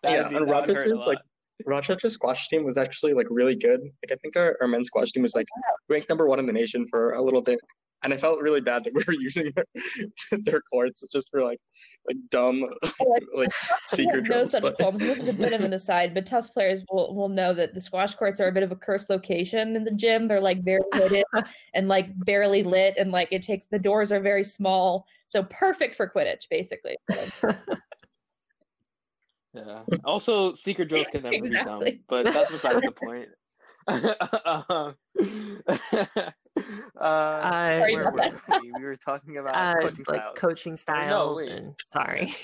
that 0.03 0.31
would 0.31 0.33
hurt 0.33 0.41
a 0.41 0.45
Rochester's 0.45 0.99
like 1.01 1.19
Rochester's 1.67 2.13
squash 2.15 2.47
team 2.49 2.63
was 2.63 2.77
actually 2.77 3.13
like 3.13 3.27
really 3.29 3.55
good. 3.55 3.79
Like 3.81 4.11
I 4.11 4.15
think 4.23 4.35
our, 4.35 4.57
our 4.59 4.67
men's 4.67 4.87
squash 4.87 5.11
team 5.11 5.21
was 5.21 5.35
like 5.35 5.45
ranked 5.87 6.09
number 6.09 6.27
one 6.27 6.39
in 6.39 6.47
the 6.47 6.53
nation 6.53 6.85
for 6.87 7.11
a 7.11 7.21
little 7.21 7.41
bit. 7.41 7.59
And 8.03 8.13
I 8.13 8.17
felt 8.17 8.39
really 8.41 8.61
bad 8.61 8.83
that 8.83 8.93
we 8.93 9.03
were 9.07 9.13
using 9.19 9.51
their, 9.55 9.65
their 10.43 10.61
courts 10.61 11.03
just 11.11 11.29
for 11.29 11.43
like 11.43 11.59
like 12.07 12.17
dumb 12.29 12.61
like 13.35 13.51
secret 13.87 14.15
have 14.15 14.15
no 14.15 14.21
drills. 14.21 14.51
such 14.51 14.63
But 14.63 14.75
qualms. 14.77 14.99
This 14.99 15.19
is 15.19 15.27
a 15.27 15.33
bit 15.33 15.53
of 15.53 15.61
an 15.61 15.73
aside, 15.73 16.13
but 16.13 16.25
Tufts 16.25 16.49
players 16.49 16.83
will, 16.91 17.15
will 17.15 17.29
know 17.29 17.53
that 17.53 17.73
the 17.73 17.81
squash 17.81 18.13
courts 18.13 18.39
are 18.39 18.47
a 18.47 18.51
bit 18.51 18.63
of 18.63 18.71
a 18.71 18.75
cursed 18.75 19.09
location 19.09 19.75
in 19.75 19.83
the 19.83 19.91
gym. 19.91 20.27
They're 20.27 20.39
like 20.39 20.63
very 20.63 20.83
hooded 20.93 21.23
and 21.73 21.87
like 21.87 22.07
barely 22.25 22.63
lit, 22.63 22.95
and 22.97 23.11
like 23.11 23.29
it 23.31 23.41
takes 23.41 23.65
the 23.65 23.79
doors 23.79 24.11
are 24.11 24.19
very 24.19 24.43
small, 24.43 25.07
so 25.27 25.43
perfect 25.43 25.95
for 25.95 26.07
Quidditch, 26.09 26.47
basically. 26.49 26.97
Yeah. 29.55 29.83
Also, 30.03 30.53
secret 30.53 30.89
drills 30.89 31.07
can 31.07 31.23
never 31.23 31.39
be 31.41 31.47
Exactly. 31.47 31.91
dumb, 31.91 31.99
but 32.09 32.25
that's 32.25 32.51
beside 32.51 32.81
the 32.83 32.91
point. 32.91 33.29
Um, 33.87 33.97
uh, 36.99 37.41
Sorry 37.41 37.95
where 37.95 38.11
were 38.11 38.39
we? 38.61 38.71
We 38.73 38.83
were 38.83 38.95
talking 38.95 39.37
about 39.37 39.55
uh, 39.55 39.81
coaching 39.81 40.05
like 40.07 40.21
styles. 40.21 40.37
coaching 40.37 40.77
styles 40.77 41.37
wait. 41.37 41.49
and 41.49 41.75
sorry. 41.85 42.35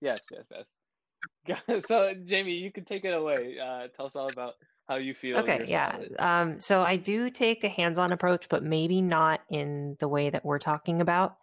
Yes, 0.00 0.20
yes, 0.30 0.52
yes. 1.46 1.84
so, 1.86 2.12
Jamie, 2.24 2.52
you 2.52 2.72
can 2.72 2.84
take 2.84 3.04
it 3.04 3.14
away. 3.14 3.56
Uh, 3.62 3.88
tell 3.96 4.06
us 4.06 4.16
all 4.16 4.28
about 4.30 4.54
how 4.88 4.96
you 4.96 5.14
feel. 5.14 5.38
okay, 5.38 5.64
yeah. 5.66 5.96
Um, 6.18 6.58
so 6.58 6.82
I 6.82 6.96
do 6.96 7.30
take 7.30 7.62
a 7.62 7.68
hands-on 7.68 8.12
approach, 8.12 8.48
but 8.48 8.64
maybe 8.64 9.00
not 9.00 9.40
in 9.48 9.96
the 10.00 10.08
way 10.08 10.30
that 10.30 10.44
we're 10.44 10.58
talking 10.58 11.00
about. 11.00 11.36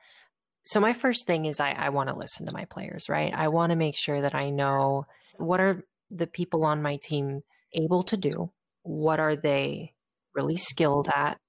So 0.65 0.79
my 0.79 0.93
first 0.93 1.25
thing 1.25 1.45
is 1.45 1.59
I, 1.59 1.71
I 1.71 1.89
want 1.89 2.09
to 2.09 2.15
listen 2.15 2.45
to 2.47 2.53
my 2.53 2.65
players, 2.65 3.07
right? 3.09 3.33
I 3.33 3.47
want 3.47 3.71
to 3.71 3.75
make 3.75 3.95
sure 3.95 4.21
that 4.21 4.35
I 4.35 4.49
know 4.49 5.05
what 5.37 5.59
are 5.59 5.83
the 6.09 6.27
people 6.27 6.65
on 6.65 6.81
my 6.81 6.97
team 7.01 7.41
able 7.73 8.03
to 8.03 8.17
do, 8.17 8.51
what 8.83 9.19
are 9.19 9.35
they 9.35 9.93
really 10.35 10.55
skilled 10.55 11.07
at, 11.13 11.39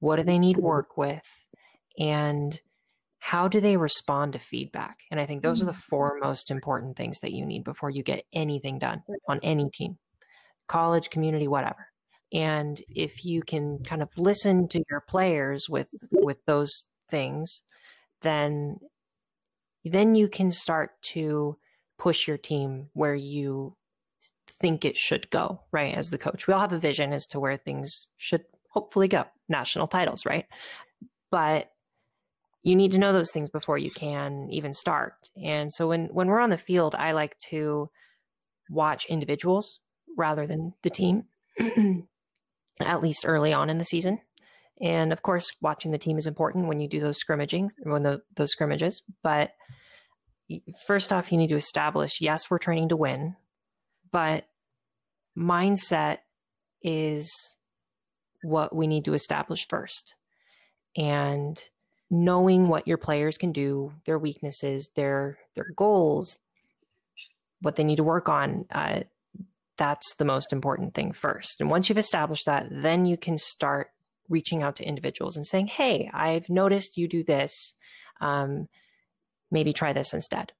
what 0.00 0.16
do 0.16 0.22
they 0.22 0.38
need 0.38 0.56
work 0.56 0.96
with, 0.96 1.46
and 1.98 2.60
how 3.18 3.48
do 3.48 3.60
they 3.60 3.76
respond 3.76 4.32
to 4.32 4.38
feedback? 4.38 5.00
And 5.10 5.20
I 5.20 5.26
think 5.26 5.42
those 5.42 5.60
are 5.60 5.66
the 5.66 5.72
mm. 5.72 5.82
four 5.90 6.18
most 6.20 6.50
important 6.50 6.96
things 6.96 7.18
that 7.20 7.32
you 7.32 7.44
need 7.44 7.64
before 7.64 7.90
you 7.90 8.02
get 8.02 8.24
anything 8.32 8.78
done 8.78 9.02
on 9.28 9.40
any 9.42 9.68
team, 9.70 9.98
college, 10.66 11.10
community, 11.10 11.48
whatever. 11.48 11.88
And 12.32 12.80
if 12.88 13.24
you 13.24 13.42
can 13.42 13.82
kind 13.84 14.02
of 14.02 14.10
listen 14.16 14.68
to 14.68 14.82
your 14.90 15.00
players 15.00 15.66
with 15.68 15.88
with 16.12 16.38
those 16.46 16.86
things, 17.10 17.62
then 18.22 18.76
then 19.84 20.14
you 20.14 20.28
can 20.28 20.50
start 20.50 20.90
to 21.12 21.56
push 21.98 22.28
your 22.28 22.36
team 22.36 22.90
where 22.92 23.14
you 23.14 23.76
think 24.60 24.84
it 24.84 24.96
should 24.96 25.30
go, 25.30 25.60
right? 25.72 25.94
As 25.94 26.10
the 26.10 26.18
coach, 26.18 26.46
we 26.46 26.54
all 26.54 26.60
have 26.60 26.72
a 26.72 26.78
vision 26.78 27.12
as 27.12 27.26
to 27.28 27.40
where 27.40 27.56
things 27.56 28.08
should 28.16 28.44
hopefully 28.70 29.08
go, 29.08 29.24
national 29.48 29.88
titles, 29.88 30.24
right? 30.26 30.46
But 31.30 31.70
you 32.62 32.76
need 32.76 32.92
to 32.92 32.98
know 32.98 33.12
those 33.12 33.30
things 33.30 33.50
before 33.50 33.78
you 33.78 33.90
can 33.90 34.48
even 34.50 34.74
start. 34.74 35.30
And 35.42 35.72
so 35.72 35.88
when 35.88 36.06
when 36.06 36.28
we're 36.28 36.40
on 36.40 36.50
the 36.50 36.58
field, 36.58 36.94
I 36.94 37.12
like 37.12 37.38
to 37.50 37.90
watch 38.68 39.06
individuals 39.06 39.78
rather 40.16 40.46
than 40.46 40.74
the 40.82 40.90
team, 40.90 41.24
at 42.80 43.02
least 43.02 43.24
early 43.24 43.52
on 43.52 43.70
in 43.70 43.78
the 43.78 43.84
season. 43.84 44.20
And 44.80 45.12
of 45.12 45.22
course, 45.22 45.52
watching 45.60 45.90
the 45.90 45.98
team 45.98 46.18
is 46.18 46.26
important 46.26 46.68
when 46.68 46.80
you 46.80 46.88
do 46.88 47.00
those 47.00 47.18
scrimmaging, 47.18 47.70
when 47.82 48.02
the, 48.02 48.22
those 48.36 48.52
scrimmages. 48.52 49.02
But 49.22 49.52
first 50.86 51.12
off, 51.12 51.32
you 51.32 51.38
need 51.38 51.48
to 51.48 51.56
establish 51.56 52.20
yes, 52.20 52.50
we're 52.50 52.58
training 52.58 52.90
to 52.90 52.96
win, 52.96 53.36
but 54.10 54.46
mindset 55.36 56.18
is 56.82 57.56
what 58.42 58.74
we 58.74 58.86
need 58.86 59.04
to 59.04 59.14
establish 59.14 59.66
first. 59.68 60.14
And 60.96 61.60
knowing 62.10 62.68
what 62.68 62.88
your 62.88 62.98
players 62.98 63.36
can 63.36 63.52
do, 63.52 63.92
their 64.06 64.18
weaknesses, 64.18 64.90
their 64.96 65.38
their 65.54 65.70
goals, 65.76 66.38
what 67.60 67.76
they 67.76 67.84
need 67.84 67.96
to 67.96 68.04
work 68.04 68.28
on, 68.28 68.64
uh, 68.70 69.00
that's 69.76 70.14
the 70.14 70.24
most 70.24 70.52
important 70.52 70.94
thing 70.94 71.12
first. 71.12 71.60
And 71.60 71.70
once 71.70 71.88
you've 71.88 71.98
established 71.98 72.46
that, 72.46 72.66
then 72.70 73.06
you 73.06 73.16
can 73.16 73.38
start 73.38 73.88
reaching 74.28 74.62
out 74.62 74.76
to 74.76 74.84
individuals 74.84 75.36
and 75.36 75.46
saying, 75.46 75.68
"Hey, 75.68 76.10
I've 76.12 76.48
noticed 76.48 76.96
you 76.96 77.08
do 77.08 77.22
this. 77.22 77.74
Um, 78.20 78.68
maybe 79.50 79.72
try 79.72 79.92
this 79.92 80.12
instead." 80.12 80.52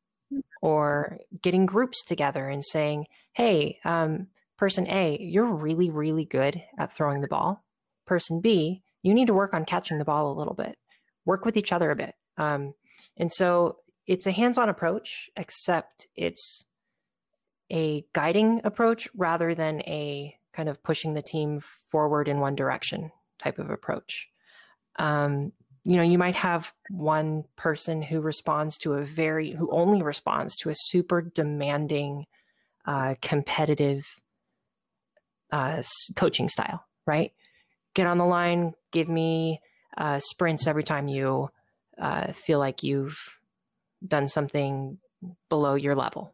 Or 0.61 1.19
getting 1.41 1.67
groups 1.67 2.05
together 2.05 2.49
and 2.49 2.65
saying, 2.65 3.07
"Hey, 3.33 3.79
um, 3.85 4.29
person 4.57 4.89
A, 4.89 5.17
you're 5.21 5.47
really, 5.53 5.91
really 5.91 6.25
good 6.25 6.63
at 6.79 6.93
throwing 6.93 7.21
the 7.21 7.29
ball. 7.29 7.65
Person 8.07 8.41
B, 8.41 8.83
you 9.03 9.15
need 9.15 9.29
to 9.29 9.35
work 9.35 9.55
on 9.55 9.65
catching 9.65 9.99
the 9.99 10.05
ball 10.05 10.31
a 10.31 10.39
little 10.39 10.55
bit. 10.55 10.77
Work 11.25 11.45
with 11.45 11.57
each 11.57 11.73
other 11.73 11.91
a 11.91 11.97
bit." 11.97 12.15
Um, 12.37 12.75
and 13.17 13.31
so 13.33 13.79
it's 14.07 14.27
a 14.27 14.33
hands-on 14.33 14.69
approach, 14.69 15.31
except 15.37 16.07
it's 16.17 16.65
a 17.71 18.05
guiding 18.15 18.61
approach 18.65 19.09
rather 19.15 19.55
than 19.55 19.83
a 19.83 20.37
kind 20.53 20.69
of 20.69 20.83
pushing 20.83 21.15
the 21.15 21.23
team 21.23 21.61
forward 21.91 22.27
in 22.27 22.41
one 22.41 22.57
direction 22.57 23.13
type 23.39 23.59
of 23.59 23.71
approach. 23.71 24.29
Um, 24.99 25.53
you 25.85 25.97
know, 25.97 26.03
you 26.03 26.19
might 26.19 26.35
have 26.35 26.73
one 26.91 27.45
person 27.57 28.03
who 28.03 28.21
responds 28.21 28.79
to 28.79 28.95
a 28.95 29.05
very, 29.05 29.53
who 29.53 29.71
only 29.71 30.03
responds 30.03 30.57
to 30.59 30.71
a 30.71 30.75
super 30.75 31.23
demanding, 31.23 32.27
uh, 32.87 33.15
competitive 33.23 34.05
uh, 35.53 35.83
coaching 36.17 36.49
style, 36.49 36.85
right? 37.07 37.33
Get 37.95 38.07
on 38.07 38.19
the 38.19 38.25
line, 38.25 38.75
give 38.93 39.09
me 39.09 39.61
uh, 39.97 40.21
sprints 40.21 40.67
every 40.67 40.85
time 40.85 41.09
you 41.09 41.51
uh, 42.01 42.33
feel 42.33 42.59
like 42.59 42.83
you've 42.83 43.19
done 44.07 44.29
something 44.29 44.99
below 45.49 45.75
your 45.75 45.95
level. 45.95 46.33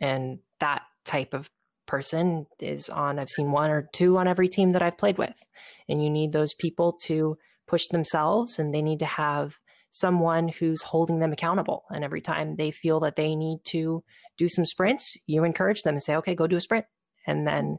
And 0.00 0.40
that 0.58 0.82
type 1.04 1.34
of 1.34 1.48
person 1.86 2.46
is 2.58 2.88
on, 2.88 3.18
I've 3.18 3.30
seen 3.30 3.52
one 3.52 3.70
or 3.70 3.88
two 3.92 4.18
on 4.18 4.28
every 4.28 4.48
team 4.48 4.72
that 4.72 4.82
I've 4.82 4.98
played 4.98 5.18
with. 5.18 5.42
And 5.88 6.02
you 6.02 6.10
need 6.10 6.32
those 6.32 6.54
people 6.54 6.98
to 7.04 7.36
push 7.70 7.86
themselves 7.86 8.58
and 8.58 8.74
they 8.74 8.82
need 8.82 8.98
to 8.98 9.06
have 9.06 9.56
someone 9.92 10.48
who's 10.48 10.82
holding 10.82 11.20
them 11.20 11.32
accountable. 11.32 11.84
And 11.90 12.04
every 12.04 12.20
time 12.20 12.56
they 12.56 12.72
feel 12.72 12.98
that 13.00 13.14
they 13.14 13.36
need 13.36 13.60
to 13.66 14.02
do 14.36 14.48
some 14.48 14.66
sprints, 14.66 15.16
you 15.26 15.44
encourage 15.44 15.82
them 15.82 15.94
and 15.94 16.02
say, 16.02 16.16
okay, 16.16 16.34
go 16.34 16.48
do 16.48 16.56
a 16.56 16.60
sprint. 16.60 16.86
And 17.26 17.46
then 17.46 17.78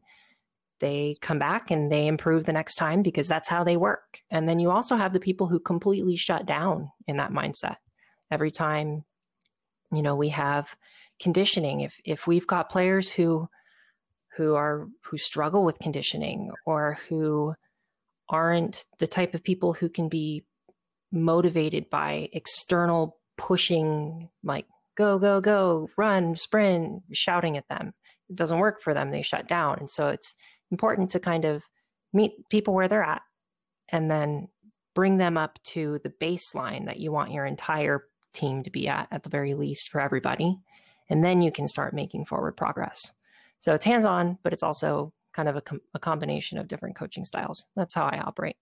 they 0.80 1.18
come 1.22 1.40
back 1.40 1.72
and 1.72 1.92
they 1.92 2.08
improve 2.08 2.46
the 2.46 2.54
next 2.54 2.76
time 2.76 3.02
because 3.04 3.28
that's 3.28 3.50
how 3.50 3.66
they 3.66 3.76
work. 3.76 4.22
And 4.30 4.48
then 4.48 4.60
you 4.60 4.72
also 4.72 4.96
have 4.96 5.12
the 5.12 5.20
people 5.20 5.48
who 5.48 5.60
completely 5.60 6.16
shut 6.16 6.46
down 6.46 6.90
in 7.06 7.18
that 7.18 7.32
mindset. 7.32 7.76
Every 8.32 8.52
time, 8.52 9.04
you 9.92 10.02
know, 10.02 10.16
we 10.16 10.30
have 10.30 10.70
conditioning, 11.20 11.82
if 11.82 11.94
if 12.06 12.28
we've 12.28 12.48
got 12.48 12.70
players 12.70 13.10
who 13.10 13.50
who 14.38 14.56
are 14.56 14.88
who 15.04 15.18
struggle 15.18 15.66
with 15.66 15.80
conditioning 15.80 16.52
or 16.66 16.98
who 17.10 17.54
aren't 18.32 18.86
the 19.00 19.08
type 19.08 19.36
of 19.36 19.44
people 19.44 19.74
who 19.74 19.90
can 19.90 20.10
be 20.10 20.44
motivated 21.12 21.90
by 21.90 22.30
external 22.34 23.18
pushing 23.38 24.30
like 24.44 24.66
go 24.96 25.20
go 25.20 25.42
go 25.42 25.90
run 25.98 26.36
sprint 26.36 27.04
shouting 27.12 27.58
at 27.58 27.68
them. 27.70 27.94
It 28.30 28.36
doesn't 28.36 28.60
work 28.60 28.82
for 28.82 28.94
them. 28.94 29.12
They 29.12 29.22
shut 29.22 29.48
down. 29.48 29.78
And 29.80 29.90
so 29.90 30.08
it's 30.08 30.36
important 30.72 31.12
to 31.12 31.20
kind 31.20 31.46
of 31.46 31.64
meet 32.14 32.32
people 32.50 32.74
where 32.74 32.88
they're 32.88 33.04
at 33.04 33.22
and 33.90 34.10
then 34.10 34.48
bring 34.96 35.18
them 35.18 35.38
up 35.38 35.60
to 35.64 36.00
the 36.04 36.14
baseline 36.22 36.86
that 36.86 37.00
you 37.00 37.12
want 37.12 37.32
your 37.32 37.46
entire 37.46 38.04
team 38.34 38.64
to 38.64 38.70
be 38.70 38.88
at 38.88 39.08
at 39.12 39.24
the 39.24 39.30
very 39.30 39.54
least 39.54 39.90
for 39.90 40.00
everybody. 40.00 40.58
And 41.10 41.24
then 41.24 41.42
you 41.42 41.52
can 41.52 41.68
start 41.68 41.94
making 41.94 42.26
forward 42.26 42.56
progress. 42.56 43.12
So 43.60 43.74
it's 43.74 43.86
hands 43.86 44.06
on 44.06 44.38
but 44.44 44.54
it's 44.54 44.64
also 44.64 45.14
kind 45.34 45.50
of 45.50 45.56
a, 45.56 45.62
com- 45.62 45.82
a 45.94 46.00
combination 46.00 46.58
of 46.58 46.68
different 46.68 46.96
coaching 46.96 47.26
styles 47.26 47.66
that's 47.76 47.94
how 47.94 48.06
i 48.06 48.20
operate 48.20 48.56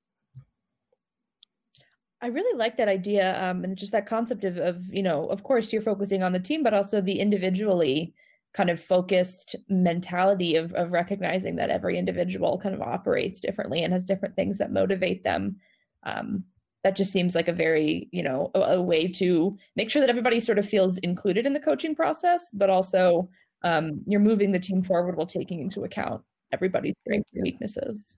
I 2.22 2.28
really 2.28 2.58
like 2.58 2.76
that 2.78 2.90
idea, 2.90 3.42
um, 3.42 3.64
and 3.64 3.78
just 3.78 3.94
that 3.94 4.06
concept 4.06 4.44
of, 4.44 4.58
of, 4.58 4.84
you 4.94 5.02
know, 5.02 5.28
of 5.28 5.44
course 5.44 5.72
you're 5.72 5.82
focusing 5.82 6.22
on 6.22 6.34
the 6.34 6.40
team, 6.40 6.64
but 6.64 6.74
also 6.74 7.00
the 7.00 7.18
individually 7.18 8.14
kind 8.54 8.70
of 8.70 8.80
focused 8.80 9.56
mentality 9.70 10.56
of 10.56 10.74
of 10.74 10.92
recognizing 10.92 11.56
that 11.56 11.70
every 11.70 11.98
individual 11.98 12.58
kind 12.58 12.74
of 12.74 12.82
operates 12.82 13.40
differently 13.40 13.84
and 13.84 13.94
has 13.94 14.06
different 14.06 14.36
things 14.36 14.58
that 14.58 14.72
motivate 14.72 15.24
them. 15.24 15.58
Um, 16.04 16.44
that 16.84 16.96
just 16.96 17.12
seems 17.12 17.36
like 17.36 17.50
a 17.50 17.54
very, 17.54 18.08
you 18.12 18.24
know, 18.24 18.52
a, 18.56 18.60
a, 18.60 18.82
way 18.82 19.06
to 19.06 19.58
make 19.76 19.90
sure 19.90 20.02
that 20.02 20.10
everybody 20.10 20.40
sort 20.40 20.58
of 20.58 20.68
feels 20.68 20.98
included 21.00 21.46
in 21.46 21.52
the 21.52 21.60
coaching 21.60 21.94
process, 21.94 22.50
but 22.54 22.70
also 22.70 23.30
um, 23.64 24.02
you're 24.08 24.22
moving 24.22 24.54
the 24.54 24.60
team 24.60 24.82
forward 24.82 25.18
while 25.18 25.26
taking 25.26 25.60
into 25.60 25.84
account 25.84 26.22
everybody's 26.52 26.96
strengths 27.02 27.32
and 27.34 27.44
weaknesses. 27.44 28.18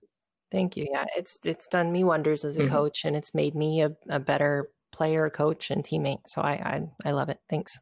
Thank 0.50 0.76
you. 0.76 0.86
Yeah, 0.90 1.06
it's 1.16 1.40
it's 1.44 1.66
done 1.66 1.90
me 1.90 2.04
wonders 2.04 2.44
as 2.44 2.56
a 2.56 2.60
mm-hmm. 2.60 2.74
coach, 2.74 3.04
and 3.04 3.16
it's 3.16 3.34
made 3.34 3.54
me 3.54 3.82
a, 3.82 3.92
a 4.10 4.20
better 4.20 4.68
player, 4.92 5.30
coach, 5.30 5.70
and 5.70 5.82
teammate. 5.82 6.20
So 6.26 6.42
I 6.42 6.52
I, 6.52 7.08
I 7.08 7.10
love 7.12 7.30
it. 7.30 7.38
Thanks. 7.48 7.78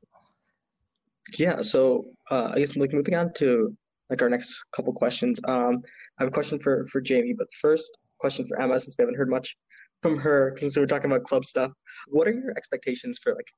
Yeah. 1.36 1.62
So 1.62 2.06
uh, 2.30 2.52
I 2.54 2.58
guess 2.58 2.76
like 2.76 2.92
moving 2.92 3.16
on 3.16 3.32
to 3.34 3.76
like 4.08 4.22
our 4.22 4.30
next 4.30 4.64
couple 4.72 4.92
questions. 4.92 5.40
Um, 5.44 5.82
I 6.18 6.24
have 6.24 6.28
a 6.28 6.32
question 6.32 6.60
for 6.60 6.86
for 6.86 7.00
Jamie, 7.00 7.34
but 7.36 7.48
first 7.60 7.90
question 8.18 8.46
for 8.46 8.60
Emma 8.60 8.78
since 8.78 8.96
we 8.96 9.02
haven't 9.02 9.16
heard 9.16 9.30
much 9.30 9.56
from 10.02 10.16
her 10.18 10.52
because 10.54 10.76
we're 10.76 10.86
talking 10.86 11.10
about 11.10 11.24
club 11.24 11.44
stuff. 11.44 11.72
What 12.08 12.28
are 12.28 12.32
your 12.32 12.52
expectations 12.56 13.18
for 13.18 13.34
like 13.34 13.48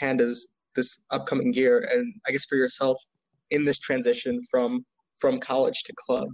pandas 0.00 0.40
this 0.74 1.04
upcoming 1.10 1.52
year, 1.54 1.88
and 1.90 2.14
I 2.26 2.32
guess 2.32 2.44
for 2.44 2.56
yourself 2.56 2.98
in 3.50 3.64
this 3.64 3.78
transition 3.78 4.42
from 4.50 4.84
from 5.20 5.40
college 5.40 5.82
to 5.84 5.92
club? 6.06 6.28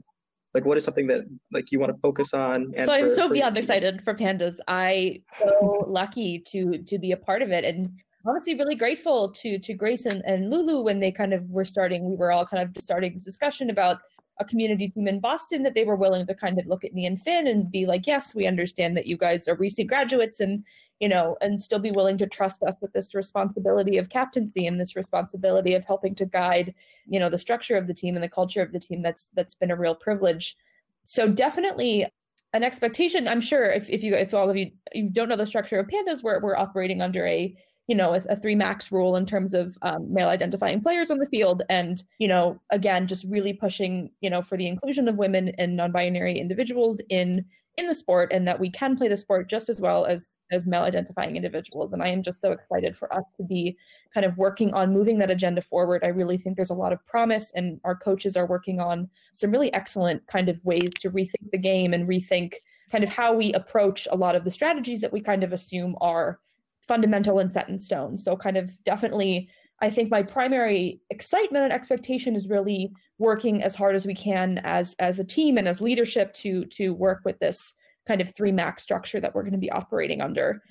like 0.55 0.65
what 0.65 0.79
is 0.79 0.85
something 0.85 1.09
that 1.09 1.25
like 1.53 1.71
you 1.73 1.81
want 1.81 1.93
to 1.93 1.99
focus 2.01 2.33
on 2.33 2.73
so 2.85 2.93
i'm 2.93 3.09
so 3.09 3.29
beyond 3.29 3.59
excited 3.59 4.01
for 4.03 4.15
pandas 4.15 4.59
i 4.69 5.21
so 5.39 5.85
lucky 5.89 6.39
to 6.47 6.79
to 6.85 6.99
be 6.99 7.13
a 7.13 7.17
part 7.17 7.43
of 7.43 7.51
it 7.51 7.65
and 7.65 7.91
honestly 8.27 8.55
really 8.55 8.77
grateful 8.77 9.29
to 9.31 9.59
to 9.59 9.75
grace 9.75 10.07
and, 10.07 10.23
and 10.25 10.51
lulu 10.51 10.81
when 10.81 11.01
they 11.01 11.11
kind 11.11 11.35
of 11.35 11.45
were 11.51 11.65
starting 11.65 12.09
we 12.09 12.17
were 12.17 12.33
all 12.33 12.47
kind 12.47 12.63
of 12.63 12.83
starting 12.83 13.13
this 13.13 13.25
discussion 13.25 13.69
about 13.69 13.99
a 14.41 14.45
community 14.45 14.89
team 14.89 15.07
in 15.07 15.21
Boston 15.21 15.63
that 15.63 15.75
they 15.75 15.85
were 15.85 15.95
willing 15.95 16.27
to 16.27 16.35
kind 16.35 16.59
of 16.59 16.67
look 16.67 16.85
at 16.85 16.93
me 16.93 17.07
and 17.07 17.21
Finn 17.21 17.47
and 17.47 17.71
be 17.71 17.87
like, 17.87 18.05
yes, 18.05 18.35
we 18.35 18.49
understand 18.49 18.97
that 18.97 19.07
you 19.07 19.17
guys 19.17 19.47
are 19.47 19.55
recent 19.55 19.89
graduates 19.89 20.41
and, 20.41 20.65
you 21.01 21.09
know, 21.09 21.37
and 21.41 21.63
still 21.63 21.79
be 21.79 21.91
willing 21.91 22.19
to 22.19 22.27
trust 22.27 22.63
us 22.63 22.75
with 22.81 22.93
this 22.93 23.15
responsibility 23.15 23.99
of 23.99 24.09
captaincy 24.09 24.67
and 24.67 24.81
this 24.81 24.97
responsibility 24.97 25.75
of 25.75 25.85
helping 25.85 26.15
to 26.15 26.27
guide, 26.27 26.75
you 27.07 27.19
know, 27.19 27.29
the 27.29 27.39
structure 27.39 27.77
of 27.77 27.87
the 27.87 27.95
team 27.95 28.15
and 28.15 28.23
the 28.23 28.29
culture 28.29 28.63
of 28.63 28.73
the 28.73 28.81
team. 28.81 29.03
That's 29.03 29.31
that's 29.35 29.55
been 29.55 29.71
a 29.71 29.77
real 29.77 29.95
privilege. 29.95 30.57
So 31.05 31.29
definitely 31.29 32.07
an 32.53 32.63
expectation. 32.63 33.27
I'm 33.27 33.41
sure 33.41 33.67
if, 33.67 33.91
if 33.91 34.03
you 34.03 34.15
if 34.15 34.33
all 34.33 34.49
of 34.49 34.57
you 34.57 34.71
you 34.93 35.11
don't 35.11 35.29
know 35.29 35.37
the 35.37 35.47
structure 35.47 35.79
of 35.79 35.89
pandas, 35.89 36.23
we're 36.23 36.41
we're 36.41 36.57
operating 36.57 37.03
under 37.03 37.27
a 37.27 37.55
you 37.87 37.95
know, 37.95 38.15
a, 38.15 38.23
a, 38.31 38.37
three 38.37 38.55
max 38.55 38.91
rule 38.91 39.17
in 39.17 39.27
terms 39.27 39.53
of 39.53 39.77
um, 39.83 40.13
male 40.13 40.29
identifying 40.29 40.81
players 40.81 41.11
on 41.11 41.19
the 41.19 41.27
field. 41.27 41.63
And, 41.69 42.03
you 42.19 42.29
know, 42.29 42.59
again, 42.71 43.07
just 43.07 43.25
really 43.25 43.53
pushing, 43.53 44.11
you 44.21 44.31
know, 44.31 44.41
for 44.41 44.57
the 44.57 44.67
inclusion 44.67 45.07
of 45.07 45.17
women 45.17 45.51
and 45.59 45.77
non-binary 45.77 46.39
individuals 46.39 47.01
in 47.11 47.45
in 47.77 47.87
the 47.89 47.95
sport 47.95 48.33
and 48.33 48.47
that 48.47 48.61
we 48.61 48.71
can 48.71 48.97
play 48.97 49.09
the 49.09 49.17
sport 49.17 49.51
just 49.51 49.69
as 49.69 49.81
well 49.81 50.05
as 50.05 50.29
as 50.53 50.67
male 50.67 50.83
identifying 50.83 51.37
individuals. 51.37 51.93
And 51.93 52.03
I 52.03 52.09
am 52.09 52.23
just 52.23 52.41
so 52.41 52.53
excited 52.53 52.97
for 52.97 53.13
us 53.15 53.25
to 53.37 53.43
be 53.43 53.77
kind 54.13 54.27
of 54.27 54.37
working 54.37 54.73
on 54.75 54.93
moving 54.93 55.19
that 55.19 55.31
agenda 55.31 55.63
forward. 55.63 56.05
I 56.05 56.09
really 56.09 56.39
think 56.39 56.57
there's 56.57 56.71
a 56.71 56.75
lot 56.75 56.93
of 56.93 57.05
promise 57.07 57.51
and 57.55 57.81
our 57.85 57.95
coaches 57.95 58.37
are 58.37 58.47
working 58.47 58.81
on 58.81 59.09
some 59.33 59.51
really 59.51 59.73
excellent 59.73 60.27
kind 60.27 60.49
of 60.49 60.63
ways 60.65 60.91
to 61.01 61.11
rethink 61.11 61.51
the 61.51 61.59
game 61.59 61.95
and 61.95 62.09
rethink 62.09 62.55
kind 62.91 63.03
of 63.03 63.11
how 63.11 63.33
we 63.33 63.53
approach 63.55 64.07
a 64.11 64.17
lot 64.17 64.37
of 64.37 64.45
the 64.45 64.51
strategies 64.51 65.01
that 65.01 65.13
we 65.13 65.21
kind 65.21 65.43
of 65.43 65.53
assume 65.53 65.97
are 66.01 66.39
fundamental 66.87 67.39
and 67.39 67.53
set 67.53 67.69
in 67.69 67.79
stone. 67.79 68.19
So 68.19 68.37
kind 68.37 68.57
of 68.57 68.71
definitely 68.85 69.49
I 69.81 69.91
think 69.91 70.11
my 70.11 70.23
primary 70.23 71.01
excitement 71.11 71.65
and 71.65 71.73
expectation 71.73 72.37
is 72.37 72.49
really 72.49 72.93
working 73.19 73.63
as 73.63 73.75
hard 73.75 73.95
as 73.95 74.07
we 74.07 74.15
can 74.15 74.59
as 74.65 74.95
as 74.99 75.19
a 75.19 75.25
team 75.25 75.59
and 75.59 75.67
as 75.67 75.81
leadership 75.81 76.33
to 76.35 76.65
to 76.67 76.95
work 76.95 77.23
with 77.25 77.39
this 77.41 77.75
kind 78.07 78.21
of 78.21 78.35
three 78.35 78.53
max 78.53 78.83
structure 78.83 79.21
that 79.21 79.35
we're 79.35 79.43
going 79.43 79.53
to 79.53 79.59
be 79.59 79.71
operating 79.71 80.21
under. 80.21 80.63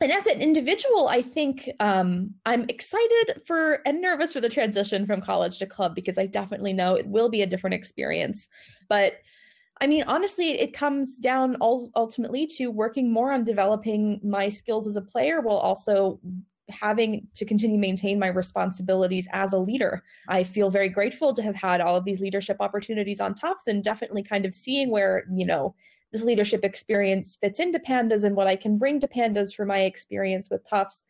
And 0.00 0.12
as 0.12 0.26
an 0.26 0.40
individual, 0.40 1.08
I 1.08 1.22
think 1.22 1.68
um, 1.80 2.34
I'm 2.46 2.64
excited 2.68 3.42
for 3.46 3.80
and 3.84 4.00
nervous 4.00 4.32
for 4.32 4.40
the 4.40 4.48
transition 4.48 5.06
from 5.06 5.20
college 5.20 5.58
to 5.58 5.66
club 5.66 5.94
because 5.94 6.18
I 6.18 6.26
definitely 6.26 6.72
know 6.72 6.94
it 6.94 7.06
will 7.06 7.28
be 7.28 7.42
a 7.42 7.46
different 7.46 7.74
experience. 7.74 8.48
But 8.88 9.14
I 9.80 9.86
mean, 9.86 10.04
honestly, 10.04 10.60
it 10.60 10.72
comes 10.72 11.18
down 11.18 11.56
ultimately 11.60 12.46
to 12.58 12.68
working 12.68 13.12
more 13.12 13.32
on 13.32 13.44
developing 13.44 14.20
my 14.24 14.48
skills 14.48 14.86
as 14.86 14.96
a 14.96 15.02
player 15.02 15.40
while 15.40 15.56
also 15.56 16.20
having 16.68 17.26
to 17.34 17.44
continue 17.44 17.78
maintain 17.78 18.18
my 18.18 18.26
responsibilities 18.26 19.26
as 19.32 19.52
a 19.52 19.58
leader. 19.58 20.02
I 20.28 20.42
feel 20.42 20.70
very 20.70 20.88
grateful 20.88 21.32
to 21.32 21.42
have 21.42 21.54
had 21.54 21.80
all 21.80 21.96
of 21.96 22.04
these 22.04 22.20
leadership 22.20 22.58
opportunities 22.60 23.20
on 23.20 23.34
Tufts 23.34 23.68
and 23.68 23.82
definitely 23.82 24.22
kind 24.22 24.44
of 24.44 24.54
seeing 24.54 24.90
where, 24.90 25.24
you 25.32 25.46
know, 25.46 25.74
this 26.12 26.22
leadership 26.22 26.64
experience 26.64 27.36
fits 27.40 27.60
into 27.60 27.78
pandas 27.78 28.24
and 28.24 28.36
what 28.36 28.46
I 28.46 28.56
can 28.56 28.78
bring 28.78 29.00
to 29.00 29.08
pandas 29.08 29.54
for 29.54 29.66
my 29.66 29.80
experience 29.80 30.48
with 30.50 30.68
Tufts. 30.68 31.06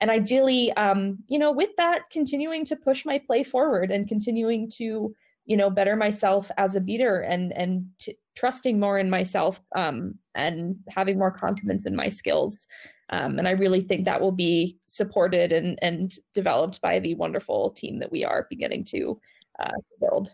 And 0.00 0.10
ideally, 0.10 0.72
um, 0.72 1.18
you 1.28 1.38
know, 1.38 1.52
with 1.52 1.70
that, 1.76 2.10
continuing 2.10 2.64
to 2.66 2.76
push 2.76 3.04
my 3.04 3.18
play 3.18 3.44
forward 3.44 3.90
and 3.90 4.08
continuing 4.08 4.70
to 4.76 5.14
you 5.44 5.56
know 5.56 5.70
better 5.70 5.96
myself 5.96 6.50
as 6.56 6.76
a 6.76 6.80
beater 6.80 7.20
and 7.20 7.52
and 7.52 7.86
t- 7.98 8.16
trusting 8.36 8.78
more 8.78 8.98
in 8.98 9.10
myself 9.10 9.60
um, 9.76 10.14
and 10.34 10.76
having 10.88 11.18
more 11.18 11.30
confidence 11.30 11.84
in 11.84 11.96
my 11.96 12.08
skills 12.08 12.66
um, 13.10 13.38
and 13.38 13.48
i 13.48 13.52
really 13.52 13.80
think 13.80 14.04
that 14.04 14.20
will 14.20 14.32
be 14.32 14.78
supported 14.86 15.52
and 15.52 15.78
and 15.82 16.14
developed 16.34 16.80
by 16.80 16.98
the 16.98 17.14
wonderful 17.14 17.70
team 17.70 17.98
that 17.98 18.12
we 18.12 18.24
are 18.24 18.46
beginning 18.50 18.84
to 18.84 19.20
uh, 19.60 19.72
build 20.00 20.30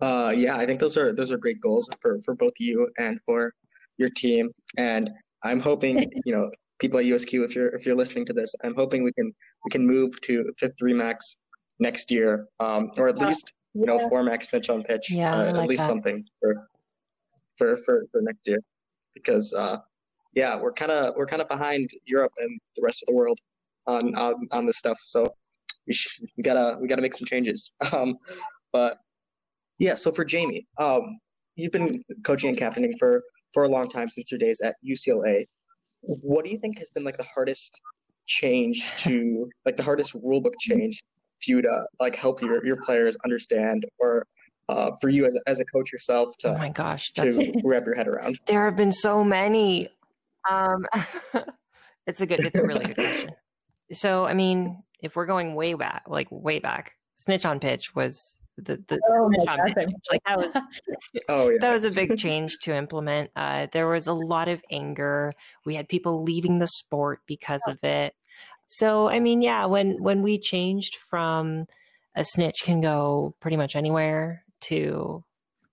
uh, 0.00 0.32
yeah 0.34 0.56
i 0.56 0.66
think 0.66 0.80
those 0.80 0.96
are 0.96 1.14
those 1.14 1.30
are 1.30 1.38
great 1.38 1.60
goals 1.60 1.88
for 2.00 2.18
for 2.24 2.34
both 2.34 2.52
you 2.58 2.88
and 2.98 3.20
for 3.22 3.52
your 3.96 4.10
team 4.10 4.50
and 4.76 5.10
i'm 5.44 5.60
hoping 5.60 6.10
you 6.24 6.32
know 6.32 6.50
people 6.78 6.98
at 6.98 7.04
usq 7.06 7.44
if 7.44 7.54
you're 7.54 7.68
if 7.74 7.84
you're 7.84 7.96
listening 7.96 8.24
to 8.24 8.32
this 8.32 8.54
i'm 8.64 8.74
hoping 8.74 9.02
we 9.02 9.12
can 9.12 9.32
we 9.64 9.70
can 9.70 9.86
move 9.86 10.20
to 10.20 10.44
to 10.56 10.68
three 10.78 10.94
max 10.94 11.36
next 11.80 12.10
year 12.10 12.46
um, 12.60 12.90
or 12.96 13.08
at 13.08 13.18
least 13.18 13.52
you 13.78 13.86
know, 13.86 14.08
four 14.08 14.22
max 14.22 14.48
snitch 14.48 14.70
on 14.70 14.82
pitch. 14.82 15.10
Yeah, 15.10 15.34
uh, 15.34 15.46
like 15.46 15.54
at 15.54 15.68
least 15.68 15.82
that. 15.82 15.88
something 15.88 16.24
for 16.40 16.68
for 17.56 17.76
for, 17.78 18.06
for 18.10 18.20
next 18.22 18.46
year, 18.46 18.58
because 19.14 19.52
uh, 19.52 19.78
yeah, 20.34 20.56
we're 20.56 20.72
kind 20.72 20.90
of 20.90 21.14
we're 21.16 21.26
kind 21.26 21.42
of 21.42 21.48
behind 21.48 21.90
Europe 22.06 22.32
and 22.38 22.58
the 22.76 22.82
rest 22.82 23.02
of 23.02 23.06
the 23.06 23.14
world 23.14 23.38
on 23.86 24.14
on, 24.16 24.48
on 24.52 24.66
this 24.66 24.78
stuff. 24.78 24.98
So 25.04 25.26
we 25.86 25.92
should, 25.92 26.28
we 26.36 26.42
gotta 26.42 26.76
we 26.80 26.88
gotta 26.88 27.02
make 27.02 27.14
some 27.14 27.26
changes. 27.26 27.72
Um, 27.92 28.16
but 28.70 28.98
yeah, 29.78 29.94
so 29.94 30.12
for 30.12 30.24
Jamie, 30.24 30.66
um, 30.78 31.18
you've 31.56 31.72
been 31.72 32.02
coaching 32.24 32.48
and 32.50 32.58
captaining 32.58 32.96
for 32.98 33.22
for 33.54 33.64
a 33.64 33.68
long 33.68 33.88
time 33.88 34.08
since 34.08 34.30
your 34.30 34.38
days 34.38 34.60
at 34.60 34.76
UCLA. 34.86 35.44
What 36.00 36.44
do 36.44 36.50
you 36.50 36.58
think 36.58 36.78
has 36.78 36.90
been 36.90 37.04
like 37.04 37.16
the 37.16 37.26
hardest 37.34 37.80
change 38.26 38.84
to 38.98 39.48
like 39.64 39.76
the 39.76 39.82
hardest 39.82 40.14
rulebook 40.14 40.52
change 40.60 41.02
for 41.42 41.50
you 41.50 41.62
to 41.62 41.86
like 41.98 42.14
help 42.14 42.40
your, 42.40 42.64
your 42.64 42.76
players 42.76 43.16
understand 43.24 43.86
or 43.98 44.26
uh, 44.68 44.90
for 45.00 45.08
you 45.08 45.24
as 45.24 45.34
a, 45.34 45.40
as 45.48 45.60
a 45.60 45.64
coach 45.64 45.90
yourself 45.90 46.36
to 46.38 46.48
oh 46.50 46.58
my 46.58 46.68
gosh 46.68 47.10
to 47.12 47.52
wrap 47.64 47.86
your 47.86 47.94
head 47.94 48.06
around 48.06 48.38
there 48.46 48.66
have 48.66 48.76
been 48.76 48.92
so 48.92 49.24
many 49.24 49.88
um 50.50 50.84
it's 52.06 52.20
a 52.20 52.26
good 52.26 52.40
it's 52.40 52.58
a 52.58 52.62
really 52.62 52.84
good 52.84 52.96
question 52.96 53.30
so 53.92 54.26
i 54.26 54.34
mean 54.34 54.82
if 55.02 55.16
we're 55.16 55.24
going 55.24 55.54
way 55.54 55.72
back 55.72 56.02
like 56.06 56.28
way 56.30 56.58
back 56.58 56.92
snitch 57.14 57.46
on 57.46 57.58
pitch 57.58 57.94
was 57.94 58.36
the, 58.64 58.82
the 58.88 59.00
oh 59.08 59.28
snitch 59.28 59.48
on 59.48 59.72
pitch. 59.72 59.88
like 60.10 60.22
that 60.26 60.38
was 60.38 60.52
oh 61.28 61.48
yeah. 61.48 61.58
that 61.60 61.72
was 61.72 61.84
a 61.84 61.90
big 61.90 62.16
change 62.18 62.58
to 62.62 62.74
implement. 62.74 63.30
Uh 63.36 63.66
there 63.72 63.88
was 63.88 64.06
a 64.06 64.12
lot 64.12 64.48
of 64.48 64.62
anger. 64.70 65.30
We 65.64 65.74
had 65.74 65.88
people 65.88 66.22
leaving 66.22 66.58
the 66.58 66.66
sport 66.66 67.20
because 67.26 67.62
of 67.66 67.82
it. 67.82 68.14
So, 68.68 69.08
I 69.08 69.18
mean, 69.18 69.40
yeah, 69.40 69.64
when 69.64 70.02
when 70.02 70.22
we 70.22 70.38
changed 70.38 70.96
from 71.08 71.64
a 72.14 72.24
snitch 72.24 72.62
can 72.62 72.80
go 72.80 73.34
pretty 73.40 73.56
much 73.56 73.74
anywhere 73.74 74.44
to 74.60 75.24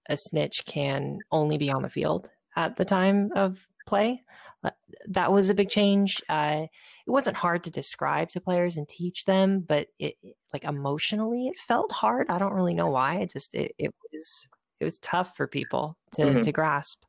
a 0.08 0.16
snitch 0.16 0.64
can 0.66 1.20
only 1.32 1.58
be 1.58 1.72
on 1.72 1.82
the 1.82 1.90
field 1.90 2.30
at 2.56 2.78
the 2.78 2.86
time 2.86 3.32
of 3.36 3.68
play, 3.86 4.22
uh, 4.64 4.70
that 5.10 5.32
was 5.32 5.50
a 5.50 5.54
big 5.54 5.70
change. 5.70 6.22
Uh, 6.30 6.68
it 7.08 7.12
wasn't 7.12 7.38
hard 7.38 7.64
to 7.64 7.72
describe 7.72 8.30
to 8.30 8.42
players 8.42 8.78
and 8.78 8.88
teach 8.88 9.26
them, 9.26 9.60
but 9.60 9.88
it 10.00 10.16
like 10.54 10.64
emotionally 10.64 11.48
it 11.48 11.60
felt 11.60 11.92
hard. 11.92 12.30
I 12.30 12.40
don't 12.40 12.54
really 12.54 12.74
know 12.74 12.90
why. 12.90 13.18
It 13.18 13.32
just 13.32 13.54
it, 13.54 13.74
it 13.78 13.94
was 14.12 14.48
it 14.80 14.84
was 14.84 14.98
tough 15.00 15.36
for 15.36 15.48
people 15.48 15.98
to 16.14 16.22
mm-hmm. 16.24 16.42
to 16.42 16.52
grasp. 16.52 17.04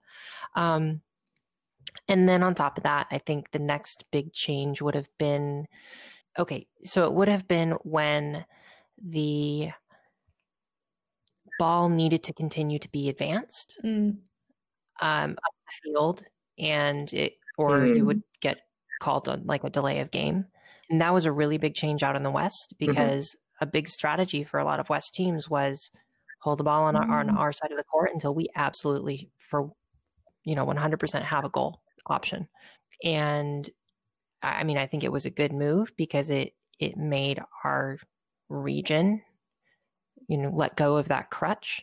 Um, 0.55 1.01
and 2.09 2.28
then 2.28 2.42
on 2.42 2.55
top 2.55 2.76
of 2.76 2.84
that, 2.84 3.07
I 3.11 3.18
think 3.18 3.51
the 3.51 3.59
next 3.59 4.05
big 4.12 4.32
change 4.32 4.82
would 4.82 4.94
have 4.94 5.09
been 5.18 5.66
okay, 6.38 6.66
so 6.84 7.07
it 7.07 7.12
would 7.12 7.28
have 7.28 7.49
been 7.49 7.72
when 7.82 8.44
the 9.03 9.70
ball 11.59 11.88
needed 11.88 12.22
to 12.24 12.34
continue 12.34 12.78
to 12.78 12.90
be 12.90 13.09
advanced 13.09 13.78
mm. 13.82 14.14
um, 15.01 15.30
up 15.30 15.55
the 15.64 15.90
field, 15.90 16.22
and 16.59 17.11
it 17.14 17.34
or 17.57 17.80
mm. 17.80 17.97
you 17.97 18.05
would 18.05 18.22
get 18.40 18.59
called 19.01 19.28
on 19.28 19.44
like 19.47 19.64
a 19.64 19.70
delay 19.70 20.01
of 20.01 20.11
game, 20.11 20.47
and 20.90 21.01
that 21.01 21.14
was 21.14 21.26
a 21.26 21.32
really 21.32 21.59
big 21.59 21.74
change 21.74 22.03
out 22.03 22.16
in 22.16 22.22
the 22.22 22.30
West 22.30 22.74
mm-hmm. 22.74 22.90
because 22.90 23.30
mm-hmm. 23.30 23.64
a 23.64 23.66
big 23.66 23.88
strategy 23.88 24.44
for 24.44 24.59
a 24.59 24.64
lot 24.64 24.80
of 24.80 24.88
West 24.88 25.14
teams 25.14 25.49
was 25.49 25.90
hold 26.40 26.59
the 26.59 26.64
ball 26.64 26.84
on 26.84 26.97
our, 26.97 27.20
on 27.20 27.28
mm. 27.28 27.36
our 27.36 27.53
side 27.53 27.72
of 27.72 27.76
the 27.76 27.84
court 27.84 28.11
until 28.12 28.34
we 28.34 28.49
absolutely 28.55 29.30
for 29.38 29.70
you 30.44 30.55
know 30.55 30.64
100% 30.64 31.22
have 31.22 31.44
a 31.44 31.49
goal 31.49 31.80
option. 32.07 32.49
And 33.03 33.68
I 34.42 34.64
mean, 34.64 34.78
I 34.78 34.86
think 34.86 35.03
it 35.03 35.12
was 35.12 35.26
a 35.26 35.30
good 35.30 35.53
move 35.53 35.92
because 35.97 36.30
it 36.30 36.53
it 36.78 36.97
made 36.97 37.40
our 37.64 37.99
region, 38.49 39.22
you 40.28 40.36
know, 40.36 40.51
let 40.55 40.76
go 40.76 40.97
of 40.97 41.09
that 41.09 41.30
crutch 41.30 41.82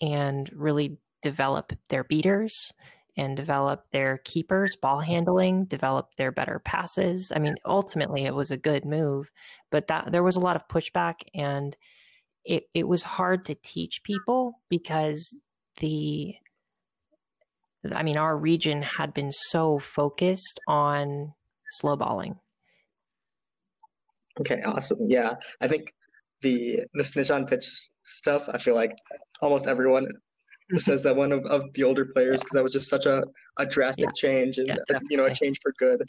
and 0.00 0.48
really 0.54 0.98
develop 1.22 1.72
their 1.88 2.04
beaters 2.04 2.72
and 3.16 3.36
develop 3.36 3.84
their 3.92 4.18
keepers, 4.24 4.76
ball 4.76 5.00
handling, 5.00 5.64
develop 5.64 6.14
their 6.16 6.30
better 6.30 6.58
passes. 6.58 7.32
I 7.34 7.38
mean, 7.38 7.56
ultimately 7.64 8.24
it 8.26 8.34
was 8.34 8.50
a 8.50 8.56
good 8.56 8.84
move, 8.84 9.30
but 9.70 9.86
that 9.86 10.12
there 10.12 10.22
was 10.22 10.36
a 10.36 10.40
lot 10.40 10.56
of 10.56 10.68
pushback 10.68 11.14
and 11.34 11.76
it, 12.44 12.68
it 12.74 12.86
was 12.86 13.02
hard 13.02 13.44
to 13.46 13.54
teach 13.54 14.02
people 14.02 14.60
because 14.68 15.36
the 15.78 16.34
I 17.94 18.02
mean, 18.02 18.16
our 18.16 18.36
region 18.36 18.82
had 18.82 19.14
been 19.14 19.30
so 19.30 19.78
focused 19.78 20.60
on 20.66 21.34
slow 21.70 21.96
balling. 21.96 22.36
Okay, 24.40 24.60
awesome. 24.66 24.98
Yeah, 25.08 25.34
I 25.60 25.68
think 25.68 25.92
the 26.42 26.84
the 26.94 27.04
snitch 27.04 27.30
on 27.30 27.46
pitch 27.46 27.66
stuff. 28.02 28.48
I 28.52 28.58
feel 28.58 28.74
like 28.74 28.92
almost 29.40 29.66
everyone 29.66 30.08
says 30.74 31.02
that 31.02 31.14
one 31.14 31.32
of, 31.32 31.44
of 31.46 31.72
the 31.74 31.84
older 31.84 32.04
players 32.04 32.40
because 32.40 32.52
that 32.52 32.62
was 32.62 32.72
just 32.72 32.88
such 32.88 33.06
a, 33.06 33.22
a 33.58 33.66
drastic 33.66 34.06
yeah. 34.06 34.12
change 34.28 34.58
and 34.58 34.68
yeah, 34.68 34.98
you 35.08 35.16
know 35.16 35.26
a 35.26 35.34
change 35.34 35.58
for 35.62 35.72
good 35.78 36.00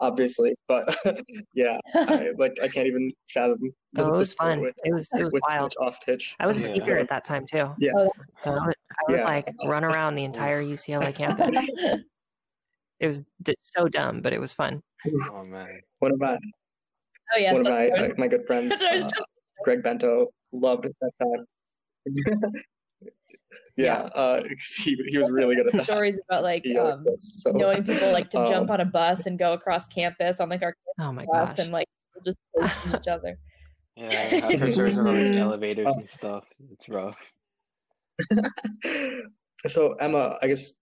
obviously 0.00 0.54
but 0.68 0.94
yeah 1.54 1.78
I, 1.94 2.30
like 2.38 2.56
i 2.62 2.68
can't 2.68 2.86
even 2.86 3.08
fathom 3.32 3.72
no, 3.94 4.08
it 4.08 4.12
was 4.12 4.34
fun. 4.34 4.60
with, 4.60 4.74
it 4.84 4.92
was 4.92 5.08
it 5.14 5.32
was 5.32 5.40
wild. 5.48 5.74
off 5.80 5.98
pitch 6.04 6.34
i 6.40 6.46
was 6.46 6.58
a 6.58 6.72
keeper 6.72 6.96
at 6.96 7.08
that 7.10 7.24
time 7.24 7.46
too. 7.46 7.70
Yeah. 7.78 7.92
So 8.42 8.50
I 8.50 8.66
would, 8.66 8.74
I 8.74 9.02
would 9.08 9.18
yeah. 9.18 9.24
like 9.24 9.54
run 9.64 9.84
around 9.84 10.14
the 10.14 10.24
entire 10.24 10.62
ucla 10.62 11.14
campus. 11.14 11.70
It 13.00 13.06
was 13.08 13.22
so 13.58 13.88
dumb 13.88 14.22
but 14.22 14.32
it 14.32 14.40
was 14.40 14.52
fun. 14.52 14.80
Oh 15.32 15.42
man. 15.44 15.80
One 15.98 16.12
of 16.12 16.20
my 16.20 16.38
oh 17.34 17.38
yes 17.38 17.54
one 17.54 17.66
of 17.66 17.72
my 17.72 18.12
my 18.16 18.28
good 18.28 18.46
friends 18.46 18.72
uh, 18.72 19.08
greg 19.64 19.82
bento 19.82 20.28
loved 20.52 20.86
it 20.86 20.94
that 21.00 21.10
time 21.20 22.52
yeah, 23.76 24.08
yeah. 24.14 24.20
Uh, 24.20 24.42
he, 24.78 24.96
he 25.08 25.18
was 25.18 25.30
really 25.30 25.56
good 25.56 25.66
at 25.68 25.72
that. 25.72 25.84
Stories 25.84 26.18
about 26.28 26.42
like 26.42 26.66
um, 26.78 27.00
so. 27.16 27.50
knowing 27.50 27.84
people 27.84 28.12
like 28.12 28.30
to 28.30 28.38
um, 28.38 28.48
jump 28.48 28.70
on 28.70 28.80
a 28.80 28.84
bus 28.84 29.26
and 29.26 29.38
go 29.38 29.52
across 29.52 29.86
campus 29.88 30.40
on 30.40 30.48
like 30.48 30.62
our 30.62 30.76
oh 31.00 31.12
my 31.12 31.26
gosh 31.26 31.58
and 31.58 31.72
like 31.72 31.88
just 32.24 32.36
each 32.94 33.08
other. 33.08 33.38
Yeah, 33.96 34.40
I've 34.44 34.60
heard 34.60 34.72
stories 34.72 34.92
about 34.96 35.14
like, 35.14 35.34
elevators 35.34 35.94
and 35.94 36.08
stuff. 36.08 36.44
It's 36.72 36.88
rough. 36.88 37.18
so 39.66 39.92
Emma, 39.94 40.38
I 40.40 40.46
guess 40.46 40.78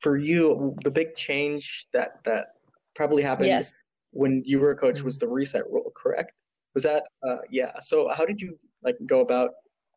for 0.00 0.16
you, 0.16 0.76
the 0.84 0.90
big 0.90 1.14
change 1.16 1.86
that 1.92 2.22
that 2.24 2.48
probably 2.94 3.22
happened 3.22 3.48
yes. 3.48 3.72
when 4.10 4.42
you 4.44 4.58
were 4.58 4.72
a 4.72 4.76
coach 4.76 5.02
was 5.02 5.18
the 5.18 5.28
reset 5.28 5.64
rule, 5.70 5.92
correct? 5.96 6.32
Was 6.74 6.82
that 6.84 7.04
uh, 7.26 7.38
yeah? 7.50 7.78
So 7.80 8.08
how 8.14 8.24
did 8.24 8.40
you 8.40 8.58
like 8.82 8.96
go 9.06 9.20
about 9.20 9.50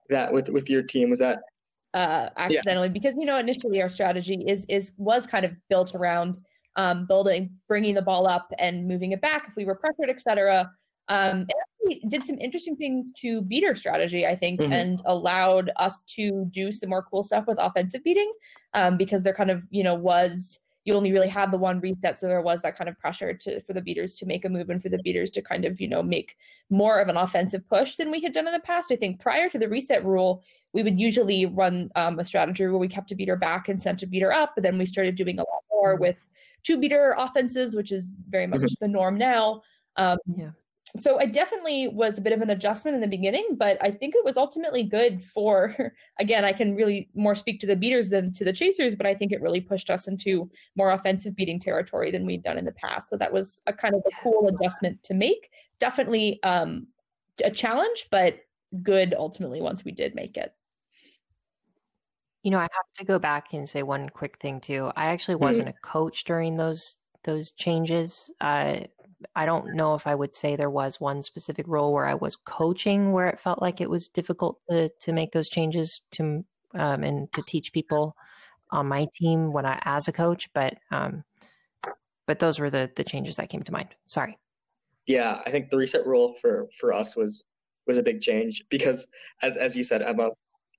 that 0.09 0.32
with 0.32 0.49
with 0.49 0.70
your 0.70 0.84
team? 0.84 1.09
Was 1.09 1.20
that 1.20 1.39
uh, 1.94 2.30
accidentally 2.38 2.88
yeah. 2.88 2.94
because 2.94 3.14
you 3.18 3.26
know 3.26 3.38
initially 3.38 3.82
our 3.82 3.89
strategy 3.89 4.44
is 4.48 4.66
is 4.68 4.91
was 4.98 5.28
kind 5.28 5.46
of 5.46 5.52
built 5.70 5.94
around 5.96 6.39
um, 6.76 7.06
building 7.06 7.52
bringing 7.68 7.94
the 7.94 8.02
ball 8.02 8.28
up 8.28 8.52
and 8.58 8.88
moving 8.88 9.12
it 9.12 9.22
back 9.22 9.46
if 9.48 9.56
we 9.56 9.66
were 9.66 9.76
pressured 9.76 10.10
etc 10.10 10.70
um, 11.10 11.46
we 11.86 12.02
did 12.08 12.26
some 12.26 12.38
interesting 12.39 12.76
things 12.76 13.12
to 13.12 13.41
beater 13.41 13.76
strategy 13.76 14.26
i 14.26 14.36
think 14.36 14.60
mm-hmm. 14.60 14.74
and 14.74 15.02
allowed 15.06 15.70
us 15.78 16.02
to 16.08 16.46
do 16.50 16.72
some 16.72 16.89
more 16.89 17.04
cool 17.04 17.22
stuff 17.22 17.46
with 17.48 17.58
offensive 17.60 18.04
beating 18.04 18.32
um, 18.74 18.98
because 18.98 19.22
there 19.22 19.34
kind 19.34 19.52
of 19.52 19.62
you 19.70 19.84
know 19.84 19.94
was 19.94 20.60
you 20.86 20.96
only 20.96 21.12
really 21.12 21.28
had 21.28 21.52
the 21.52 21.58
one 21.58 21.80
reset 21.80 22.18
so 22.18 22.28
there 22.28 22.41
was 22.41 22.62
that 22.62 22.78
kind 22.78 22.89
of 22.89 22.98
pressure 23.00 23.34
to 23.34 23.62
for 23.62 23.74
the 23.74 23.82
beaters 23.82 24.16
to 24.16 24.26
make 24.26 24.46
a 24.46 24.50
move 24.50 24.70
and 24.70 24.82
for 24.82 24.89
the 24.89 24.98
beaters 25.00 25.30
to 25.30 25.41
kind 25.41 25.66
of 25.66 25.80
you 25.80 25.88
know 25.88 26.02
make 26.02 26.36
more 26.70 27.00
of 27.00 27.08
an 27.08 27.18
offensive 27.18 27.68
push 27.68 27.96
than 27.96 28.12
we 28.12 28.22
had 28.22 28.34
done 28.34 28.48
in 28.48 28.54
the 28.54 28.60
past 28.62 28.91
i 28.91 28.96
think 28.96 29.20
prior 29.20 29.50
to 29.50 29.60
the 29.60 29.70
reset 29.70 30.04
rule 30.04 30.44
we 30.74 30.84
would 30.84 30.99
usually 30.99 31.45
run 31.45 31.89
um, 31.95 32.19
a 32.19 32.26
strategy 32.26 32.65
where 32.65 32.78
we 32.78 32.88
kept 32.88 33.11
a 33.11 33.15
beater 33.15 33.36
back 33.36 33.69
and 33.69 33.82
sent 33.82 34.03
a 34.03 34.07
beater 34.07 34.32
up 34.32 34.53
but 34.55 34.63
then 34.63 34.78
we 34.78 34.86
started 34.86 35.15
doing 35.15 35.39
a 35.39 35.43
lot 35.43 35.63
more 35.71 35.93
mm-hmm. 35.93 36.01
with 36.01 36.26
two 36.63 36.78
beater 36.78 37.15
offenses 37.17 37.76
which 37.76 37.91
is 37.91 38.15
very 38.30 38.47
much 38.47 38.61
mm-hmm. 38.61 38.74
the 38.82 38.88
norm 38.88 39.17
now 39.17 39.61
um, 39.97 40.17
yeah 40.36 40.51
so 40.99 41.17
it 41.17 41.34
definitely 41.34 41.88
was 41.88 42.17
a 42.17 42.21
bit 42.21 42.34
of 42.34 42.41
an 42.41 42.51
adjustment 42.51 42.93
in 42.93 43.01
the 43.01 43.07
beginning, 43.07 43.55
but 43.57 43.78
I 43.82 43.89
think 43.89 44.13
it 44.13 44.24
was 44.24 44.38
ultimately 44.38 44.84
good 44.84 45.24
for, 45.24 45.76
again, 46.19 46.45
I 46.45 46.53
can 46.53 46.76
really 46.76 47.09
more 47.15 47.34
speak 47.34 47.59
to 47.61 47.67
the 47.67 47.76
beaters 47.76 48.09
than 48.09 48.32
to 48.34 48.45
the 48.45 48.53
chasers, 48.53 48.93
but 48.93 49.07
I 49.07 49.15
think 49.15 49.32
it 49.32 49.41
really 49.41 49.61
pushed 49.61 49.89
us 49.89 50.07
into 50.07 50.49
more 50.76 50.91
offensive 50.91 51.36
beating 51.36 51.59
territory 51.59 52.11
than 52.11 52.26
we'd 52.26 52.43
done 52.43 52.59
in 52.59 52.65
the 52.65 52.74
past. 52.74 53.09
So 53.09 53.17
that 53.17 53.34
was 53.34 53.61
a 53.65 53.74
kind 53.74 53.95
of 53.95 54.03
a 54.05 54.21
cool 54.21 54.47
adjustment 54.47 55.01
to 55.03 55.15
make. 55.15 55.49
Definitely 55.80 56.41
um, 56.43 56.86
a 57.43 57.49
challenge, 57.49 58.07
but 58.11 58.38
good 58.84 59.15
ultimately 59.17 59.61
once 59.61 59.84
we 59.84 59.91
did 59.91 60.13
make 60.13 60.38
it. 60.38 60.53
You 62.44 62.52
know, 62.52 62.60
I 62.60 62.64
have 62.64 62.94
to 62.98 63.06
go 63.06 63.20
back 63.20 63.54
and 63.54 63.68
say 63.68 63.84
one 63.84 64.10
quick 64.10 64.38
thing 64.39 64.60
too. 64.60 64.88
I 64.96 65.08
actually 65.08 65.36
mm-hmm. 65.36 65.46
wasn't 65.46 65.70
a 65.70 65.74
coach 65.82 66.24
during 66.26 66.58
those 66.58 66.98
those 67.24 67.52
changes. 67.52 68.30
Uh, 68.41 68.82
I 69.36 69.46
don't 69.46 69.76
know 69.76 69.96
if 69.96 70.06
I 70.06 70.16
would 70.16 70.36
say 70.36 70.56
there 70.56 70.70
was 70.70 71.00
one 71.00 71.24
specific 71.24 71.66
role 71.68 71.94
where 71.94 72.06
I 72.06 72.14
was 72.14 72.36
coaching 72.36 73.14
where 73.14 73.28
it 73.28 73.39
felt 73.39 73.62
like 73.62 73.80
it 73.80 73.89
was 73.89 74.08
difficult 74.08 74.60
to 74.70 74.89
to 74.89 75.14
make 75.14 75.32
those 75.32 75.50
changes 75.50 76.02
to 76.12 76.44
um, 76.76 77.04
and 77.04 77.32
to 77.34 77.41
teach 77.41 77.72
people 77.72 78.16
on 78.72 78.88
my 78.88 79.08
team 79.14 79.54
when 79.54 79.66
I 79.66 79.80
as 79.86 80.08
a 80.08 80.12
coach, 80.12 80.50
but 80.54 80.76
um, 80.91 81.24
but 82.28 82.39
those 82.39 82.60
were 82.60 82.70
the 82.70 82.91
the 82.96 83.04
changes 83.04 83.36
that 83.38 83.50
came 83.50 83.64
to 83.64 83.72
mind. 83.72 83.89
Sorry. 84.08 84.38
Yeah, 85.06 85.41
I 85.46 85.52
think 85.52 85.70
the 85.70 85.78
reset 85.78 86.06
rule 86.06 86.34
for 86.41 86.68
for 86.78 86.94
us 86.94 87.16
was 87.16 87.44
was 87.86 87.98
a 87.98 88.04
big 88.04 88.22
change 88.22 88.64
because 88.70 89.08
as 89.41 89.58
as 89.58 89.78
you 89.78 89.84
said, 89.84 90.02
Emma, 90.02 90.30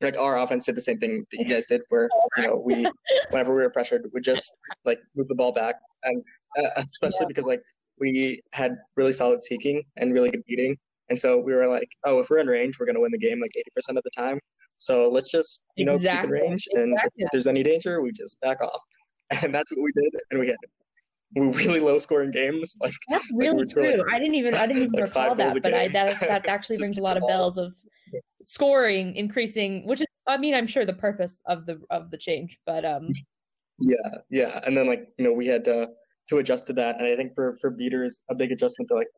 like 0.04 0.18
our 0.18 0.38
offense 0.38 0.66
did 0.66 0.76
the 0.76 0.80
same 0.80 0.98
thing 0.98 1.26
that 1.30 1.38
you 1.38 1.46
guys 1.46 1.66
did, 1.66 1.82
where 1.88 2.08
you 2.36 2.44
know 2.44 2.62
we 2.64 2.86
whenever 3.30 3.54
we 3.54 3.62
were 3.62 3.70
pressured, 3.70 4.08
we 4.12 4.20
just 4.20 4.56
like 4.84 5.00
move 5.16 5.28
the 5.28 5.34
ball 5.34 5.52
back, 5.52 5.76
and 6.04 6.22
uh, 6.58 6.70
especially 6.76 7.18
yeah. 7.22 7.28
because 7.28 7.46
like 7.46 7.60
we 8.00 8.40
had 8.52 8.76
really 8.96 9.12
solid 9.12 9.42
seeking 9.42 9.82
and 9.96 10.12
really 10.12 10.30
good 10.30 10.44
beating. 10.46 10.76
And 11.10 11.18
so 11.18 11.38
we 11.38 11.52
were 11.52 11.66
like, 11.66 11.88
oh, 12.04 12.18
if 12.18 12.30
we're 12.30 12.38
in 12.38 12.46
range, 12.46 12.78
we're 12.78 12.86
going 12.86 12.96
to 12.96 13.00
win 13.00 13.12
the 13.12 13.18
game 13.18 13.40
like 13.40 13.52
80% 13.78 13.96
of 13.96 14.02
the 14.04 14.10
time. 14.16 14.38
So 14.78 15.08
let's 15.08 15.30
just, 15.30 15.66
you 15.76 15.84
know, 15.84 15.96
exactly. 15.96 16.28
keep 16.28 16.42
in 16.42 16.48
range. 16.48 16.68
And 16.72 16.92
exactly. 16.92 17.24
if 17.24 17.28
there's 17.30 17.46
any 17.46 17.62
danger, 17.62 18.00
we 18.02 18.12
just 18.12 18.40
back 18.40 18.60
off. 18.60 18.80
And 19.42 19.54
that's 19.54 19.72
what 19.72 19.82
we 19.82 19.90
did. 19.92 20.12
And 20.30 20.38
we 20.38 20.48
had 20.48 20.56
really 21.34 21.80
low 21.80 21.98
scoring 21.98 22.30
games. 22.30 22.76
Like 22.80 22.92
that's 23.08 23.26
really 23.32 23.60
like 23.60 23.68
true. 23.68 23.96
Like, 23.96 24.12
I 24.12 24.18
didn't 24.18 24.34
even 24.34 24.54
I 24.54 24.66
didn't 24.66 24.82
even 24.82 24.92
like 24.92 25.04
recall 25.04 25.34
that, 25.34 25.56
but 25.62 25.74
I 25.74 25.88
that 25.88 26.20
that 26.20 26.46
actually 26.46 26.76
rings 26.76 26.98
a 26.98 27.02
lot 27.02 27.16
of 27.16 27.26
bells 27.26 27.56
of 27.56 27.72
scoring 28.42 29.16
increasing, 29.16 29.86
which 29.86 30.00
is 30.00 30.06
I 30.26 30.36
mean 30.36 30.54
I'm 30.54 30.66
sure 30.66 30.84
the 30.84 30.92
purpose 30.92 31.42
of 31.46 31.66
the 31.66 31.80
of 31.90 32.10
the 32.10 32.18
change, 32.18 32.58
but 32.66 32.84
um. 32.84 33.08
Yeah, 33.80 33.96
yeah, 34.30 34.60
and 34.64 34.76
then 34.76 34.86
like 34.86 35.08
you 35.18 35.24
know 35.24 35.32
we 35.32 35.48
had 35.48 35.64
to 35.64 35.88
to 36.28 36.38
adjust 36.38 36.66
to 36.68 36.72
that. 36.74 36.98
And 36.98 37.06
I 37.06 37.16
think 37.16 37.34
for 37.34 37.56
for 37.60 37.70
beaters, 37.70 38.22
a 38.30 38.34
big 38.34 38.52
adjustment 38.52 38.88
to 38.88 38.94
like 38.94 39.08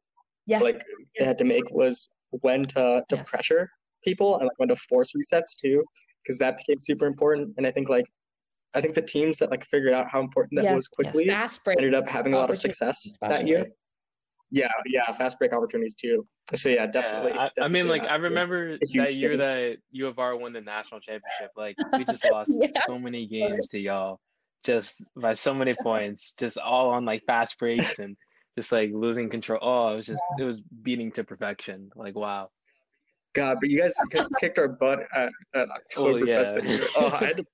yes. 0.46 0.62
like 0.62 0.82
they 1.18 1.24
had 1.24 1.38
to 1.38 1.44
make 1.44 1.64
was 1.70 2.14
when 2.30 2.64
to 2.66 3.02
to 3.08 3.16
yes. 3.16 3.30
pressure 3.30 3.70
people 4.04 4.36
and 4.38 4.44
like 4.44 4.58
when 4.58 4.68
to 4.68 4.76
force 4.76 5.12
resets 5.12 5.56
too, 5.60 5.84
because 6.22 6.38
that 6.38 6.56
became 6.56 6.78
super 6.80 7.06
important. 7.06 7.54
And 7.56 7.66
I 7.66 7.70
think 7.70 7.88
like 7.88 8.06
I 8.74 8.80
think 8.80 8.94
the 8.94 9.02
teams 9.02 9.38
that 9.38 9.50
like 9.50 9.64
figured 9.64 9.92
out 9.92 10.06
how 10.10 10.20
important 10.20 10.60
that 10.62 10.74
was 10.74 10.88
quickly 10.88 11.26
yes. 11.26 11.58
ended 11.66 11.94
up 11.94 12.08
having 12.08 12.34
a 12.34 12.38
lot 12.38 12.50
of 12.50 12.58
success 12.58 13.12
that 13.20 13.46
year. 13.46 13.66
Yeah, 14.50 14.70
yeah, 14.86 15.10
fast 15.12 15.38
break 15.38 15.52
opportunities 15.52 15.94
too. 15.94 16.26
So 16.54 16.68
yeah, 16.68 16.86
definitely. 16.86 17.32
Yeah, 17.32 17.40
I, 17.40 17.48
definitely 17.48 17.64
I, 17.64 17.68
mean, 17.68 17.88
like 17.88 18.02
uh, 18.02 18.06
I 18.06 18.16
remember 18.16 18.78
that 18.78 19.16
year 19.16 19.36
that 19.36 19.78
U 19.90 20.06
of 20.06 20.18
R 20.18 20.36
won 20.36 20.52
the 20.52 20.60
national 20.60 21.00
championship. 21.00 21.50
Like 21.56 21.76
we 21.92 22.04
just 22.04 22.24
lost 22.30 22.52
yeah. 22.54 22.68
so 22.86 22.98
many 22.98 23.26
games 23.26 23.68
to 23.70 23.78
y'all 23.78 24.20
just 24.64 25.04
by 25.16 25.34
so 25.34 25.52
many 25.52 25.74
points, 25.82 26.34
just 26.38 26.58
all 26.58 26.90
on 26.90 27.04
like 27.04 27.22
fast 27.26 27.58
breaks 27.58 27.98
and 27.98 28.16
just 28.56 28.70
like 28.70 28.90
losing 28.92 29.28
control. 29.28 29.58
Oh, 29.62 29.94
it 29.94 29.96
was 29.96 30.06
just 30.06 30.22
it 30.38 30.44
was 30.44 30.60
beating 30.82 31.10
to 31.12 31.24
perfection. 31.24 31.90
Like 31.96 32.14
wow. 32.14 32.50
God, 33.34 33.58
but 33.60 33.68
you 33.68 33.80
guys 33.80 33.94
you 34.00 34.08
guys 34.08 34.28
kicked 34.40 34.58
our 34.58 34.68
butt 34.68 35.00
at, 35.14 35.30
at 35.54 35.68
Oktoberfest 35.68 36.58
oh, 36.58 36.62
yeah. 36.64 36.86
Oh, 36.96 37.18
I 37.20 37.26
had 37.26 37.36
to 37.38 37.44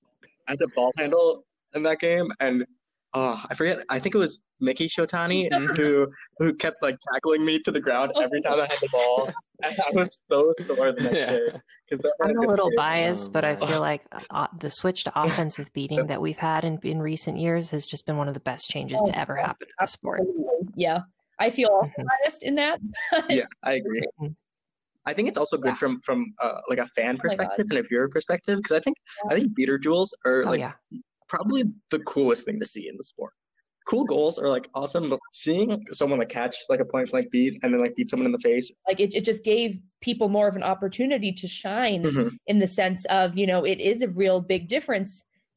I 0.47 0.53
had 0.53 0.59
to 0.59 0.69
ball 0.77 0.93
handle 0.97 1.45
in 1.75 1.83
that 1.85 2.01
game 2.01 2.31
and 2.41 2.65
oh, 3.15 3.43
I 3.49 3.55
forget. 3.55 3.79
I 3.89 3.99
think 3.99 4.15
it 4.15 4.19
was 4.19 4.39
Mickey 4.61 4.89
Shotani 4.89 5.49
who 5.77 6.09
who 6.39 6.55
kept 6.55 6.83
like 6.83 6.99
tackling 7.13 7.45
me 7.45 7.61
to 7.61 7.71
the 7.71 7.81
ground 7.81 8.13
every 8.21 8.41
time 8.41 8.61
I 8.61 8.67
had 8.67 8.79
the 8.81 8.89
ball. 8.91 9.31
And 9.65 9.77
I 9.79 9.91
was 9.93 10.25
so 10.29 10.53
sore 10.67 10.91
the 10.91 11.03
next 11.03 11.17
yeah. 11.17 11.27
day 11.27 11.61
because 11.89 12.05
I'm 12.21 12.37
a 12.37 12.49
little 12.49 12.69
biased, 12.77 13.29
oh, 13.29 13.31
but 13.31 13.45
I 13.45 13.55
feel 13.55 13.79
like 13.79 14.03
uh, 14.31 14.49
the 14.59 14.69
switch 14.69 15.05
to 15.05 15.13
offensive 15.15 15.73
beating 15.73 16.09
that 16.09 16.21
we've 16.21 16.37
had 16.37 16.65
in, 16.65 16.81
in 16.83 17.01
recent 17.01 17.39
years 17.39 17.71
has 17.71 17.87
just 17.87 18.05
been 18.05 18.17
one 18.17 18.27
of 18.27 18.35
the 18.35 18.41
best 18.41 18.69
changes 18.69 19.01
to 19.07 19.17
ever 19.17 19.37
happen 19.37 19.69
in 19.69 19.75
the 19.79 19.87
sport. 19.87 20.23
Yeah, 20.75 21.03
I 21.39 21.51
feel 21.51 21.69
mm-hmm. 21.71 22.03
biased 22.25 22.43
in 22.43 22.57
that. 22.57 22.81
yeah, 23.31 23.45
I 23.63 23.75
agree. 23.75 24.01
Mm-hmm. 24.21 24.33
I 25.07 25.13
think 25.13 25.29
it's 25.29 25.39
also 25.39 25.57
good 25.57 25.69
yeah. 25.69 25.75
from 25.75 26.01
from 26.01 26.35
uh, 26.41 26.61
like 26.69 26.79
a 26.79 26.87
fan 26.87 27.15
oh 27.15 27.23
perspective 27.23 27.67
oh 27.71 27.77
and 27.77 27.85
a 27.85 27.89
viewer 27.89 28.09
perspective 28.09 28.59
because 28.59 28.77
I 28.77 28.81
think 28.81 28.97
yeah. 29.25 29.33
I 29.33 29.39
think 29.39 29.55
beater 29.55 29.79
duels 29.79 30.13
are 30.25 30.43
oh, 30.45 30.51
like 30.51 30.59
yeah. 30.61 30.73
Probably 31.33 31.63
the 31.91 31.99
coolest 32.01 32.45
thing 32.47 32.59
to 32.61 32.67
see 32.67 32.85
in 32.91 32.97
the 33.01 33.05
sport. 33.13 33.33
cool 33.91 34.05
goals 34.05 34.39
are 34.39 34.49
like 34.57 34.69
awesome, 34.81 35.11
but 35.11 35.19
seeing 35.33 35.69
someone 35.91 36.19
like 36.23 36.29
catch 36.29 36.57
like 36.69 36.79
a 36.81 36.85
point 36.85 37.11
blank 37.11 37.27
beat 37.35 37.55
and 37.63 37.69
then 37.73 37.81
like 37.81 37.97
beat 37.97 38.09
someone 38.11 38.27
in 38.31 38.33
the 38.39 38.45
face, 38.51 38.67
like 38.87 39.01
it, 39.01 39.13
it 39.19 39.25
just 39.25 39.43
gave 39.43 39.81
people 40.01 40.29
more 40.29 40.47
of 40.51 40.57
an 40.57 40.63
opportunity 40.73 41.33
to 41.33 41.49
shine 41.49 42.03
Mhm. 42.05 42.31
in 42.51 42.59
the 42.59 42.67
sense 42.81 43.01
of 43.07 43.27
you 43.41 43.47
know 43.51 43.61
it 43.73 43.81
is 43.81 44.03
a 44.03 44.09
real 44.23 44.39
big 44.41 44.63
difference 44.69 45.11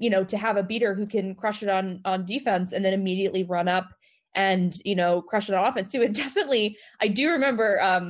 you 0.04 0.10
know 0.10 0.24
to 0.32 0.38
have 0.46 0.58
a 0.58 0.64
beater 0.72 0.92
who 0.96 1.06
can 1.16 1.36
crush 1.42 1.62
it 1.66 1.70
on 1.70 1.86
on 2.12 2.26
defense 2.26 2.74
and 2.74 2.84
then 2.84 2.94
immediately 3.02 3.44
run 3.44 3.68
up 3.68 3.88
and 4.36 4.70
you 4.90 4.96
know 4.96 5.22
crush 5.30 5.48
it 5.50 5.56
on 5.56 5.64
offense 5.70 5.90
too 5.92 6.02
and 6.06 6.16
definitely 6.26 6.66
i 7.06 7.08
do 7.08 7.26
remember 7.38 7.82
um 7.82 8.06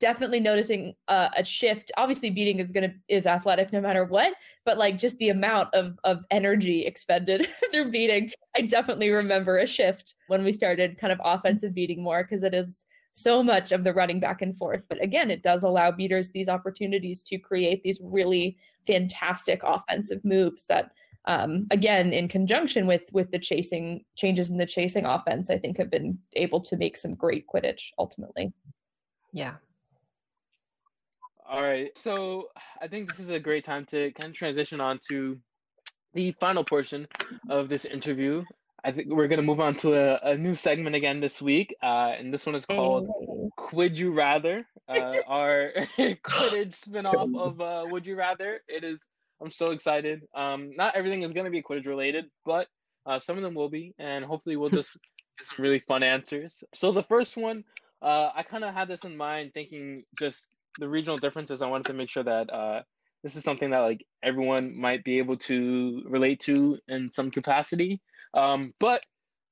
definitely 0.00 0.40
noticing 0.40 0.94
uh, 1.08 1.28
a 1.36 1.44
shift. 1.44 1.90
Obviously 1.96 2.30
beating 2.30 2.58
is 2.60 2.72
gonna 2.72 2.92
is 3.08 3.26
athletic 3.26 3.72
no 3.72 3.80
matter 3.80 4.04
what 4.04 4.34
but 4.64 4.78
like 4.78 4.98
just 4.98 5.18
the 5.18 5.30
amount 5.30 5.72
of 5.74 5.98
of 6.04 6.20
energy 6.30 6.84
expended 6.86 7.46
through 7.72 7.90
beating. 7.90 8.30
I 8.56 8.62
definitely 8.62 9.10
remember 9.10 9.58
a 9.58 9.66
shift 9.66 10.14
when 10.28 10.44
we 10.44 10.52
started 10.52 10.98
kind 10.98 11.12
of 11.12 11.20
offensive 11.24 11.74
beating 11.74 12.02
more 12.02 12.22
because 12.22 12.42
it 12.42 12.54
is 12.54 12.84
so 13.14 13.42
much 13.42 13.72
of 13.72 13.84
the 13.84 13.92
running 13.92 14.20
back 14.20 14.40
and 14.40 14.56
forth. 14.56 14.86
But 14.88 15.02
again 15.02 15.30
it 15.30 15.42
does 15.42 15.62
allow 15.62 15.90
beaters 15.90 16.30
these 16.30 16.48
opportunities 16.48 17.22
to 17.24 17.38
create 17.38 17.82
these 17.82 17.98
really 18.02 18.56
fantastic 18.86 19.62
offensive 19.64 20.24
moves 20.24 20.66
that 20.66 20.92
um, 21.26 21.68
again 21.70 22.12
in 22.12 22.26
conjunction 22.26 22.86
with 22.86 23.04
with 23.12 23.30
the 23.30 23.38
chasing 23.38 24.04
changes 24.16 24.50
in 24.50 24.56
the 24.56 24.66
chasing 24.66 25.06
offense 25.06 25.50
i 25.50 25.56
think 25.56 25.78
have 25.78 25.88
been 25.88 26.18
able 26.32 26.60
to 26.60 26.76
make 26.76 26.96
some 26.96 27.14
great 27.14 27.44
quidditch 27.46 27.90
ultimately 27.96 28.52
Yeah. 29.32 29.54
All 31.48 31.62
right. 31.62 31.96
So 31.96 32.48
I 32.80 32.88
think 32.88 33.10
this 33.10 33.18
is 33.18 33.28
a 33.28 33.40
great 33.40 33.64
time 33.64 33.86
to 33.86 34.12
kind 34.12 34.30
of 34.30 34.36
transition 34.36 34.80
on 34.80 34.98
to 35.10 35.38
the 36.14 36.32
final 36.32 36.64
portion 36.64 37.08
of 37.48 37.68
this 37.68 37.84
interview. 37.84 38.44
I 38.84 38.90
think 38.90 39.08
we're 39.08 39.28
going 39.28 39.38
to 39.38 39.46
move 39.46 39.60
on 39.60 39.74
to 39.76 39.94
a, 39.94 40.32
a 40.32 40.36
new 40.36 40.54
segment 40.54 40.96
again 40.96 41.20
this 41.20 41.40
week. 41.40 41.74
Uh, 41.82 42.14
and 42.18 42.32
this 42.32 42.44
one 42.44 42.54
is 42.54 42.66
called 42.66 43.08
Quid 43.56 43.96
You 43.96 44.12
Rather, 44.12 44.66
uh, 44.88 45.14
our 45.26 45.70
Quidditch 45.98 46.80
spinoff 46.80 47.38
of 47.38 47.60
uh, 47.60 47.84
Would 47.88 48.06
You 48.06 48.16
Rather. 48.16 48.60
It 48.68 48.82
is, 48.82 48.98
I'm 49.40 49.50
so 49.50 49.66
excited. 49.66 50.22
Um, 50.34 50.72
not 50.76 50.96
everything 50.96 51.22
is 51.22 51.32
going 51.32 51.44
to 51.44 51.50
be 51.50 51.62
Quidditch 51.62 51.86
related, 51.86 52.26
but 52.44 52.66
uh, 53.06 53.20
some 53.20 53.36
of 53.36 53.42
them 53.42 53.54
will 53.54 53.70
be. 53.70 53.94
And 53.98 54.24
hopefully 54.24 54.56
we'll 54.56 54.70
just 54.70 54.94
get 55.38 55.46
some 55.46 55.62
really 55.62 55.78
fun 55.78 56.02
answers. 56.02 56.64
So 56.74 56.90
the 56.90 57.04
first 57.04 57.36
one, 57.36 57.64
uh, 58.02 58.30
I 58.34 58.42
kind 58.42 58.64
of 58.64 58.74
had 58.74 58.88
this 58.88 59.04
in 59.04 59.16
mind 59.16 59.52
thinking 59.54 60.04
just 60.18 60.48
the 60.78 60.88
regional 60.88 61.18
differences. 61.18 61.62
I 61.62 61.68
wanted 61.68 61.86
to 61.86 61.94
make 61.94 62.10
sure 62.10 62.24
that 62.24 62.52
uh, 62.52 62.82
this 63.22 63.36
is 63.36 63.44
something 63.44 63.70
that 63.70 63.80
like 63.80 64.04
everyone 64.22 64.78
might 64.78 65.04
be 65.04 65.18
able 65.18 65.36
to 65.38 66.02
relate 66.06 66.40
to 66.40 66.78
in 66.88 67.10
some 67.10 67.30
capacity. 67.30 68.00
Um, 68.34 68.74
but 68.80 69.04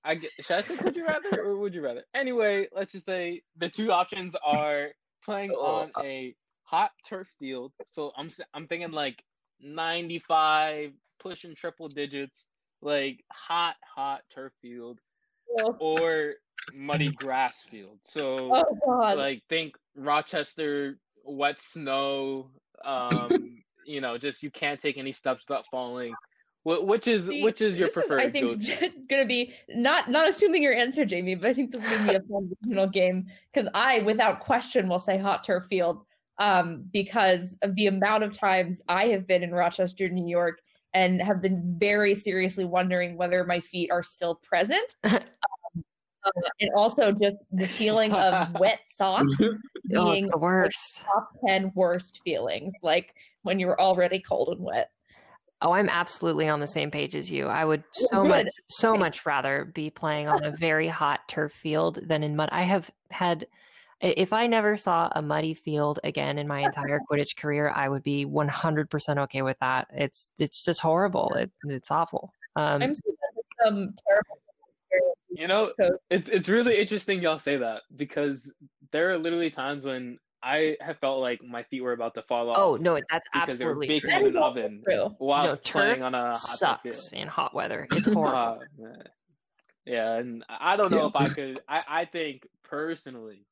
I 0.04 0.16
get, 0.16 0.30
should 0.40 0.56
I 0.56 0.62
say 0.62 0.76
would 0.82 0.96
you 0.96 1.06
rather 1.06 1.40
or 1.42 1.58
would 1.58 1.74
you 1.74 1.82
rather? 1.82 2.04
Anyway, 2.14 2.68
let's 2.72 2.92
just 2.92 3.06
say 3.06 3.42
the 3.56 3.68
two 3.68 3.92
options 3.92 4.34
are 4.44 4.88
playing 5.24 5.52
on 5.52 5.92
a 6.00 6.34
hot 6.64 6.90
turf 7.06 7.28
field. 7.38 7.72
So 7.92 8.12
I'm 8.16 8.26
s- 8.26 8.40
I'm 8.54 8.66
thinking 8.66 8.92
like 8.92 9.22
95 9.60 10.92
pushing 11.20 11.54
triple 11.54 11.88
digits, 11.88 12.46
like 12.82 13.22
hot 13.30 13.76
hot 13.84 14.22
turf 14.34 14.52
field 14.62 14.98
oh, 15.58 15.76
or 15.78 16.34
muddy 16.74 17.10
grass 17.10 17.64
field. 17.64 17.98
So 18.02 18.50
oh 18.52 18.78
god 18.84 19.18
like 19.18 19.42
think 19.48 19.74
Rochester 19.96 20.98
wet 21.24 21.60
snow 21.60 22.50
um 22.84 23.62
you 23.86 24.00
know 24.00 24.18
just 24.18 24.42
you 24.42 24.50
can't 24.50 24.80
take 24.80 24.98
any 24.98 25.12
steps 25.12 25.46
without 25.48 25.64
falling 25.70 26.14
which 26.62 27.08
is 27.08 27.26
See, 27.26 27.42
which 27.42 27.60
is 27.60 27.78
your 27.78 27.88
this 27.88 27.94
preferred 27.94 28.20
I 28.20 28.30
think 28.30 28.62
go-to? 28.62 28.92
gonna 29.10 29.24
be 29.24 29.54
not 29.70 30.10
not 30.10 30.28
assuming 30.28 30.62
your 30.62 30.74
answer, 30.74 31.04
Jamie, 31.04 31.34
but 31.34 31.48
I 31.48 31.54
think 31.54 31.70
this 31.70 31.82
is 31.82 31.90
gonna 31.90 32.10
be 32.10 32.16
a 32.16 32.20
fun 32.20 32.50
regional 32.62 32.86
game 32.86 33.26
because 33.52 33.68
I, 33.74 34.00
without 34.00 34.40
question, 34.40 34.88
will 34.88 34.98
say 34.98 35.16
hot 35.16 35.42
turf 35.42 35.64
field 35.70 36.04
um, 36.38 36.84
because 36.92 37.56
of 37.62 37.74
the 37.76 37.86
amount 37.86 38.24
of 38.24 38.32
times 38.32 38.80
I 38.88 39.06
have 39.08 39.26
been 39.26 39.42
in 39.42 39.52
Rochester, 39.52 40.08
New 40.10 40.28
York, 40.28 40.60
and 40.92 41.22
have 41.22 41.40
been 41.40 41.76
very 41.78 42.14
seriously 42.14 42.66
wondering 42.66 43.16
whether 43.16 43.42
my 43.44 43.60
feet 43.60 43.90
are 43.90 44.02
still 44.02 44.34
present. 44.34 44.96
um, 46.24 46.32
uh, 46.36 46.48
and 46.60 46.70
also 46.76 47.12
just 47.12 47.36
the 47.52 47.66
feeling 47.66 48.12
of 48.12 48.52
wet 48.60 48.80
socks 48.86 49.36
Oh, 49.96 50.12
being 50.12 50.24
it's 50.26 50.32
the 50.32 50.38
worst. 50.38 51.02
top 51.02 51.30
10 51.46 51.72
worst 51.74 52.20
feelings, 52.24 52.72
like 52.82 53.14
when 53.42 53.58
you're 53.58 53.80
already 53.80 54.20
cold 54.20 54.50
and 54.50 54.60
wet. 54.60 54.90
Oh, 55.62 55.72
I'm 55.72 55.88
absolutely 55.88 56.48
on 56.48 56.60
the 56.60 56.66
same 56.66 56.90
page 56.90 57.16
as 57.16 57.30
you. 57.30 57.46
I 57.46 57.64
would 57.64 57.82
Oh, 57.82 58.06
so 58.06 58.24
much, 58.24 58.46
so 58.68 58.94
much 58.94 59.26
rather 59.26 59.64
be 59.64 59.90
playing 59.90 60.28
on 60.28 60.44
a 60.44 60.52
very 60.52 60.86
hot 60.88 61.20
turf 61.28 61.52
field 61.52 61.98
than 62.06 62.22
in 62.22 62.36
mud. 62.36 62.48
I 62.52 62.62
have 62.62 62.88
had, 63.10 63.46
if 64.00 64.32
I 64.32 64.46
never 64.46 64.76
saw 64.76 65.10
a 65.14 65.24
muddy 65.24 65.54
field 65.54 65.98
again 66.04 66.38
in 66.38 66.46
my 66.46 66.60
entire 66.60 67.00
Quidditch 67.10 67.36
career, 67.36 67.68
I 67.68 67.88
would 67.88 68.04
be 68.04 68.24
100% 68.24 69.18
okay 69.18 69.42
with 69.42 69.58
that. 69.60 69.88
It's 69.92 70.30
it's 70.38 70.62
just 70.62 70.80
horrible. 70.80 71.34
It, 71.34 71.50
it's 71.64 71.90
awful. 71.90 72.32
Um, 72.54 72.82
I'm 72.82 72.94
seeing 72.94 73.16
some 73.62 73.94
terrible. 74.06 74.38
You 75.30 75.46
know, 75.48 75.72
it's 76.10 76.28
it's 76.28 76.48
really 76.48 76.78
interesting 76.78 77.22
y'all 77.22 77.38
say 77.38 77.56
that 77.56 77.82
because 77.96 78.52
there 78.90 79.10
are 79.12 79.18
literally 79.18 79.50
times 79.50 79.84
when 79.84 80.18
I 80.42 80.76
have 80.80 80.98
felt 80.98 81.20
like 81.20 81.40
my 81.46 81.62
feet 81.64 81.82
were 81.82 81.92
about 81.92 82.14
to 82.14 82.22
fall 82.22 82.50
off 82.50 82.56
oh 82.58 82.76
no, 82.76 82.98
that's 83.10 83.28
because 83.32 83.58
they 83.58 83.64
were 83.64 83.72
absolutely 83.72 83.86
baking 83.86 84.10
true. 84.10 84.28
in 84.28 84.36
an 84.36 84.42
oven 84.42 84.82
true. 84.84 85.14
while 85.18 85.48
No, 85.48 85.56
turf 85.56 86.02
on 86.02 86.14
a 86.14 86.28
hot 86.28 86.36
sucks 86.36 87.12
in 87.12 87.28
hot 87.28 87.54
weather. 87.54 87.86
It's 87.92 88.06
horrible. 88.12 88.62
Uh, 88.82 89.02
yeah, 89.84 90.14
and 90.16 90.44
I 90.48 90.76
don't 90.76 90.90
know 90.90 91.06
if 91.06 91.16
I 91.16 91.28
could. 91.34 91.58
I 91.68 91.82
I 91.88 92.04
think 92.04 92.46
personally, 92.62 93.44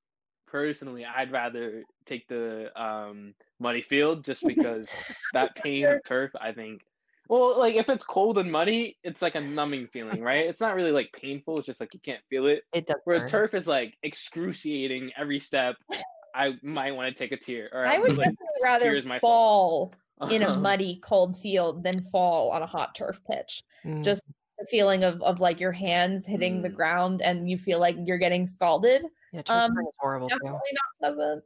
personally, 0.47 1.05
I'd 1.05 1.33
rather 1.33 1.83
take 2.07 2.29
the 2.29 2.71
um 2.81 3.35
muddy 3.61 3.83
field 3.83 4.25
just 4.25 4.47
because 4.47 4.87
that 5.35 5.55
pain 5.57 5.85
of 5.87 6.03
turf. 6.07 6.31
I 6.41 6.53
think. 6.53 6.83
Well, 7.29 7.59
like 7.59 7.75
if 7.75 7.89
it's 7.89 8.05
cold 8.05 8.39
and 8.39 8.51
muddy, 8.51 8.97
it's 9.05 9.21
like 9.21 9.35
a 9.35 9.41
numbing 9.41 9.87
feeling, 9.89 10.23
right? 10.23 10.47
It's 10.47 10.61
not 10.61 10.75
really 10.75 10.93
like 10.93 11.11
painful. 11.13 11.59
It's 11.59 11.67
just 11.67 11.79
like 11.81 11.93
you 11.95 12.01
can't 12.01 12.23
feel 12.31 12.47
it. 12.47 12.63
it 12.73 12.87
does. 12.87 12.97
Where 13.05 13.21
burn. 13.21 13.29
turf 13.29 13.55
is 13.55 13.67
like 13.67 13.95
excruciating 14.03 15.11
every 15.17 15.39
step. 15.39 15.77
I 16.35 16.55
might 16.63 16.93
want 16.93 17.15
to 17.15 17.19
take 17.19 17.33
a 17.33 17.37
tear. 17.43 17.69
Or 17.73 17.87
I 17.87 17.99
would 17.99 18.11
like, 18.17 18.29
definitely 18.29 18.47
rather 18.63 18.85
tears 18.93 19.05
my 19.05 19.19
fault. 19.19 19.95
fall 20.21 20.31
in 20.31 20.43
a 20.43 20.59
muddy, 20.59 21.01
cold 21.03 21.37
field 21.39 21.83
than 21.83 22.01
fall 22.01 22.51
on 22.51 22.63
a 22.63 22.67
hot 22.67 22.95
turf 22.95 23.21
pitch. 23.31 23.63
Mm. 23.85 24.03
just- 24.05 24.23
The 24.59 24.67
feeling 24.67 25.05
of, 25.05 25.21
of 25.23 25.39
like 25.41 25.61
your 25.61 25.71
hands 25.73 26.27
hitting 26.27 26.63
the 26.63 26.69
Mm. 26.71 26.75
ground 26.75 27.23
and 27.23 27.49
you 27.49 27.57
feel 27.59 27.79
like 27.79 27.97
you're 28.05 28.19
getting 28.19 28.47
scalded. 28.47 29.05
yeah, 29.33 29.43
turf 29.43 29.57
um, 29.57 29.75
burn 29.75 29.87
is 29.87 29.95
horrible 30.01 30.29
too. 30.31 30.39
Definitely 30.43 30.73
not 30.73 31.15
pleasant. 31.15 31.45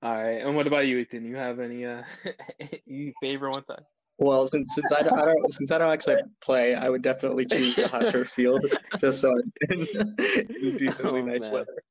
All 0.00 0.14
right, 0.14 0.40
and 0.42 0.54
what 0.54 0.66
about 0.66 0.86
you, 0.86 0.98
Ethan? 0.98 1.24
You 1.24 1.36
have 1.36 1.58
any 1.58 1.84
uh, 1.84 2.02
you 2.86 3.12
favor 3.20 3.50
one 3.50 3.64
side? 3.66 3.82
Well, 4.18 4.46
since 4.46 4.74
since 4.74 4.92
I 4.92 5.02
don't, 5.02 5.18
I 5.18 5.24
don't 5.24 5.52
since 5.52 5.70
I 5.70 5.78
don't 5.78 5.92
actually 5.92 6.16
play, 6.40 6.74
I 6.74 6.88
would 6.88 7.02
definitely 7.02 7.46
choose 7.46 7.76
the 7.76 7.88
hot 7.88 8.10
turf 8.10 8.28
field 8.28 8.64
just 9.00 9.20
so 9.20 9.32
in, 9.70 9.86
in 10.10 10.76
decently 10.76 11.22
Oh, 11.22 11.26
nice 11.26 11.42
man. 11.42 11.52
weather. 11.52 11.82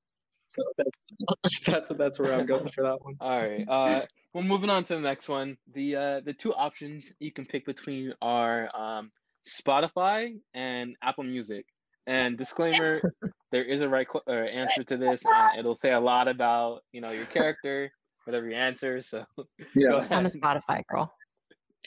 So 0.47 0.64
that's 0.78 1.60
that's 1.66 1.89
that's 1.95 2.20
where 2.20 2.34
I'm 2.34 2.45
going 2.45 2.70
for 2.70 2.84
that 2.84 3.01
one. 3.01 3.16
All 3.20 3.38
right. 3.38 3.66
Uh, 3.68 4.01
well, 4.34 4.43
moving 4.43 4.70
on 4.70 4.84
to 4.86 4.95
the 4.95 5.01
next 5.01 5.28
one. 5.28 5.58
The 5.74 5.95
uh, 5.95 6.20
the 6.22 6.34
two 6.34 6.53
options 6.53 7.12
you 7.20 7.32
can 7.32 7.45
pick 7.45 7.66
between 7.66 8.14
are 8.22 8.70
um, 8.76 9.12
Spotify 9.45 10.38
and 10.53 10.95
Apple 11.01 11.24
Music. 11.24 11.66
And 12.08 12.38
disclaimer: 12.38 13.01
there 13.51 13.64
is 13.64 13.82
a 13.82 13.89
right 13.89 14.08
qu- 14.08 14.22
uh, 14.28 14.32
answer 14.32 14.84
to 14.84 14.97
this, 14.97 15.22
and 15.26 15.60
it'll 15.60 15.76
say 15.76 15.91
a 15.91 15.99
lot 15.99 16.28
about 16.28 16.82
you 16.93 17.01
know 17.01 17.12
your 17.12 17.26
character, 17.26 17.91
whatever 18.24 18.47
you 18.49 18.55
answer. 18.55 19.01
So 19.01 19.26
Yeah. 19.76 20.08
I'm 20.10 20.26
a 20.26 20.30
Spotify 20.30 20.84
girl. 20.89 21.14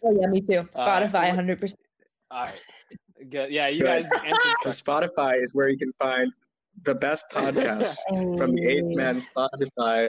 Oh 0.04 0.16
yeah, 0.20 0.26
me 0.28 0.40
too. 0.42 0.58
Uh, 0.58 0.64
Spotify, 0.78 1.12
what- 1.28 1.34
hundred 1.34 1.60
percent. 1.60 1.80
All 2.30 2.44
right. 2.44 2.60
Good. 3.30 3.50
Yeah, 3.50 3.68
you 3.68 3.82
guys 3.82 4.04
answered. 4.24 4.56
Spotify 4.66 5.42
is 5.42 5.54
where 5.54 5.68
you 5.68 5.76
can 5.78 5.92
find 5.98 6.30
the 6.84 6.94
best 6.94 7.26
podcasts 7.32 7.96
from 8.38 8.54
the 8.54 8.66
Eighth 8.66 8.84
Man 8.96 9.20
Spotify 9.20 10.08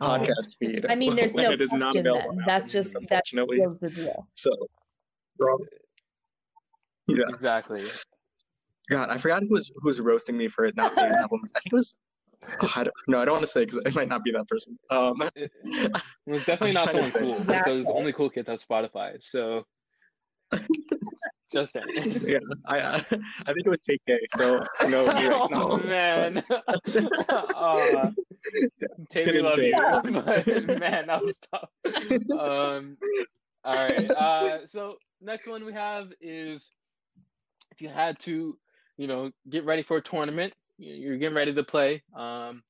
Oh. 0.00 0.06
podcast 0.06 0.54
feed. 0.60 0.86
I 0.88 0.94
mean, 0.94 1.16
there's 1.16 1.32
when 1.32 1.44
no 1.46 1.50
it 1.52 1.60
is 1.60 1.72
not 1.72 1.92
question 1.92 2.06
available. 2.06 2.36
then. 2.36 2.44
That's 2.46 2.72
Apple 2.74 2.82
just 2.84 2.94
Music, 2.94 3.08
that's 3.10 3.32
unfortunately. 3.32 3.76
the 3.80 3.90
deal. 3.90 4.28
So, 4.34 4.50
Rob- 5.40 5.60
yeah. 7.08 7.24
Exactly. 7.30 7.84
God, 8.90 9.10
I 9.10 9.18
forgot 9.18 9.42
who 9.42 9.50
was 9.50 9.70
who 9.74 9.86
was 9.86 10.00
roasting 10.00 10.36
me 10.36 10.48
for 10.48 10.64
it 10.64 10.76
not 10.76 10.94
being 10.94 11.08
Apple 11.08 11.38
Music. 11.38 11.56
I 11.56 11.60
think 11.60 11.72
it 11.72 11.76
was. 11.76 11.98
Oh, 12.60 12.72
I 12.76 12.84
don't, 12.84 12.94
no, 13.08 13.20
I 13.20 13.24
don't 13.24 13.34
want 13.34 13.44
to 13.44 13.50
say 13.50 13.64
because 13.64 13.80
it 13.84 13.94
might 13.96 14.08
not 14.08 14.22
be 14.22 14.30
that 14.30 14.46
person. 14.46 14.78
Um, 14.90 15.16
It, 15.34 15.50
it 15.64 16.02
was 16.26 16.44
definitely 16.46 16.72
not 16.72 16.92
someone 16.92 17.10
cool 17.10 17.38
because 17.40 17.86
only 17.86 18.12
cool 18.12 18.30
kids 18.30 18.48
have 18.48 18.64
Spotify. 18.64 19.18
So 19.20 19.64
just 21.52 21.72
saying. 21.72 21.86
yeah, 22.26 22.38
I 22.66 22.94
I 22.94 22.98
think 22.98 23.66
it 23.66 23.68
was 23.68 23.80
Take 23.80 24.00
K. 24.06 24.18
So 24.36 24.60
no, 24.88 25.08
oh 25.10 25.48
no. 25.50 25.76
man. 25.78 26.44
uh, 26.48 28.10
we 29.16 29.40
love 29.40 29.58
you, 29.58 29.74
but 29.76 30.46
man, 30.46 31.06
that 31.08 31.20
was 31.22 31.38
tough. 31.52 31.70
Um, 32.38 32.96
all 33.64 33.74
right. 33.74 34.10
Uh, 34.10 34.66
so 34.66 34.96
next 35.20 35.46
one 35.46 35.64
we 35.64 35.72
have 35.72 36.12
is 36.20 36.70
if 37.72 37.82
you 37.82 37.88
had 37.88 38.18
to, 38.20 38.56
you 38.98 39.06
know, 39.06 39.30
get 39.48 39.64
ready 39.64 39.82
for 39.82 39.96
a 39.96 40.02
tournament, 40.02 40.52
you're 40.76 41.16
getting 41.16 41.36
ready 41.36 41.54
to 41.54 41.64
play. 41.64 42.02
Um, 42.14 42.62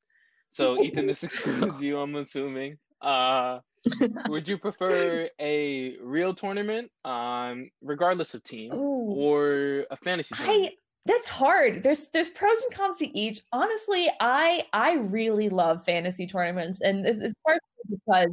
so 0.51 0.81
Ethan, 0.85 1.07
this 1.07 1.25
excludes 1.25 1.83
you, 1.83 1.99
I'm 1.99 2.15
assuming. 2.15 2.79
Uh, 3.01 3.59
would 4.29 4.47
you 4.47 4.59
prefer 4.59 5.29
a 5.41 5.97
real 6.03 6.35
tournament, 6.35 6.91
um, 7.05 7.71
regardless 7.83 8.35
of 8.35 8.45
team, 8.45 8.73
Ooh. 8.75 9.15
or 9.17 9.87
a 9.91 9.97
fantasy 9.97 10.35
tournament? 10.35 10.73
I, 10.73 10.77
that's 11.07 11.27
hard. 11.29 11.83
There's 11.83 12.09
there's 12.09 12.29
pros 12.29 12.59
and 12.63 12.75
cons 12.75 12.99
to 12.99 13.19
each. 13.19 13.41
Honestly, 13.53 14.09
I 14.21 14.65
I 14.75 14.95
really 14.95 15.49
love 15.49 15.83
fantasy 15.83 16.27
tournaments, 16.27 16.83
and 16.83 17.05
this 17.05 17.19
is 17.19 17.33
partly 17.47 17.61
because 17.89 18.31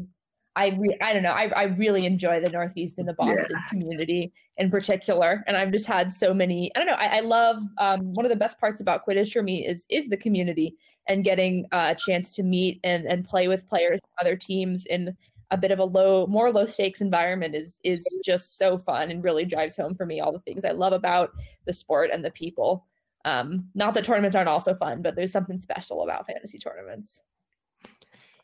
I 0.55 0.69
re- 0.77 0.97
I 1.01 1.13
don't 1.13 1.23
know. 1.23 1.31
I, 1.31 1.51
I 1.55 1.63
really 1.63 2.05
enjoy 2.05 2.39
the 2.39 2.49
Northeast 2.49 2.97
and 2.97 3.07
the 3.07 3.13
Boston 3.13 3.45
yeah. 3.49 3.69
community 3.69 4.31
in 4.57 4.71
particular, 4.71 5.43
and 5.47 5.57
I've 5.57 5.71
just 5.71 5.85
had 5.85 6.13
so 6.13 6.33
many. 6.33 6.71
I 6.75 6.79
don't 6.79 6.87
know. 6.87 6.93
I, 6.93 7.17
I 7.17 7.19
love 7.19 7.57
um, 7.77 8.13
one 8.13 8.25
of 8.25 8.29
the 8.29 8.37
best 8.37 8.59
parts 8.59 8.81
about 8.81 9.05
Quidditch 9.05 9.33
for 9.33 9.43
me 9.43 9.65
is 9.65 9.85
is 9.89 10.07
the 10.07 10.17
community 10.17 10.75
and 11.07 11.23
getting 11.23 11.65
uh, 11.71 11.93
a 11.93 11.95
chance 11.95 12.33
to 12.35 12.43
meet 12.43 12.79
and 12.83 13.05
and 13.05 13.25
play 13.25 13.47
with 13.47 13.67
players, 13.67 13.99
other 14.19 14.35
teams 14.35 14.85
in 14.85 15.15
a 15.51 15.57
bit 15.57 15.71
of 15.71 15.79
a 15.79 15.83
low, 15.83 16.25
more 16.27 16.51
low 16.51 16.65
stakes 16.65 17.01
environment 17.01 17.53
is 17.53 17.79
is 17.83 18.05
just 18.23 18.57
so 18.57 18.77
fun 18.77 19.11
and 19.11 19.23
really 19.23 19.45
drives 19.45 19.75
home 19.75 19.93
for 19.95 20.05
me 20.05 20.19
all 20.19 20.31
the 20.31 20.39
things 20.39 20.65
I 20.65 20.71
love 20.71 20.93
about 20.93 21.31
the 21.65 21.73
sport 21.73 22.09
and 22.11 22.23
the 22.23 22.31
people. 22.31 22.85
Um, 23.25 23.69
not 23.73 23.93
that 23.95 24.05
tournaments 24.05 24.35
aren't 24.35 24.49
also 24.49 24.75
fun, 24.75 25.01
but 25.01 25.15
there's 25.15 25.31
something 25.31 25.59
special 25.59 26.03
about 26.03 26.27
fantasy 26.27 26.59
tournaments. 26.59 27.21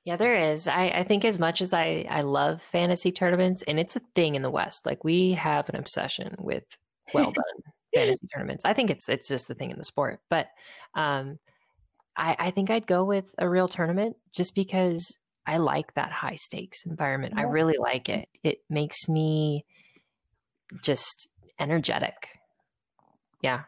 Yeah, 0.03 0.15
there 0.15 0.51
is. 0.51 0.67
I, 0.67 0.85
I 0.87 1.03
think 1.03 1.25
as 1.25 1.37
much 1.37 1.61
as 1.61 1.73
I, 1.73 2.05
I 2.09 2.21
love 2.21 2.61
fantasy 2.61 3.11
tournaments, 3.11 3.61
and 3.63 3.79
it's 3.79 3.95
a 3.95 4.01
thing 4.15 4.33
in 4.35 4.41
the 4.41 4.49
West, 4.49 4.85
like 4.85 5.03
we 5.03 5.33
have 5.33 5.69
an 5.69 5.75
obsession 5.75 6.35
with 6.39 6.63
well 7.13 7.31
done 7.31 7.73
fantasy 7.93 8.27
tournaments. 8.33 8.65
I 8.65 8.73
think 8.73 8.89
it's 8.89 9.07
it's 9.07 9.27
just 9.27 9.47
the 9.47 9.53
thing 9.53 9.69
in 9.69 9.77
the 9.77 9.83
sport. 9.83 10.19
But 10.27 10.47
um, 10.95 11.37
I, 12.17 12.35
I 12.39 12.51
think 12.51 12.71
I'd 12.71 12.87
go 12.87 13.03
with 13.03 13.33
a 13.37 13.47
real 13.47 13.67
tournament 13.67 14.17
just 14.31 14.55
because 14.55 15.15
I 15.45 15.57
like 15.57 15.93
that 15.93 16.11
high 16.11 16.35
stakes 16.35 16.85
environment. 16.85 17.33
Yeah. 17.35 17.41
I 17.41 17.45
really 17.45 17.77
like 17.77 18.09
it. 18.09 18.27
It 18.43 18.63
makes 18.69 19.07
me 19.07 19.65
just 20.81 21.29
energetic. 21.59 22.39
Yeah, 23.43 23.63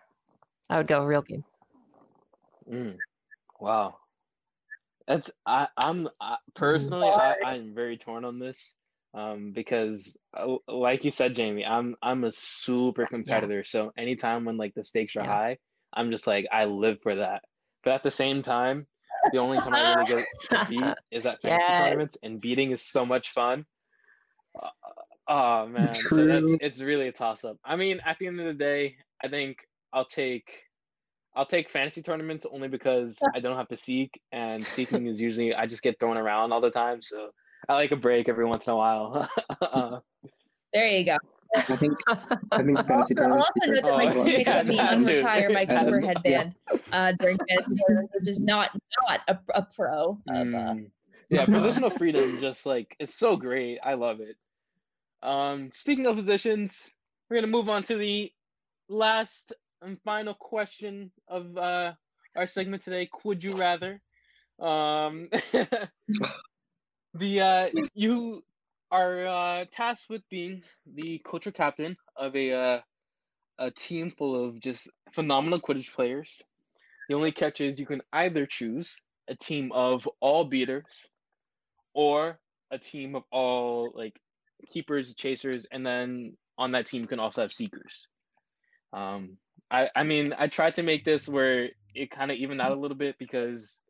I 0.68 0.78
would 0.78 0.88
go 0.88 1.04
real 1.04 1.22
game. 1.22 1.44
Mm. 2.68 2.98
Wow. 3.60 3.98
That's 5.08 5.30
I 5.46 5.68
I'm 5.78 6.08
I, 6.22 6.38
personally 6.56 7.10
I, 7.10 7.36
I'm 7.46 7.74
very 7.76 7.98
torn 7.98 8.26
on 8.26 8.40
this 8.40 8.74
um 9.14 9.52
because 9.54 10.18
uh, 10.36 10.56
like 10.68 11.04
you 11.04 11.12
said 11.12 11.36
Jamie 11.36 11.66
I'm 11.66 11.96
I'm 12.02 12.24
a 12.24 12.32
super 12.32 13.06
competitor. 13.06 13.58
Yeah. 13.58 13.66
so 13.66 13.92
anytime 13.98 14.46
when 14.46 14.58
like 14.58 14.74
the 14.76 14.84
stakes 14.84 15.16
are 15.16 15.24
yeah. 15.24 15.28
high 15.28 15.58
I'm 15.94 16.12
just 16.12 16.26
like 16.26 16.48
I 16.52 16.66
live 16.66 16.98
for 17.04 17.16
that. 17.16 17.44
But 17.84 17.94
at 17.94 18.04
the 18.04 18.12
same 18.12 18.44
time 18.44 18.88
the 19.32 19.40
only 19.40 19.58
time 19.58 19.74
I 19.74 19.94
really 19.94 20.06
get 20.06 20.26
to 20.52 20.66
beat 20.70 20.96
is 21.12 21.26
at 21.26 21.42
fantasy 21.42 21.64
yes. 21.64 21.82
tournaments 21.82 22.18
and 22.24 22.42
beating 22.42 22.72
is 22.72 22.82
so 22.82 23.06
much 23.06 23.32
fun. 23.32 23.66
Uh, 24.62 24.70
oh 25.28 25.68
man. 25.68 25.94
So 25.94 26.26
that's 26.26 26.52
it's 26.62 26.82
really 26.82 27.10
a 27.10 27.12
toss 27.12 27.44
up 27.44 27.58
I 27.66 27.76
mean 27.76 28.00
at 28.06 28.18
the 28.20 28.28
end 28.28 28.40
of 28.40 28.46
the 28.46 28.54
day 28.54 28.96
I 29.24 29.28
think 29.28 29.58
I'll 29.92 30.06
take 30.06 30.50
I'll 31.36 31.46
take 31.46 31.70
fantasy 31.70 32.02
tournaments 32.02 32.46
only 32.52 32.68
because 32.68 33.18
I 33.34 33.40
don't 33.40 33.58
have 33.58 33.68
to 33.70 33.78
seek, 33.78 34.22
and 34.32 34.66
seeking 34.66 35.08
is 35.08 35.20
usually 35.20 35.54
I 35.54 35.66
just 35.66 35.82
get 35.82 36.00
thrown 36.00 36.18
around 36.18 36.52
all 36.52 36.62
the 36.62 36.70
time. 36.70 37.02
So 37.02 37.30
I 37.68 37.74
like 37.74 37.92
a 37.92 37.96
break 37.96 38.30
every 38.30 38.46
once 38.46 38.68
in 38.68 38.74
a 38.74 38.78
while. 38.78 39.30
uh, 39.62 40.00
there 40.74 40.88
you 40.88 41.06
go. 41.06 41.18
I 41.56 41.76
think 41.76 41.98
I 42.52 42.64
think 42.64 42.78
fantasy 42.88 43.16
tournaments. 43.16 43.50
Also, 43.68 43.90
oh, 43.90 43.98
my 43.98 44.04
yeah, 44.04 44.14
makes 44.14 44.68
me 44.68 44.78
unretire 44.78 45.54
my 45.54 45.66
Cooper 45.66 46.02
headband 46.02 46.56
yeah. 46.72 46.78
uh, 46.92 47.12
during 47.20 47.38
fantasy 47.50 47.84
tournaments, 47.88 48.16
which 48.20 48.28
is 48.28 48.40
not 48.40 48.72
not 49.08 49.22
a, 49.28 49.38
a 49.56 49.68
pro. 49.76 50.20
Of, 50.28 50.36
uh, 50.36 50.44
mm. 50.44 50.90
yeah, 51.30 51.46
positional 51.46 51.96
freedom, 51.96 52.40
just 52.40 52.66
like 52.66 52.96
it's 53.00 53.16
so 53.16 53.36
great. 53.36 53.80
I 53.84 53.94
love 53.94 54.20
it. 54.20 54.36
Um, 55.22 55.70
speaking 55.74 56.06
of 56.08 56.16
positions, 56.16 56.76
we're 57.30 57.38
gonna 57.38 57.48
move 57.48 57.70
on 57.70 57.84
to 57.84 57.98
the 57.98 58.32
last 58.90 59.54
and 59.84 60.02
final 60.04 60.34
question 60.34 61.12
of 61.28 61.58
uh, 61.58 61.94
our 62.36 62.48
segment 62.48 62.84
today. 62.84 63.10
Would 63.24 63.44
you 63.44 63.56
rather? 63.56 64.02
Um, 64.60 65.30
the 67.14 67.42
uh, 67.42 67.70
you 67.94 68.44
are 68.92 69.26
uh, 69.26 69.66
tasked 69.72 70.10
with 70.10 70.22
being 70.30 70.64
the 70.96 71.22
culture 71.26 71.52
captain 71.52 71.98
of 72.16 72.36
a 72.36 72.52
uh, 72.52 72.80
a 73.60 73.72
team 73.72 74.12
full 74.12 74.44
of 74.44 74.60
just 74.60 74.90
phenomenal 75.12 75.60
Quidditch 75.60 75.94
players. 75.94 76.42
The 77.10 77.16
only 77.16 77.32
catch 77.32 77.62
is 77.62 77.80
you 77.80 77.86
can 77.86 78.02
either 78.14 78.46
choose 78.46 78.96
a 79.28 79.36
team 79.36 79.72
of 79.74 80.08
all 80.20 80.46
beaters 80.46 81.08
or 81.94 82.40
a 82.72 82.78
team 82.80 83.16
of 83.16 83.24
all 83.32 83.92
like 83.96 84.20
keepers, 84.72 85.14
chasers, 85.14 85.66
and 85.72 85.86
then 85.86 86.34
on 86.58 86.72
that 86.72 86.88
team 86.88 87.02
you 87.02 87.08
can 87.08 87.20
also 87.20 87.42
have 87.42 87.54
seekers. 87.54 88.08
Um, 88.94 89.38
I 89.72 89.90
I 89.96 90.04
mean 90.04 90.34
I 90.38 90.48
tried 90.48 90.76
to 90.76 90.84
make 90.84 91.06
this 91.06 91.28
where 91.28 91.70
it 91.96 92.12
kind 92.12 92.32
of 92.32 92.38
evened 92.38 92.62
out 92.62 92.72
a 92.72 92.80
little 92.80 92.98
bit 92.98 93.18
because 93.20 93.82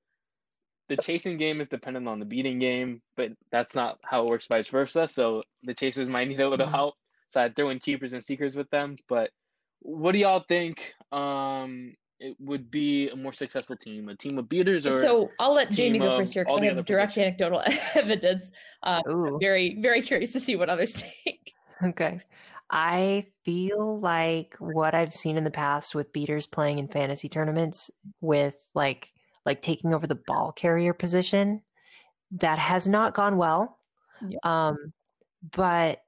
the 0.90 0.98
chasing 0.98 1.38
game 1.38 1.62
is 1.62 1.68
dependent 1.68 2.08
on 2.08 2.20
the 2.20 2.26
beating 2.26 2.60
game, 2.60 3.02
but 3.16 3.32
that's 3.52 3.74
not 3.74 4.00
how 4.04 4.24
it 4.24 4.30
works 4.30 4.48
vice 4.48 4.68
versa. 4.68 5.08
So 5.08 5.44
the 5.64 5.74
chasers 5.74 6.10
might 6.10 6.28
need 6.28 6.40
a 6.40 6.50
little 6.50 6.66
mm-hmm. 6.66 6.76
help. 6.76 6.96
So 7.30 7.42
I 7.42 7.50
throw 7.50 7.70
in 7.70 7.80
keepers 7.80 8.14
and 8.14 8.24
seekers 8.24 8.56
with 8.56 8.70
them. 8.70 8.98
But 9.08 9.32
what 9.80 10.12
do 10.12 10.20
y'all 10.20 10.44
think? 10.48 10.94
Um, 11.12 11.96
it 12.20 12.38
would 12.40 12.72
be 12.72 13.10
a 13.10 13.16
more 13.16 13.34
successful 13.34 13.76
team, 13.76 14.08
a 14.08 14.16
team 14.16 14.38
of 14.38 14.48
beaters, 14.48 14.86
or 14.86 14.94
so 14.94 15.30
I'll 15.40 15.54
let 15.54 15.72
Jamie 15.72 16.00
go 16.00 16.18
first 16.18 16.34
here 16.34 16.46
because 16.46 16.62
I 16.62 16.66
have 16.66 16.86
direct 16.86 17.16
positions. 17.16 17.36
anecdotal 17.40 17.64
evidence. 17.96 18.52
Um, 18.84 19.38
very 19.42 19.78
very 19.82 20.02
curious 20.02 20.32
to 20.34 20.40
see 20.40 20.56
what 20.56 20.70
others 20.70 20.94
think. 21.24 21.54
Okay, 21.84 22.20
I 22.74 23.26
feel 23.46 24.00
like 24.00 24.56
what 24.58 24.96
I've 24.96 25.14
seen 25.14 25.38
in 25.38 25.44
the 25.44 25.52
past 25.52 25.94
with 25.94 26.12
beaters 26.12 26.48
playing 26.48 26.80
in 26.80 26.88
fantasy 26.88 27.30
tournaments 27.30 27.92
with 28.20 28.56
like 28.74 29.12
like 29.46 29.62
taking 29.62 29.94
over 29.94 30.08
the 30.08 30.20
ball 30.26 30.52
carrier 30.52 30.94
position 30.94 31.62
that 32.32 32.58
has 32.58 32.88
not 32.88 33.14
gone 33.14 33.38
well. 33.38 33.80
Yeah. 34.28 34.40
Um 34.44 34.78
but 35.56 36.00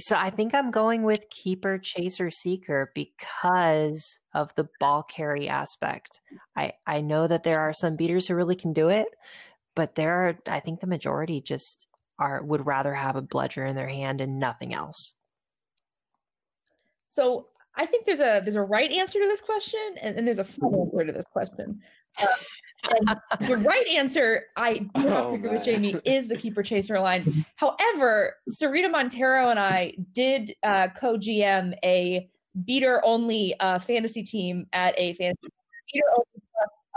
so 0.00 0.16
I 0.16 0.30
think 0.30 0.54
I'm 0.54 0.70
going 0.70 1.04
with 1.04 1.30
keeper 1.30 1.78
chaser 1.78 2.30
seeker 2.30 2.92
because 2.94 4.18
of 4.34 4.54
the 4.56 4.68
ball 4.80 5.02
carry 5.04 5.48
aspect. 5.48 6.20
I 6.56 6.72
I 6.86 7.00
know 7.00 7.26
that 7.28 7.44
there 7.44 7.60
are 7.60 7.72
some 7.72 7.96
beaters 7.96 8.28
who 8.28 8.34
really 8.34 8.56
can 8.56 8.74
do 8.74 8.88
it, 8.90 9.08
but 9.74 9.94
there 9.94 10.28
are 10.28 10.38
I 10.48 10.60
think 10.60 10.80
the 10.80 10.86
majority 10.86 11.40
just 11.40 11.86
are 12.18 12.42
would 12.44 12.66
rather 12.66 12.94
have 12.94 13.16
a 13.16 13.22
bludger 13.22 13.64
in 13.64 13.76
their 13.76 13.88
hand 13.88 14.20
and 14.20 14.38
nothing 14.38 14.74
else. 14.74 15.14
So 17.14 17.46
I 17.76 17.86
think 17.86 18.06
there's 18.06 18.18
a 18.18 18.40
there's 18.42 18.56
a 18.56 18.62
right 18.62 18.90
answer 18.90 19.20
to 19.20 19.26
this 19.26 19.40
question, 19.40 19.80
and, 20.02 20.16
and 20.16 20.26
there's 20.26 20.40
a 20.40 20.46
wrong 20.60 20.90
answer 20.92 21.06
to 21.06 21.12
this 21.12 21.24
question. 21.32 21.80
Um, 22.20 23.20
the 23.46 23.56
right 23.58 23.86
answer, 23.86 24.46
I 24.56 24.78
do 24.96 25.06
have 25.08 25.24
to 25.26 25.34
agree 25.34 25.50
with 25.50 25.64
Jamie, 25.64 25.96
is 26.04 26.26
the 26.26 26.36
keeper 26.36 26.64
chaser 26.64 26.98
line. 26.98 27.46
However, 27.56 28.34
Sarita 28.50 28.90
Montero 28.90 29.50
and 29.50 29.60
I 29.60 29.94
did 30.12 30.54
uh, 30.64 30.88
co-GM 30.96 31.74
a 31.84 32.28
beater 32.64 33.00
only 33.04 33.54
uh, 33.60 33.78
fantasy 33.78 34.24
team 34.24 34.66
at 34.72 34.94
a 34.98 35.14
fantasy 35.14 35.48
beater 35.92 36.06
only, 36.16 36.42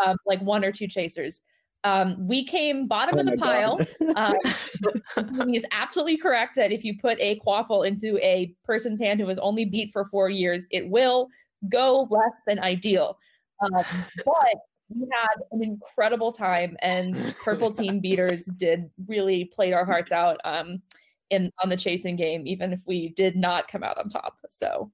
um, 0.03 0.18
like 0.26 0.41
one 0.41 0.65
or 0.65 0.72
two 0.72 0.88
chasers. 0.88 1.41
Um, 1.88 2.27
we 2.27 2.43
came 2.43 2.85
bottom 2.85 3.15
oh 3.17 3.21
of 3.21 3.27
the 3.27 3.38
pile. 3.38 3.79
um, 4.15 5.49
is 5.53 5.65
absolutely 5.71 6.17
correct 6.17 6.55
that 6.57 6.71
if 6.71 6.83
you 6.83 6.97
put 6.97 7.17
a 7.21 7.39
quaffle 7.39 7.88
into 7.88 8.17
a 8.17 8.53
person's 8.65 8.99
hand 8.99 9.21
who 9.21 9.27
has 9.27 9.39
only 9.39 9.63
beat 9.63 9.91
for 9.93 10.05
four 10.05 10.29
years, 10.29 10.65
it 10.71 10.89
will 10.89 11.29
go 11.69 12.07
less 12.09 12.33
than 12.45 12.59
ideal. 12.59 13.17
Um, 13.61 13.85
but 14.25 14.55
we 14.89 15.07
had 15.11 15.43
an 15.51 15.63
incredible 15.63 16.33
time, 16.33 16.75
and 16.81 17.33
Purple 17.43 17.71
Team 17.71 17.99
beaters 17.99 18.45
did 18.57 18.89
really 19.07 19.45
played 19.45 19.73
our 19.73 19.85
hearts 19.85 20.11
out 20.11 20.39
um, 20.43 20.81
in 21.29 21.51
on 21.63 21.69
the 21.69 21.77
chasing 21.77 22.17
game, 22.17 22.45
even 22.45 22.73
if 22.73 22.81
we 22.85 23.09
did 23.09 23.38
not 23.38 23.69
come 23.69 23.83
out 23.83 23.97
on 23.97 24.09
top. 24.09 24.38
So 24.49 24.91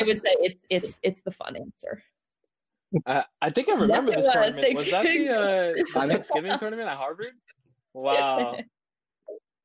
I 0.00 0.04
would 0.04 0.20
say 0.20 0.36
it's 0.38 0.64
it's 0.70 1.00
it's 1.02 1.20
the 1.22 1.32
fun 1.32 1.56
answer. 1.56 2.02
Uh, 3.06 3.22
I 3.42 3.50
think 3.50 3.68
I 3.68 3.72
remember 3.72 4.12
yes, 4.12 4.26
this 4.26 4.34
was. 4.34 4.44
tournament. 4.54 4.76
Was 4.76 4.90
that 4.90 5.02
the 5.04 6.00
uh, 6.00 6.06
Thanksgiving 6.06 6.58
tournament 6.58 6.88
at 6.88 6.96
Harvard? 6.96 7.32
Wow. 7.94 8.56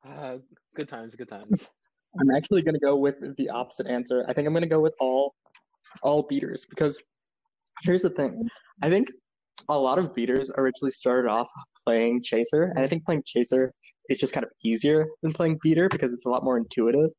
Uh, 0.05 0.36
good 0.76 0.89
times, 0.89 1.15
good 1.15 1.30
times. 1.30 1.69
I'm 2.19 2.30
actually 2.36 2.61
going 2.61 2.74
to 2.74 2.80
go 2.80 2.97
with 2.97 3.15
the 3.38 3.49
opposite 3.49 3.88
answer. 3.88 4.26
I 4.28 4.34
think 4.34 4.45
I'm 4.45 4.53
going 4.53 4.63
to 4.63 4.67
go 4.67 4.82
with 4.82 4.93
all 4.99 5.34
all 6.01 6.24
beaters 6.24 6.65
because 6.69 7.01
here's 7.84 8.01
the 8.01 8.09
thing. 8.09 8.45
I 8.82 8.89
think 8.89 9.07
a 9.69 9.78
lot 9.78 9.99
of 9.99 10.13
beaters 10.13 10.51
originally 10.57 10.91
started 10.91 11.30
off 11.30 11.47
playing 11.86 12.21
chaser, 12.21 12.63
and 12.63 12.80
I 12.80 12.88
think 12.88 13.05
playing 13.05 13.24
chaser 13.26 13.71
is 14.09 14.19
just 14.19 14.34
kind 14.34 14.43
of 14.43 14.51
easier 14.63 15.07
than 15.21 15.32
playing 15.32 15.59
beater 15.63 15.88
because 15.89 16.11
it's 16.11 16.26
a 16.26 16.30
lot 16.30 16.43
more 16.43 16.57
intuitive 16.57 17.09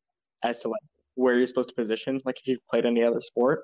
as 0.43 0.59
to 0.59 0.67
like 0.67 0.81
where 1.15 1.35
you're 1.35 1.47
supposed 1.47 1.69
to 1.69 1.75
position, 1.75 2.21
like 2.25 2.37
if 2.37 2.47
you've 2.47 2.67
played 2.69 2.85
any 2.85 3.03
other 3.03 3.21
sport. 3.21 3.61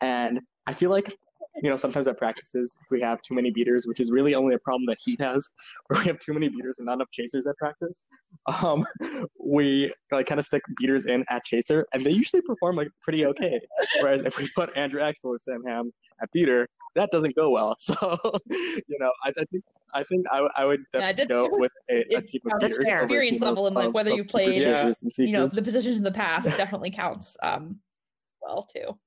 And 0.00 0.40
I 0.66 0.72
feel 0.72 0.90
like 0.90 1.16
you 1.62 1.70
know, 1.70 1.76
sometimes 1.76 2.06
at 2.06 2.16
practices, 2.18 2.76
if 2.80 2.86
we 2.90 3.00
have 3.00 3.20
too 3.22 3.34
many 3.34 3.50
beaters, 3.50 3.86
which 3.86 4.00
is 4.00 4.10
really 4.10 4.34
only 4.34 4.54
a 4.54 4.58
problem 4.58 4.86
that 4.86 4.98
Heat 5.04 5.20
has, 5.20 5.48
where 5.86 6.00
we 6.00 6.06
have 6.06 6.18
too 6.18 6.32
many 6.32 6.48
beaters 6.48 6.78
and 6.78 6.86
not 6.86 6.94
enough 6.94 7.10
chasers 7.10 7.46
at 7.46 7.56
practice, 7.56 8.06
um, 8.62 8.86
we 9.44 9.92
like 10.12 10.26
kind 10.26 10.38
of 10.38 10.46
stick 10.46 10.62
beaters 10.78 11.06
in 11.06 11.24
at 11.28 11.44
chaser, 11.44 11.86
and 11.92 12.04
they 12.04 12.10
usually 12.10 12.42
perform 12.42 12.76
like 12.76 12.88
pretty 13.02 13.26
okay. 13.26 13.60
Whereas 14.00 14.22
if 14.22 14.38
we 14.38 14.48
put 14.56 14.70
Andrew 14.76 15.00
Axel 15.00 15.30
or 15.30 15.38
Sam 15.38 15.62
Ham 15.66 15.92
at 16.22 16.30
beater, 16.32 16.68
that 16.94 17.10
doesn't 17.10 17.34
go 17.34 17.50
well. 17.50 17.76
So, 17.78 17.94
you 18.50 18.98
know, 18.98 19.10
I, 19.24 19.30
I 19.30 19.44
think 19.50 19.64
I 19.94 20.02
think 20.02 20.26
I, 20.30 20.46
I 20.56 20.64
would 20.64 20.80
definitely 20.92 21.22
yeah, 21.22 21.26
go 21.26 21.48
with 21.50 21.72
a, 21.90 22.00
a 22.14 22.22
team 22.22 22.40
of 22.52 22.60
beaters. 22.60 22.78
Experience 22.78 23.40
level 23.40 23.66
and 23.66 23.74
like 23.74 23.94
whether 23.94 24.10
you 24.10 24.24
played, 24.24 24.62
yeah. 24.62 24.92
you 25.16 25.32
know, 25.32 25.46
the 25.46 25.62
positions 25.62 25.96
in 25.96 26.02
the 26.02 26.12
past 26.12 26.56
definitely 26.56 26.90
counts. 26.90 27.36
Um, 27.42 27.80
well 28.42 28.62
too. 28.62 28.98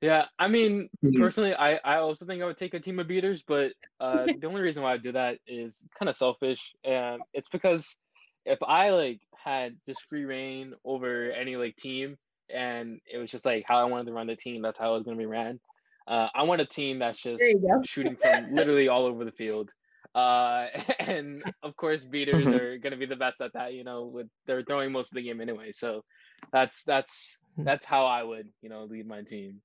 Yeah, 0.00 0.26
I 0.38 0.46
mean, 0.46 0.88
mm-hmm. 1.04 1.20
personally, 1.20 1.54
I, 1.54 1.74
I 1.84 1.96
also 1.96 2.24
think 2.24 2.40
I 2.40 2.46
would 2.46 2.56
take 2.56 2.74
a 2.74 2.80
team 2.80 3.00
of 3.00 3.08
beaters, 3.08 3.42
but 3.42 3.72
uh, 3.98 4.26
the 4.40 4.46
only 4.46 4.60
reason 4.60 4.82
why 4.82 4.92
I 4.92 4.96
do 4.96 5.12
that 5.12 5.38
is 5.46 5.84
kind 5.98 6.08
of 6.08 6.16
selfish, 6.16 6.72
and 6.84 7.20
it's 7.34 7.48
because 7.48 7.96
if 8.44 8.58
I 8.62 8.90
like 8.90 9.20
had 9.36 9.76
just 9.86 10.02
free 10.08 10.24
reign 10.24 10.74
over 10.84 11.32
any 11.32 11.56
like 11.56 11.76
team, 11.76 12.16
and 12.48 13.00
it 13.12 13.18
was 13.18 13.30
just 13.30 13.44
like 13.44 13.64
how 13.66 13.78
I 13.78 13.84
wanted 13.84 14.06
to 14.06 14.12
run 14.12 14.28
the 14.28 14.36
team, 14.36 14.62
that's 14.62 14.78
how 14.78 14.92
it 14.92 14.98
was 14.98 15.02
going 15.02 15.16
to 15.16 15.22
be 15.22 15.26
ran. 15.26 15.58
Uh, 16.06 16.28
I 16.34 16.44
want 16.44 16.60
a 16.60 16.66
team 16.66 16.98
that's 17.00 17.18
just 17.18 17.42
shooting 17.84 18.16
from 18.16 18.54
literally 18.54 18.88
all 18.88 19.04
over 19.04 19.24
the 19.24 19.32
field. 19.32 19.70
Uh, 20.14 20.68
and 21.00 21.42
of 21.62 21.76
course, 21.76 22.04
beaters 22.04 22.46
are 22.46 22.78
going 22.78 22.92
to 22.92 22.96
be 22.96 23.06
the 23.06 23.16
best 23.16 23.40
at 23.40 23.52
that. 23.54 23.74
You 23.74 23.84
know, 23.84 24.04
with 24.04 24.28
they're 24.46 24.62
throwing 24.62 24.92
most 24.92 25.10
of 25.12 25.16
the 25.16 25.22
game 25.22 25.40
anyway. 25.40 25.72
So 25.72 26.04
that's 26.52 26.84
that's 26.84 27.36
hmm. 27.56 27.64
that's 27.64 27.84
how 27.84 28.06
I 28.06 28.22
would 28.22 28.48
you 28.62 28.68
know 28.68 28.84
lead 28.84 29.06
my 29.06 29.22
team. 29.22 29.60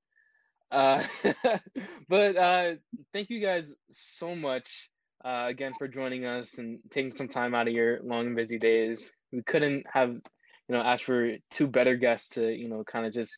Uh, 0.73 1.03
but 2.09 2.35
uh, 2.35 2.71
thank 3.13 3.29
you 3.29 3.39
guys 3.39 3.71
so 3.91 4.35
much 4.35 4.89
uh, 5.23 5.45
again 5.47 5.71
for 5.77 5.87
joining 5.87 6.25
us 6.25 6.57
and 6.57 6.79
taking 6.89 7.15
some 7.15 7.27
time 7.27 7.53
out 7.53 7.67
of 7.67 7.73
your 7.73 8.01
long 8.01 8.27
and 8.27 8.35
busy 8.35 8.57
days. 8.57 9.11
We 9.31 9.43
couldn't 9.43 9.85
have, 9.93 10.09
you 10.09 10.21
know, 10.69 10.81
asked 10.81 11.03
for 11.03 11.35
two 11.51 11.67
better 11.67 11.95
guests 11.95 12.29
to, 12.29 12.51
you 12.51 12.67
know, 12.67 12.83
kind 12.83 13.05
of 13.05 13.13
just 13.13 13.37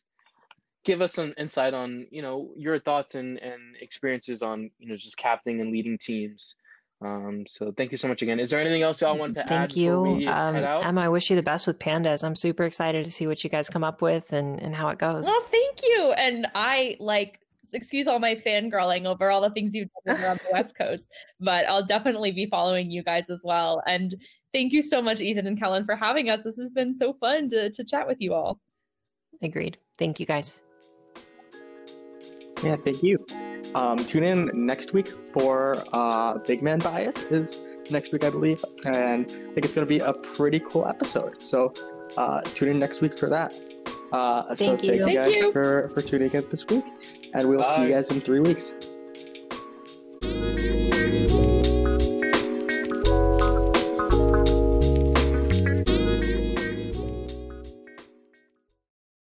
give 0.84 1.02
us 1.02 1.12
some 1.12 1.34
insight 1.36 1.74
on, 1.74 2.06
you 2.10 2.22
know, 2.22 2.52
your 2.56 2.78
thoughts 2.78 3.14
and, 3.14 3.38
and 3.38 3.76
experiences 3.82 4.42
on, 4.42 4.70
you 4.78 4.88
know, 4.88 4.96
just 4.96 5.18
captaining 5.18 5.60
and 5.60 5.72
leading 5.72 5.98
teams. 5.98 6.54
Um, 7.02 7.44
so 7.46 7.72
thank 7.76 7.92
you 7.92 7.98
so 7.98 8.08
much 8.08 8.22
again. 8.22 8.40
Is 8.40 8.50
there 8.50 8.60
anything 8.60 8.82
else 8.82 9.00
y'all 9.00 9.18
want 9.18 9.34
to 9.34 9.40
thank 9.40 9.50
add? 9.50 9.58
Thank 9.72 9.76
you. 9.76 10.28
Um, 10.28 10.56
Emma, 10.56 11.02
I 11.02 11.08
wish 11.08 11.28
you 11.28 11.36
the 11.36 11.42
best 11.42 11.66
with 11.66 11.78
pandas. 11.78 12.24
I'm 12.24 12.36
super 12.36 12.64
excited 12.64 13.04
to 13.04 13.10
see 13.10 13.26
what 13.26 13.44
you 13.44 13.50
guys 13.50 13.68
come 13.68 13.84
up 13.84 14.00
with 14.00 14.32
and, 14.32 14.60
and 14.62 14.74
how 14.74 14.88
it 14.88 14.98
goes. 14.98 15.26
Well, 15.26 15.40
thank 15.42 15.82
you. 15.82 16.14
And 16.16 16.46
I 16.54 16.96
like 16.98 17.40
excuse 17.72 18.06
all 18.06 18.18
my 18.18 18.34
fangirling 18.34 19.06
over 19.06 19.30
all 19.30 19.40
the 19.40 19.50
things 19.50 19.74
you've 19.74 19.88
done 20.06 20.22
on 20.24 20.36
the 20.36 20.52
West 20.52 20.76
Coast, 20.78 21.10
but 21.40 21.66
I'll 21.68 21.84
definitely 21.84 22.32
be 22.32 22.46
following 22.46 22.90
you 22.90 23.02
guys 23.02 23.28
as 23.28 23.40
well. 23.44 23.82
And 23.86 24.14
thank 24.52 24.72
you 24.72 24.82
so 24.82 25.02
much, 25.02 25.20
Ethan 25.20 25.46
and 25.46 25.58
Kellan, 25.58 25.84
for 25.84 25.96
having 25.96 26.30
us. 26.30 26.44
This 26.44 26.56
has 26.56 26.70
been 26.70 26.94
so 26.94 27.14
fun 27.14 27.48
to, 27.50 27.70
to 27.70 27.84
chat 27.84 28.06
with 28.06 28.20
you 28.20 28.34
all. 28.34 28.60
Agreed. 29.42 29.76
Thank 29.98 30.20
you 30.20 30.26
guys. 30.26 30.60
Yeah, 32.62 32.76
thank 32.76 33.02
you. 33.02 33.18
Um, 33.74 33.98
tune 33.98 34.24
in 34.24 34.50
next 34.54 34.92
week 34.92 35.08
for 35.08 35.84
uh, 35.92 36.38
Big 36.38 36.62
Man 36.62 36.78
Bias 36.78 37.22
is 37.24 37.60
next 37.90 38.12
week, 38.12 38.24
I 38.24 38.30
believe, 38.30 38.64
and 38.84 39.26
I 39.26 39.52
think 39.52 39.58
it's 39.58 39.74
going 39.74 39.86
to 39.86 39.88
be 39.88 39.98
a 39.98 40.12
pretty 40.12 40.60
cool 40.60 40.86
episode. 40.86 41.42
So 41.42 41.74
uh, 42.16 42.40
tune 42.40 42.70
in 42.70 42.78
next 42.78 43.00
week 43.00 43.16
for 43.16 43.28
that. 43.28 43.54
Uh, 44.12 44.54
thank 44.54 44.80
so 44.80 44.86
you. 44.86 44.98
thank 44.98 45.12
you 45.12 45.18
guys 45.18 45.32
thank 45.32 45.42
you. 45.42 45.52
For, 45.52 45.88
for 45.90 46.00
tuning 46.00 46.30
in 46.32 46.48
this 46.48 46.66
week, 46.68 46.84
and 47.34 47.48
we'll 47.48 47.60
Bye. 47.60 47.76
see 47.76 47.82
you 47.82 47.90
guys 47.90 48.10
in 48.10 48.20
three 48.20 48.40
weeks. 48.40 48.74